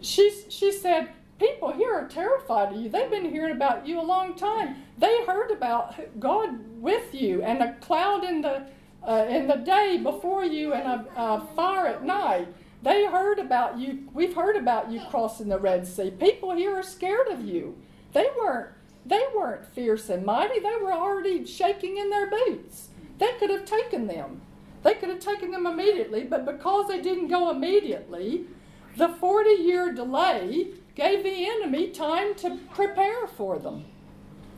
she, 0.00 0.30
she 0.48 0.72
said, 0.72 1.08
People 1.38 1.72
here 1.72 1.92
are 1.92 2.06
terrified 2.06 2.72
of 2.72 2.80
you. 2.80 2.88
They've 2.88 3.10
been 3.10 3.28
hearing 3.28 3.52
about 3.52 3.86
you 3.86 4.00
a 4.00 4.02
long 4.02 4.36
time. 4.36 4.76
They 4.98 5.24
heard 5.24 5.50
about 5.50 6.20
God 6.20 6.80
with 6.80 7.12
you 7.12 7.42
and 7.42 7.60
a 7.60 7.74
cloud 7.80 8.22
in 8.22 8.42
the, 8.42 8.66
uh, 9.02 9.26
in 9.28 9.48
the 9.48 9.56
day 9.56 9.98
before 10.00 10.44
you 10.44 10.72
and 10.72 10.86
a, 10.86 11.20
a 11.20 11.48
fire 11.56 11.86
at 11.86 12.04
night. 12.04 12.46
They 12.82 13.06
heard 13.06 13.38
about 13.38 13.78
you. 13.78 14.08
We've 14.12 14.34
heard 14.34 14.56
about 14.56 14.90
you 14.90 15.00
crossing 15.10 15.48
the 15.48 15.58
Red 15.58 15.86
Sea. 15.86 16.10
People 16.10 16.52
here 16.54 16.76
are 16.76 16.82
scared 16.82 17.28
of 17.28 17.40
you. 17.40 17.76
They 18.12 18.28
weren't 18.38 18.70
they 19.04 19.24
weren't 19.34 19.66
fierce 19.66 20.08
and 20.08 20.24
mighty. 20.24 20.60
They 20.60 20.76
were 20.80 20.92
already 20.92 21.44
shaking 21.44 21.98
in 21.98 22.10
their 22.10 22.30
boots. 22.30 22.90
They 23.22 23.34
could 23.38 23.50
have 23.50 23.64
taken 23.64 24.08
them. 24.08 24.40
They 24.82 24.94
could 24.94 25.08
have 25.08 25.20
taken 25.20 25.52
them 25.52 25.64
immediately, 25.64 26.24
but 26.24 26.44
because 26.44 26.88
they 26.88 27.00
didn't 27.00 27.28
go 27.28 27.50
immediately, 27.50 28.46
the 28.96 29.10
40 29.10 29.62
year 29.62 29.92
delay 29.92 30.70
gave 30.96 31.22
the 31.22 31.46
enemy 31.48 31.90
time 31.90 32.34
to 32.34 32.58
prepare 32.74 33.28
for 33.28 33.60
them. 33.60 33.84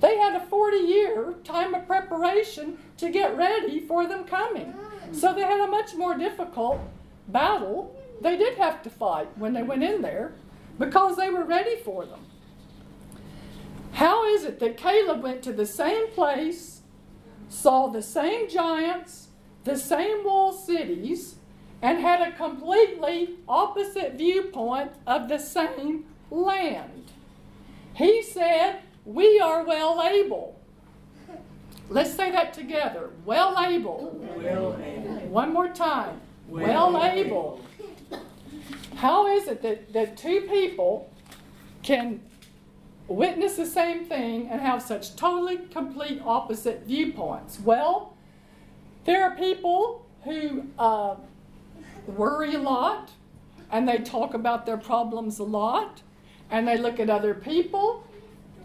They 0.00 0.16
had 0.16 0.34
a 0.34 0.46
40 0.46 0.78
year 0.78 1.34
time 1.44 1.74
of 1.74 1.86
preparation 1.86 2.78
to 2.96 3.10
get 3.10 3.36
ready 3.36 3.80
for 3.80 4.06
them 4.06 4.24
coming. 4.24 4.72
So 5.12 5.34
they 5.34 5.42
had 5.42 5.60
a 5.60 5.70
much 5.70 5.94
more 5.94 6.16
difficult 6.16 6.80
battle. 7.28 7.94
They 8.22 8.38
did 8.38 8.56
have 8.56 8.82
to 8.84 8.88
fight 8.88 9.28
when 9.36 9.52
they 9.52 9.62
went 9.62 9.82
in 9.82 10.00
there 10.00 10.32
because 10.78 11.18
they 11.18 11.28
were 11.28 11.44
ready 11.44 11.76
for 11.84 12.06
them. 12.06 12.24
How 13.92 14.24
is 14.24 14.44
it 14.44 14.58
that 14.60 14.78
Caleb 14.78 15.22
went 15.22 15.42
to 15.42 15.52
the 15.52 15.66
same 15.66 16.08
place 16.12 16.73
saw 17.54 17.86
the 17.86 18.02
same 18.02 18.48
giants, 18.48 19.28
the 19.62 19.78
same 19.78 20.24
walled 20.24 20.58
cities, 20.58 21.36
and 21.80 22.00
had 22.00 22.20
a 22.20 22.32
completely 22.32 23.36
opposite 23.48 24.14
viewpoint 24.14 24.90
of 25.06 25.28
the 25.28 25.38
same 25.38 26.04
land. 26.30 27.12
He 27.94 28.22
said, 28.22 28.80
We 29.04 29.38
are 29.38 29.64
well 29.64 30.02
able. 30.02 30.58
Let's 31.88 32.14
say 32.14 32.30
that 32.32 32.54
together. 32.54 33.10
Well 33.24 33.54
able. 33.62 34.18
Well 34.36 34.80
able. 34.82 35.28
One 35.28 35.52
more 35.52 35.68
time. 35.68 36.20
well 36.48 37.02
able. 37.04 37.64
How 38.96 39.26
is 39.26 39.48
it 39.48 39.62
that, 39.62 39.92
that 39.92 40.16
two 40.16 40.42
people 40.42 41.10
can 41.82 42.20
witness 43.08 43.56
the 43.56 43.66
same 43.66 44.06
thing 44.06 44.48
and 44.48 44.60
have 44.60 44.82
such 44.82 45.16
totally 45.16 45.58
complete 45.70 46.20
opposite 46.24 46.84
viewpoints? 46.86 47.60
Well, 47.60 48.14
there 49.04 49.22
are 49.22 49.36
people 49.36 50.06
who 50.24 50.64
uh, 50.78 51.16
worry 52.06 52.54
a 52.54 52.58
lot 52.58 53.10
and 53.70 53.88
they 53.88 53.98
talk 53.98 54.34
about 54.34 54.66
their 54.66 54.76
problems 54.76 55.38
a 55.38 55.44
lot 55.44 56.02
and 56.50 56.66
they 56.66 56.78
look 56.78 57.00
at 57.00 57.10
other 57.10 57.34
people 57.34 58.04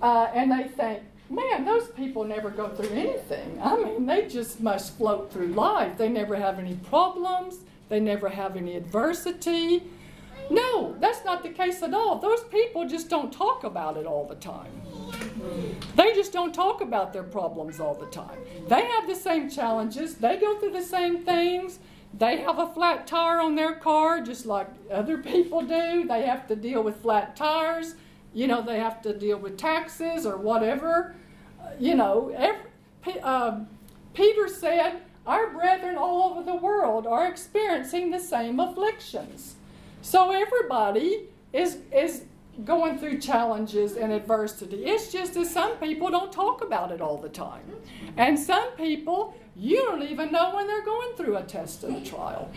uh, 0.01 0.27
and 0.33 0.51
they 0.51 0.67
think, 0.67 1.03
man, 1.29 1.65
those 1.65 1.89
people 1.89 2.23
never 2.23 2.49
go 2.49 2.69
through 2.69 2.89
anything. 2.89 3.59
I 3.61 3.75
mean, 3.77 4.05
they 4.05 4.27
just 4.27 4.61
must 4.61 4.97
float 4.97 5.31
through 5.31 5.47
life. 5.47 5.97
They 5.97 6.09
never 6.09 6.35
have 6.35 6.59
any 6.59 6.75
problems, 6.75 7.57
they 7.89 7.99
never 7.99 8.29
have 8.29 8.55
any 8.55 8.75
adversity. 8.75 9.83
No, 10.49 10.95
that's 10.99 11.23
not 11.23 11.43
the 11.43 11.49
case 11.49 11.81
at 11.83 11.93
all. 11.93 12.17
Those 12.17 12.43
people 12.45 12.87
just 12.87 13.09
don't 13.09 13.31
talk 13.31 13.63
about 13.63 13.97
it 13.97 14.05
all 14.05 14.25
the 14.25 14.35
time. 14.35 14.71
They 15.95 16.13
just 16.13 16.33
don't 16.33 16.53
talk 16.53 16.81
about 16.81 17.13
their 17.13 17.23
problems 17.23 17.79
all 17.79 17.93
the 17.93 18.07
time. 18.07 18.39
They 18.67 18.85
have 18.85 19.07
the 19.07 19.15
same 19.15 19.49
challenges, 19.49 20.15
they 20.15 20.37
go 20.37 20.59
through 20.59 20.71
the 20.71 20.83
same 20.83 21.23
things. 21.23 21.79
They 22.11 22.37
have 22.37 22.57
a 22.57 22.67
flat 22.73 23.05
tire 23.05 23.39
on 23.39 23.53
their 23.53 23.75
car 23.75 24.21
just 24.21 24.47
like 24.47 24.67
other 24.91 25.19
people 25.19 25.61
do. 25.61 26.07
They 26.07 26.23
have 26.23 26.47
to 26.47 26.55
deal 26.55 26.81
with 26.81 26.97
flat 26.97 27.35
tires. 27.35 27.93
You 28.33 28.47
know, 28.47 28.61
they 28.63 28.79
have 28.79 29.01
to 29.03 29.13
deal 29.13 29.37
with 29.37 29.57
taxes 29.57 30.25
or 30.25 30.37
whatever. 30.37 31.15
Uh, 31.61 31.69
you 31.79 31.95
know, 31.95 32.29
every, 32.35 33.21
uh, 33.21 33.59
Peter 34.13 34.47
said, 34.47 35.01
Our 35.27 35.51
brethren 35.51 35.97
all 35.97 36.31
over 36.31 36.43
the 36.43 36.55
world 36.55 37.05
are 37.05 37.27
experiencing 37.27 38.09
the 38.09 38.19
same 38.19 38.59
afflictions. 38.59 39.55
So 40.01 40.31
everybody 40.31 41.27
is, 41.51 41.79
is 41.93 42.23
going 42.63 42.97
through 42.97 43.19
challenges 43.19 43.95
and 43.95 44.11
adversity. 44.11 44.85
It's 44.85 45.11
just 45.11 45.33
that 45.33 45.47
some 45.47 45.77
people 45.77 46.09
don't 46.09 46.31
talk 46.31 46.61
about 46.61 46.91
it 46.91 47.01
all 47.01 47.17
the 47.17 47.29
time. 47.29 47.63
And 48.17 48.37
some 48.39 48.71
people, 48.71 49.35
you 49.55 49.77
don't 49.77 50.03
even 50.03 50.31
know 50.31 50.55
when 50.55 50.67
they're 50.67 50.85
going 50.85 51.15
through 51.15 51.37
a 51.37 51.43
test 51.43 51.83
and 51.83 51.97
a 51.97 52.09
trial 52.09 52.49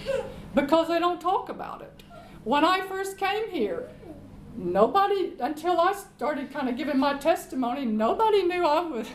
because 0.54 0.88
they 0.88 0.98
don't 0.98 1.20
talk 1.20 1.48
about 1.48 1.82
it. 1.82 2.02
When 2.44 2.64
I 2.64 2.80
first 2.80 3.18
came 3.18 3.50
here, 3.50 3.88
nobody, 4.56 5.32
until 5.40 5.80
I 5.80 5.92
started 5.92 6.52
kind 6.52 6.68
of 6.68 6.76
giving 6.76 6.98
my 6.98 7.14
testimony, 7.18 7.84
nobody 7.84 8.42
knew 8.42 8.64
I 8.64 8.80
was, 8.80 9.06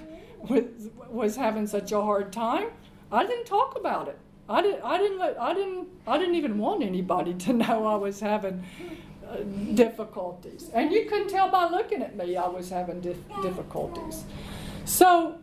was, 0.47 0.63
was 1.09 1.35
having 1.35 1.67
such 1.67 1.91
a 1.91 2.01
hard 2.01 2.31
time. 2.31 2.69
I 3.11 3.25
didn't 3.25 3.45
talk 3.45 3.77
about 3.77 4.07
it. 4.07 4.19
I 4.49 4.61
didn't, 4.61 4.81
I 4.83 4.97
didn't, 4.97 5.21
I 5.21 5.53
didn't, 5.53 5.87
I 6.07 6.17
didn't 6.17 6.35
even 6.35 6.57
want 6.57 6.83
anybody 6.83 7.33
to 7.33 7.53
know 7.53 7.85
I 7.85 7.95
was 7.95 8.19
having 8.19 8.63
uh, 9.27 9.37
difficulties. 9.73 10.69
And 10.73 10.91
you 10.91 11.05
couldn't 11.05 11.29
tell 11.29 11.49
by 11.49 11.67
looking 11.67 12.01
at 12.01 12.15
me 12.15 12.37
I 12.37 12.47
was 12.47 12.69
having 12.69 13.01
dif- 13.01 13.17
difficulties. 13.41 14.23
So, 14.85 15.39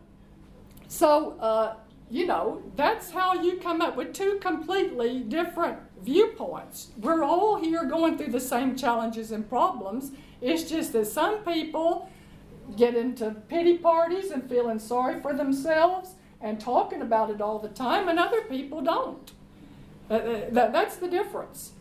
so 0.88 1.38
uh, 1.38 1.76
you 2.10 2.26
know, 2.26 2.62
that's 2.76 3.10
how 3.10 3.34
you 3.34 3.56
come 3.56 3.80
up 3.80 3.96
with 3.96 4.14
two 4.14 4.38
completely 4.40 5.20
different 5.20 5.78
viewpoints. 6.02 6.92
We're 6.98 7.22
all 7.22 7.56
here 7.56 7.84
going 7.84 8.16
through 8.16 8.32
the 8.32 8.40
same 8.40 8.76
challenges 8.76 9.32
and 9.32 9.48
problems. 9.48 10.12
It's 10.40 10.68
just 10.70 10.92
that 10.92 11.06
some 11.06 11.38
people 11.38 12.10
get 12.76 12.94
into 12.94 13.30
pity 13.48 13.78
parties 13.78 14.30
and 14.30 14.48
feeling 14.48 14.78
sorry 14.78 15.20
for 15.20 15.34
themselves 15.34 16.14
and 16.44 16.60
talking 16.60 17.00
about 17.00 17.30
it 17.30 17.40
all 17.40 17.58
the 17.58 17.70
time, 17.70 18.06
and 18.06 18.18
other 18.20 18.42
people 18.42 18.82
don't. 18.82 19.32
Uh, 20.10 20.14
uh 20.14 20.40
that, 20.50 20.72
that's 20.72 20.96
the 20.96 21.08
difference. 21.08 21.72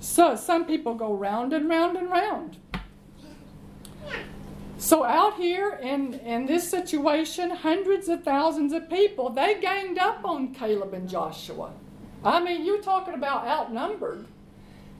So 0.00 0.36
some 0.36 0.66
people 0.66 0.94
go 0.94 1.14
round 1.14 1.54
and 1.54 1.68
round 1.68 1.96
and 1.96 2.10
round. 2.10 2.58
So 4.76 5.04
out 5.04 5.36
here 5.36 5.80
in, 5.82 6.14
in 6.14 6.44
this 6.44 6.70
situation, 6.70 7.50
hundreds 7.50 8.08
of 8.08 8.22
thousands 8.22 8.74
of 8.74 8.90
people, 8.90 9.30
they 9.30 9.58
ganged 9.58 9.98
up 9.98 10.22
on 10.24 10.52
Caleb 10.54 10.92
and 10.92 11.08
Joshua. 11.08 11.72
I 12.22 12.42
mean, 12.42 12.66
you're 12.66 12.82
talking 12.82 13.14
about 13.14 13.46
outnumbered. 13.46 14.26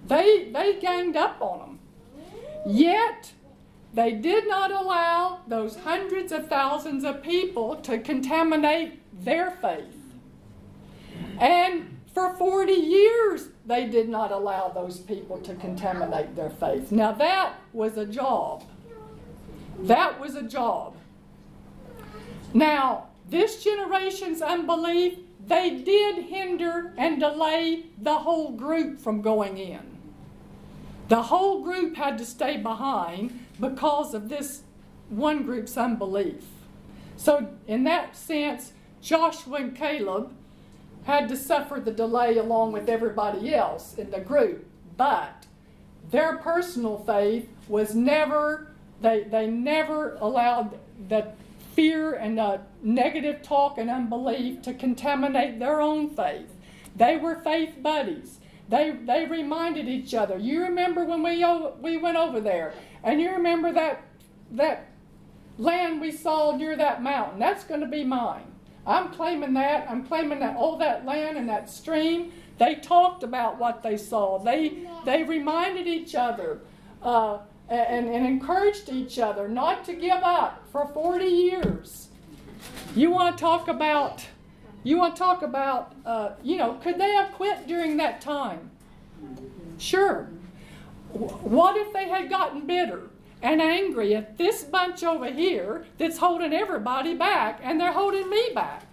They, 0.07 0.49
they 0.51 0.81
ganged 0.81 1.17
up 1.17 1.37
on 1.43 1.59
them. 1.59 1.79
Yet, 2.67 3.33
they 3.97 4.13
did 4.13 4.47
not 4.47 4.71
allow 4.71 5.41
those 5.49 5.75
hundreds 5.77 6.31
of 6.31 6.49
thousands 6.49 7.03
of 7.03 7.23
people 7.23 7.77
to 7.77 7.99
contaminate 7.99 9.01
their 9.25 9.53
faith. 9.53 9.97
And 11.41 11.99
for 12.13 12.37
40 12.37 12.73
years, 12.75 13.49
they 13.65 13.87
did 13.87 14.11
not 14.11 14.33
allow 14.33 14.69
those 14.69 14.99
people 15.01 15.39
to 15.39 15.55
contaminate 15.55 16.37
their 16.37 16.51
faith. 16.51 16.93
Now, 16.93 17.13
that 17.13 17.55
was 17.73 17.97
a 17.97 18.05
job. 18.05 18.65
That 19.81 20.21
was 20.21 20.35
a 20.35 20.43
job. 20.43 20.95
Now, 22.53 23.07
this 23.31 23.65
generation's 23.65 24.43
unbelief, 24.43 25.21
they 25.47 25.71
did 25.71 26.25
hinder 26.25 26.93
and 26.99 27.19
delay 27.19 27.87
the 27.97 28.19
whole 28.19 28.53
group 28.53 29.01
from 29.01 29.23
going 29.23 29.57
in. 29.57 29.97
The 31.09 31.23
whole 31.23 31.63
group 31.63 31.97
had 31.97 32.19
to 32.19 32.27
stay 32.27 32.59
behind 32.59 33.46
because 33.61 34.15
of 34.15 34.29
this 34.29 34.63
one 35.09 35.45
group's 35.45 35.77
unbelief. 35.77 36.45
So, 37.17 37.49
in 37.67 37.85
that 37.85 38.17
sense, 38.17 38.73
Joshua 39.01 39.59
and 39.59 39.77
Caleb 39.77 40.33
had 41.05 41.29
to 41.29 41.37
suffer 41.37 41.81
the 41.81 41.93
delay 41.93 42.37
along 42.37 42.73
with 42.73 42.89
everybody 42.89 43.55
else 43.55 43.95
in 43.97 44.11
the 44.11 44.21
group. 44.21 44.67
But 44.97 45.47
their 46.11 46.37
personal 46.39 46.99
faith 46.99 47.49
was 47.69 47.95
never 47.95 48.69
they, 49.01 49.25
they 49.25 49.47
never 49.47 50.15
allowed 50.15 50.79
the 51.09 51.33
fear 51.75 52.15
and 52.15 52.39
the 52.39 52.61
negative 52.83 53.43
talk 53.43 53.77
and 53.79 53.91
unbelief 53.91 54.63
to 54.63 54.73
contaminate 54.73 55.59
their 55.59 55.81
own 55.81 56.09
faith. 56.09 56.55
They 56.95 57.17
were 57.17 57.37
faith 57.37 57.83
buddies. 57.83 58.39
They, 58.69 58.91
they 58.91 59.27
reminded 59.27 59.89
each 59.89 60.15
other. 60.15 60.39
You 60.39 60.63
remember 60.63 61.05
when 61.05 61.23
we, 61.23 61.45
we 61.81 61.99
went 61.99 62.17
over 62.17 62.41
there, 62.41 62.75
and 63.05 63.21
you 63.21 63.31
remember 63.31 63.73
that, 63.73 64.03
that 64.53 64.89
land 65.59 66.01
we 66.01 66.11
saw 66.11 66.57
near 66.57 66.77
that 66.77 67.03
mountain. 67.03 67.39
That's 67.39 67.65
going 67.65 67.81
to 67.81 67.87
be 67.87 68.05
mine. 68.05 68.53
I'm 68.87 69.13
claiming 69.13 69.55
that. 69.55 69.89
I'm 69.91 70.07
claiming 70.07 70.41
that 70.41 70.57
all 70.57 70.79
that 70.79 71.05
land 71.05 71.37
and 71.37 71.49
that 71.49 71.71
stream. 71.71 72.33
They 72.59 72.77
talked 72.77 73.23
about 73.23 73.59
what 73.59 73.83
they 73.83 73.97
saw. 73.97 74.39
They, 74.39 74.89
they 75.05 75.23
reminded 75.23 75.87
each 75.87 76.15
other. 76.15 76.61
Uh, 77.03 77.39
and, 77.69 78.09
and 78.09 78.27
encouraged 78.27 78.89
each 78.89 79.19
other 79.19 79.49
not 79.49 79.85
to 79.85 79.95
give 79.95 80.23
up 80.23 80.65
for 80.71 80.87
40 80.87 81.25
years. 81.25 82.09
You 82.95 83.11
want 83.11 83.37
to 83.37 83.41
talk 83.41 83.69
about, 83.69 84.25
you 84.89 84.99
want 84.99 85.17
to 85.17 85.19
talk 85.19 85.43
about, 85.43 85.95
uh, 86.05 86.31
you 86.43 86.57
know, 86.57 86.75
could 86.75 86.99
they 86.99 87.11
have 87.13 87.33
quit 87.33 87.67
during 87.67 87.97
that 87.99 88.21
time? 88.21 88.71
Sure. 89.79 90.29
What 91.11 91.77
if 91.77 91.93
they 91.93 92.09
had 92.09 92.29
gotten 92.29 92.67
bitter 92.67 93.11
and 93.43 93.61
angry 93.61 94.15
at 94.15 94.39
this 94.39 94.65
bunch 94.65 95.03
over 95.03 95.31
here 95.31 95.87
that's 95.99 96.19
holding 96.19 96.53
everybody 96.53 97.15
back 97.15 97.61
and 97.63 97.81
they're 97.81 97.93
holding 97.93 98.29
me 98.29 98.51
back? 98.55 98.87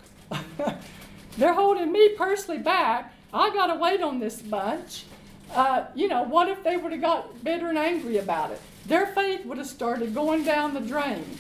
they're 1.38 1.54
holding 1.54 1.92
me 1.92 2.10
personally 2.18 2.62
back. 2.62 3.14
I 3.34 3.50
got 3.52 3.68
to 3.68 3.76
wait 3.76 4.02
on 4.02 4.20
this 4.20 4.42
bunch 4.42 5.06
uh, 5.54 5.86
you 5.94 6.08
know, 6.08 6.24
what 6.24 6.50
if 6.50 6.64
they 6.64 6.78
would 6.78 6.92
have 6.92 7.02
got 7.02 7.44
bitter 7.44 7.70
and 7.70 7.78
angry 7.78 8.18
about 8.18 8.52
it? 8.52 8.60
Their 8.86 9.08
faith 9.08 9.46
would 9.46 9.58
have 9.58 9.68
started 9.68 10.14
going 10.14 10.44
down 10.44 10.74
the 10.74 10.80
drain. 10.80 11.38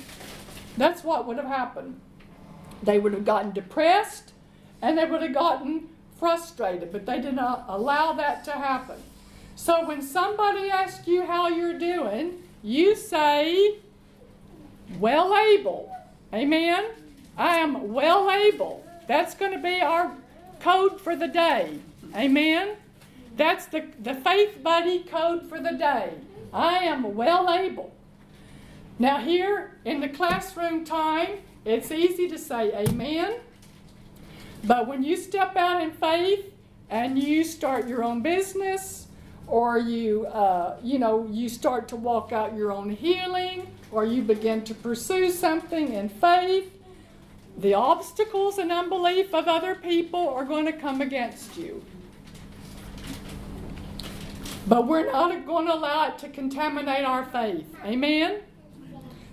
That's 0.78 1.04
what 1.04 1.26
would 1.26 1.38
have 1.38 1.48
happened. 1.48 2.00
They 2.82 3.00
would 3.00 3.14
have 3.14 3.26
gotten 3.26 3.52
depressed 3.52 4.33
and 4.84 4.98
they 4.98 5.06
would 5.06 5.22
have 5.22 5.34
gotten 5.34 5.88
frustrated, 6.20 6.92
but 6.92 7.06
they 7.06 7.20
did 7.22 7.34
not 7.34 7.66
allow 7.70 8.12
that 8.14 8.44
to 8.44 8.52
happen. 8.52 8.98
So 9.56 9.86
when 9.88 10.02
somebody 10.02 10.70
asks 10.70 11.08
you 11.08 11.26
how 11.26 11.48
you're 11.48 11.80
doing, 11.80 12.44
you 12.62 12.94
say, 12.96 13.78
well 15.00 15.36
able. 15.36 15.90
Amen? 16.34 16.86
I 17.38 17.56
am 17.56 17.94
well 17.94 18.30
able. 18.30 18.86
That's 19.08 19.34
going 19.36 19.54
to 19.54 19.58
be 19.58 19.80
our 19.82 20.12
code 20.60 21.00
for 21.00 21.16
the 21.16 21.30
day. 21.30 21.80
Amen? 22.14 22.76
That's 23.38 23.66
the, 23.68 23.86
the 24.02 24.14
faith 24.14 24.62
buddy 24.62 25.00
code 25.00 25.48
for 25.48 25.60
the 25.60 25.72
day. 25.72 26.14
I 26.52 26.80
am 26.80 27.16
well 27.16 27.50
able. 27.50 27.94
Now, 29.00 29.20
here 29.20 29.78
in 29.86 30.02
the 30.02 30.10
classroom 30.10 30.84
time, 30.84 31.40
it's 31.64 31.90
easy 31.90 32.28
to 32.28 32.38
say 32.38 32.74
amen. 32.74 33.36
But 34.64 34.88
when 34.88 35.04
you 35.04 35.18
step 35.18 35.56
out 35.56 35.82
in 35.82 35.92
faith 35.92 36.54
and 36.90 37.22
you 37.22 37.44
start 37.44 37.88
your 37.88 38.04
own 38.04 38.22
business, 38.22 39.08
or 39.48 39.78
you, 39.78 40.26
uh, 40.28 40.78
you 40.82 41.00
know, 41.00 41.28
you 41.30 41.50
start 41.50 41.88
to 41.90 41.96
walk 41.96 42.32
out 42.32 42.56
your 42.56 42.72
own 42.72 42.90
healing, 42.90 43.68
or 43.92 44.06
you 44.06 44.22
begin 44.22 44.64
to 44.64 44.74
pursue 44.74 45.30
something 45.30 45.94
in 45.94 46.08
faith, 46.08 46.72
the 47.58 47.74
obstacles 47.74 48.58
and 48.58 48.72
unbelief 48.72 49.34
of 49.34 49.48
other 49.48 49.76
people 49.76 50.30
are 50.30 50.46
going 50.46 50.66
to 50.66 50.74
come 50.74 51.02
against 51.02 51.58
you. 51.58 51.84
But 54.66 54.88
we're 54.88 55.12
not 55.12 55.46
going 55.46 55.68
to 55.68 55.74
allow 55.74 56.08
it 56.08 56.18
to 56.20 56.30
contaminate 56.30 57.04
our 57.04 57.26
faith. 57.26 57.76
Amen? 57.84 58.40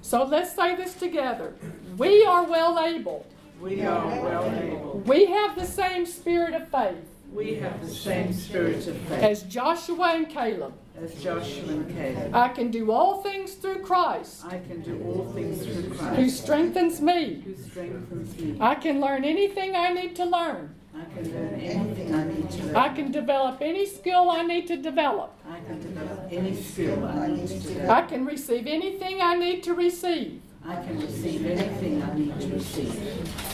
So 0.03 0.24
let's 0.24 0.55
say 0.55 0.74
this 0.74 0.95
together. 0.95 1.55
We 1.97 2.24
are 2.24 2.43
well 2.43 2.81
able. 2.81 3.26
We 3.61 3.82
are 3.82 4.06
well 4.06 4.44
able. 4.44 5.02
We 5.04 5.26
have 5.26 5.54
the 5.54 5.66
same 5.66 6.06
spirit 6.06 6.54
of 6.54 6.68
faith 6.68 7.04
We 7.32 7.54
have 7.56 7.80
the 7.82 7.92
same 7.94 8.32
spirit 8.32 8.86
of 8.86 8.96
faith 8.96 9.22
as 9.22 9.42
Joshua 9.42 10.14
and 10.14 10.28
Caleb. 10.28 10.72
as 11.00 11.14
Joshua 11.22 11.68
and 11.68 11.94
Caleb. 11.94 12.34
I 12.34 12.48
can 12.48 12.70
do 12.70 12.90
all 12.90 13.22
things 13.22 13.54
through 13.54 13.80
Christ 13.80 14.44
I 14.46 14.58
can 14.58 14.80
do 14.80 15.02
all 15.04 15.30
things 15.34 15.64
through 15.64 15.94
Christ. 15.94 16.16
who 16.16 16.30
strengthens 16.30 17.00
me. 17.02 17.42
who 17.44 17.54
strengthens 17.54 18.38
me. 18.38 18.56
I 18.61 18.74
can 18.76 18.98
learn 19.00 19.24
anything 19.24 19.76
I 19.76 19.92
need 19.92 20.16
to 20.16 20.24
learn. 20.24 20.74
I 20.94 21.04
can 21.14 21.32
learn 21.32 21.61
anything 21.61 22.14
I 22.14 22.24
need 22.24 22.50
to 22.50 22.62
learn. 22.64 22.76
I 22.76 22.88
can 22.88 23.12
develop 23.12 23.58
any 23.61 23.86
skill 23.86 24.30
I 24.30 24.42
need 24.42 24.66
to 24.68 24.76
develop. 24.76 25.34
I 25.48 25.61
can 25.61 25.80
develop 25.80 26.28
any 26.30 26.54
skill 26.56 27.04
I 27.04 27.26
need 27.28 27.48
to 27.48 27.61
develop. 27.61 27.90
I 27.90 28.02
can 28.02 28.24
receive 28.24 28.66
anything 28.66 29.20
I 29.20 29.34
need 29.34 29.62
to 29.64 29.74
receive. 29.74 30.40
I 30.70 30.76
can 30.84 31.00
receive 31.00 31.44
anything 31.46 32.00
I 32.00 32.14
need 32.14 32.40
to 32.40 32.46
receive. 32.48 32.94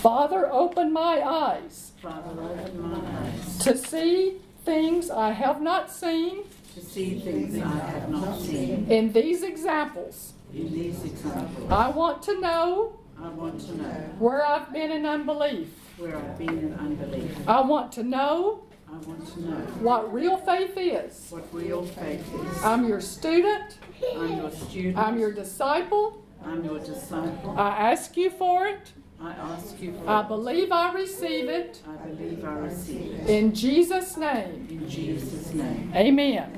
Father, 0.04 0.52
open 0.52 0.92
my 0.92 1.22
eyes 1.22 1.92
Father, 2.02 2.38
open 2.38 2.90
my 2.90 2.98
eyes 3.20 3.58
to 3.60 3.74
see 3.78 4.34
things 4.66 5.10
I 5.10 5.30
have 5.30 5.62
not 5.62 5.90
seen 5.90 6.44
to 6.74 6.80
see 6.82 7.18
things 7.20 7.56
I 7.56 7.78
have 7.78 8.10
not 8.10 8.38
seen. 8.38 8.86
in 8.90 9.14
these 9.14 9.42
examples. 9.42 10.34
In 10.52 10.70
these 10.70 11.02
examples, 11.04 11.72
I 11.72 11.88
want 11.88 12.22
to 12.24 12.38
know 12.38 12.98
I 13.18 13.28
want 13.30 13.60
to 13.62 13.78
know 13.80 13.88
where 14.18 14.44
I've 14.44 14.70
been 14.70 14.90
in 14.90 15.06
unbelief. 15.06 15.68
where 15.96 16.18
I've 16.18 16.36
been 16.36 16.58
in 16.58 16.74
unbelief. 16.74 17.32
I 17.48 17.62
want 17.62 17.92
to 17.92 18.02
know 18.02 18.64
I 18.90 18.98
want 18.98 19.26
to 19.32 19.40
know 19.40 19.56
what 19.80 20.12
real 20.12 20.36
faith 20.36 20.74
is. 20.76 21.28
what 21.30 21.46
real 21.50 21.86
faith 21.86 22.26
is. 22.34 22.62
I'm 22.62 22.86
your 22.86 23.00
student. 23.00 23.78
I'm 24.14 24.36
your 24.36 24.50
student. 24.50 24.98
I'm 24.98 25.18
your 25.18 25.32
disciple. 25.32 26.25
I'm 26.44 26.64
your 26.64 26.78
disciple. 26.78 27.54
I 27.56 27.90
ask 27.92 28.16
you 28.16 28.30
for 28.30 28.66
it. 28.66 28.92
I 29.20 29.32
ask 29.32 29.80
you 29.80 29.92
for 29.92 30.02
it. 30.04 30.08
I 30.08 30.22
believe 30.22 30.70
I 30.70 30.92
receive 30.92 31.48
it. 31.48 31.80
I 31.88 32.06
believe 32.06 32.44
I 32.44 32.52
receive 32.52 33.12
it. 33.12 33.28
In 33.28 33.54
Jesus' 33.54 34.16
name, 34.16 34.66
In 34.70 34.88
Jesus' 34.88 35.52
name. 35.54 35.92
amen. 35.94 36.52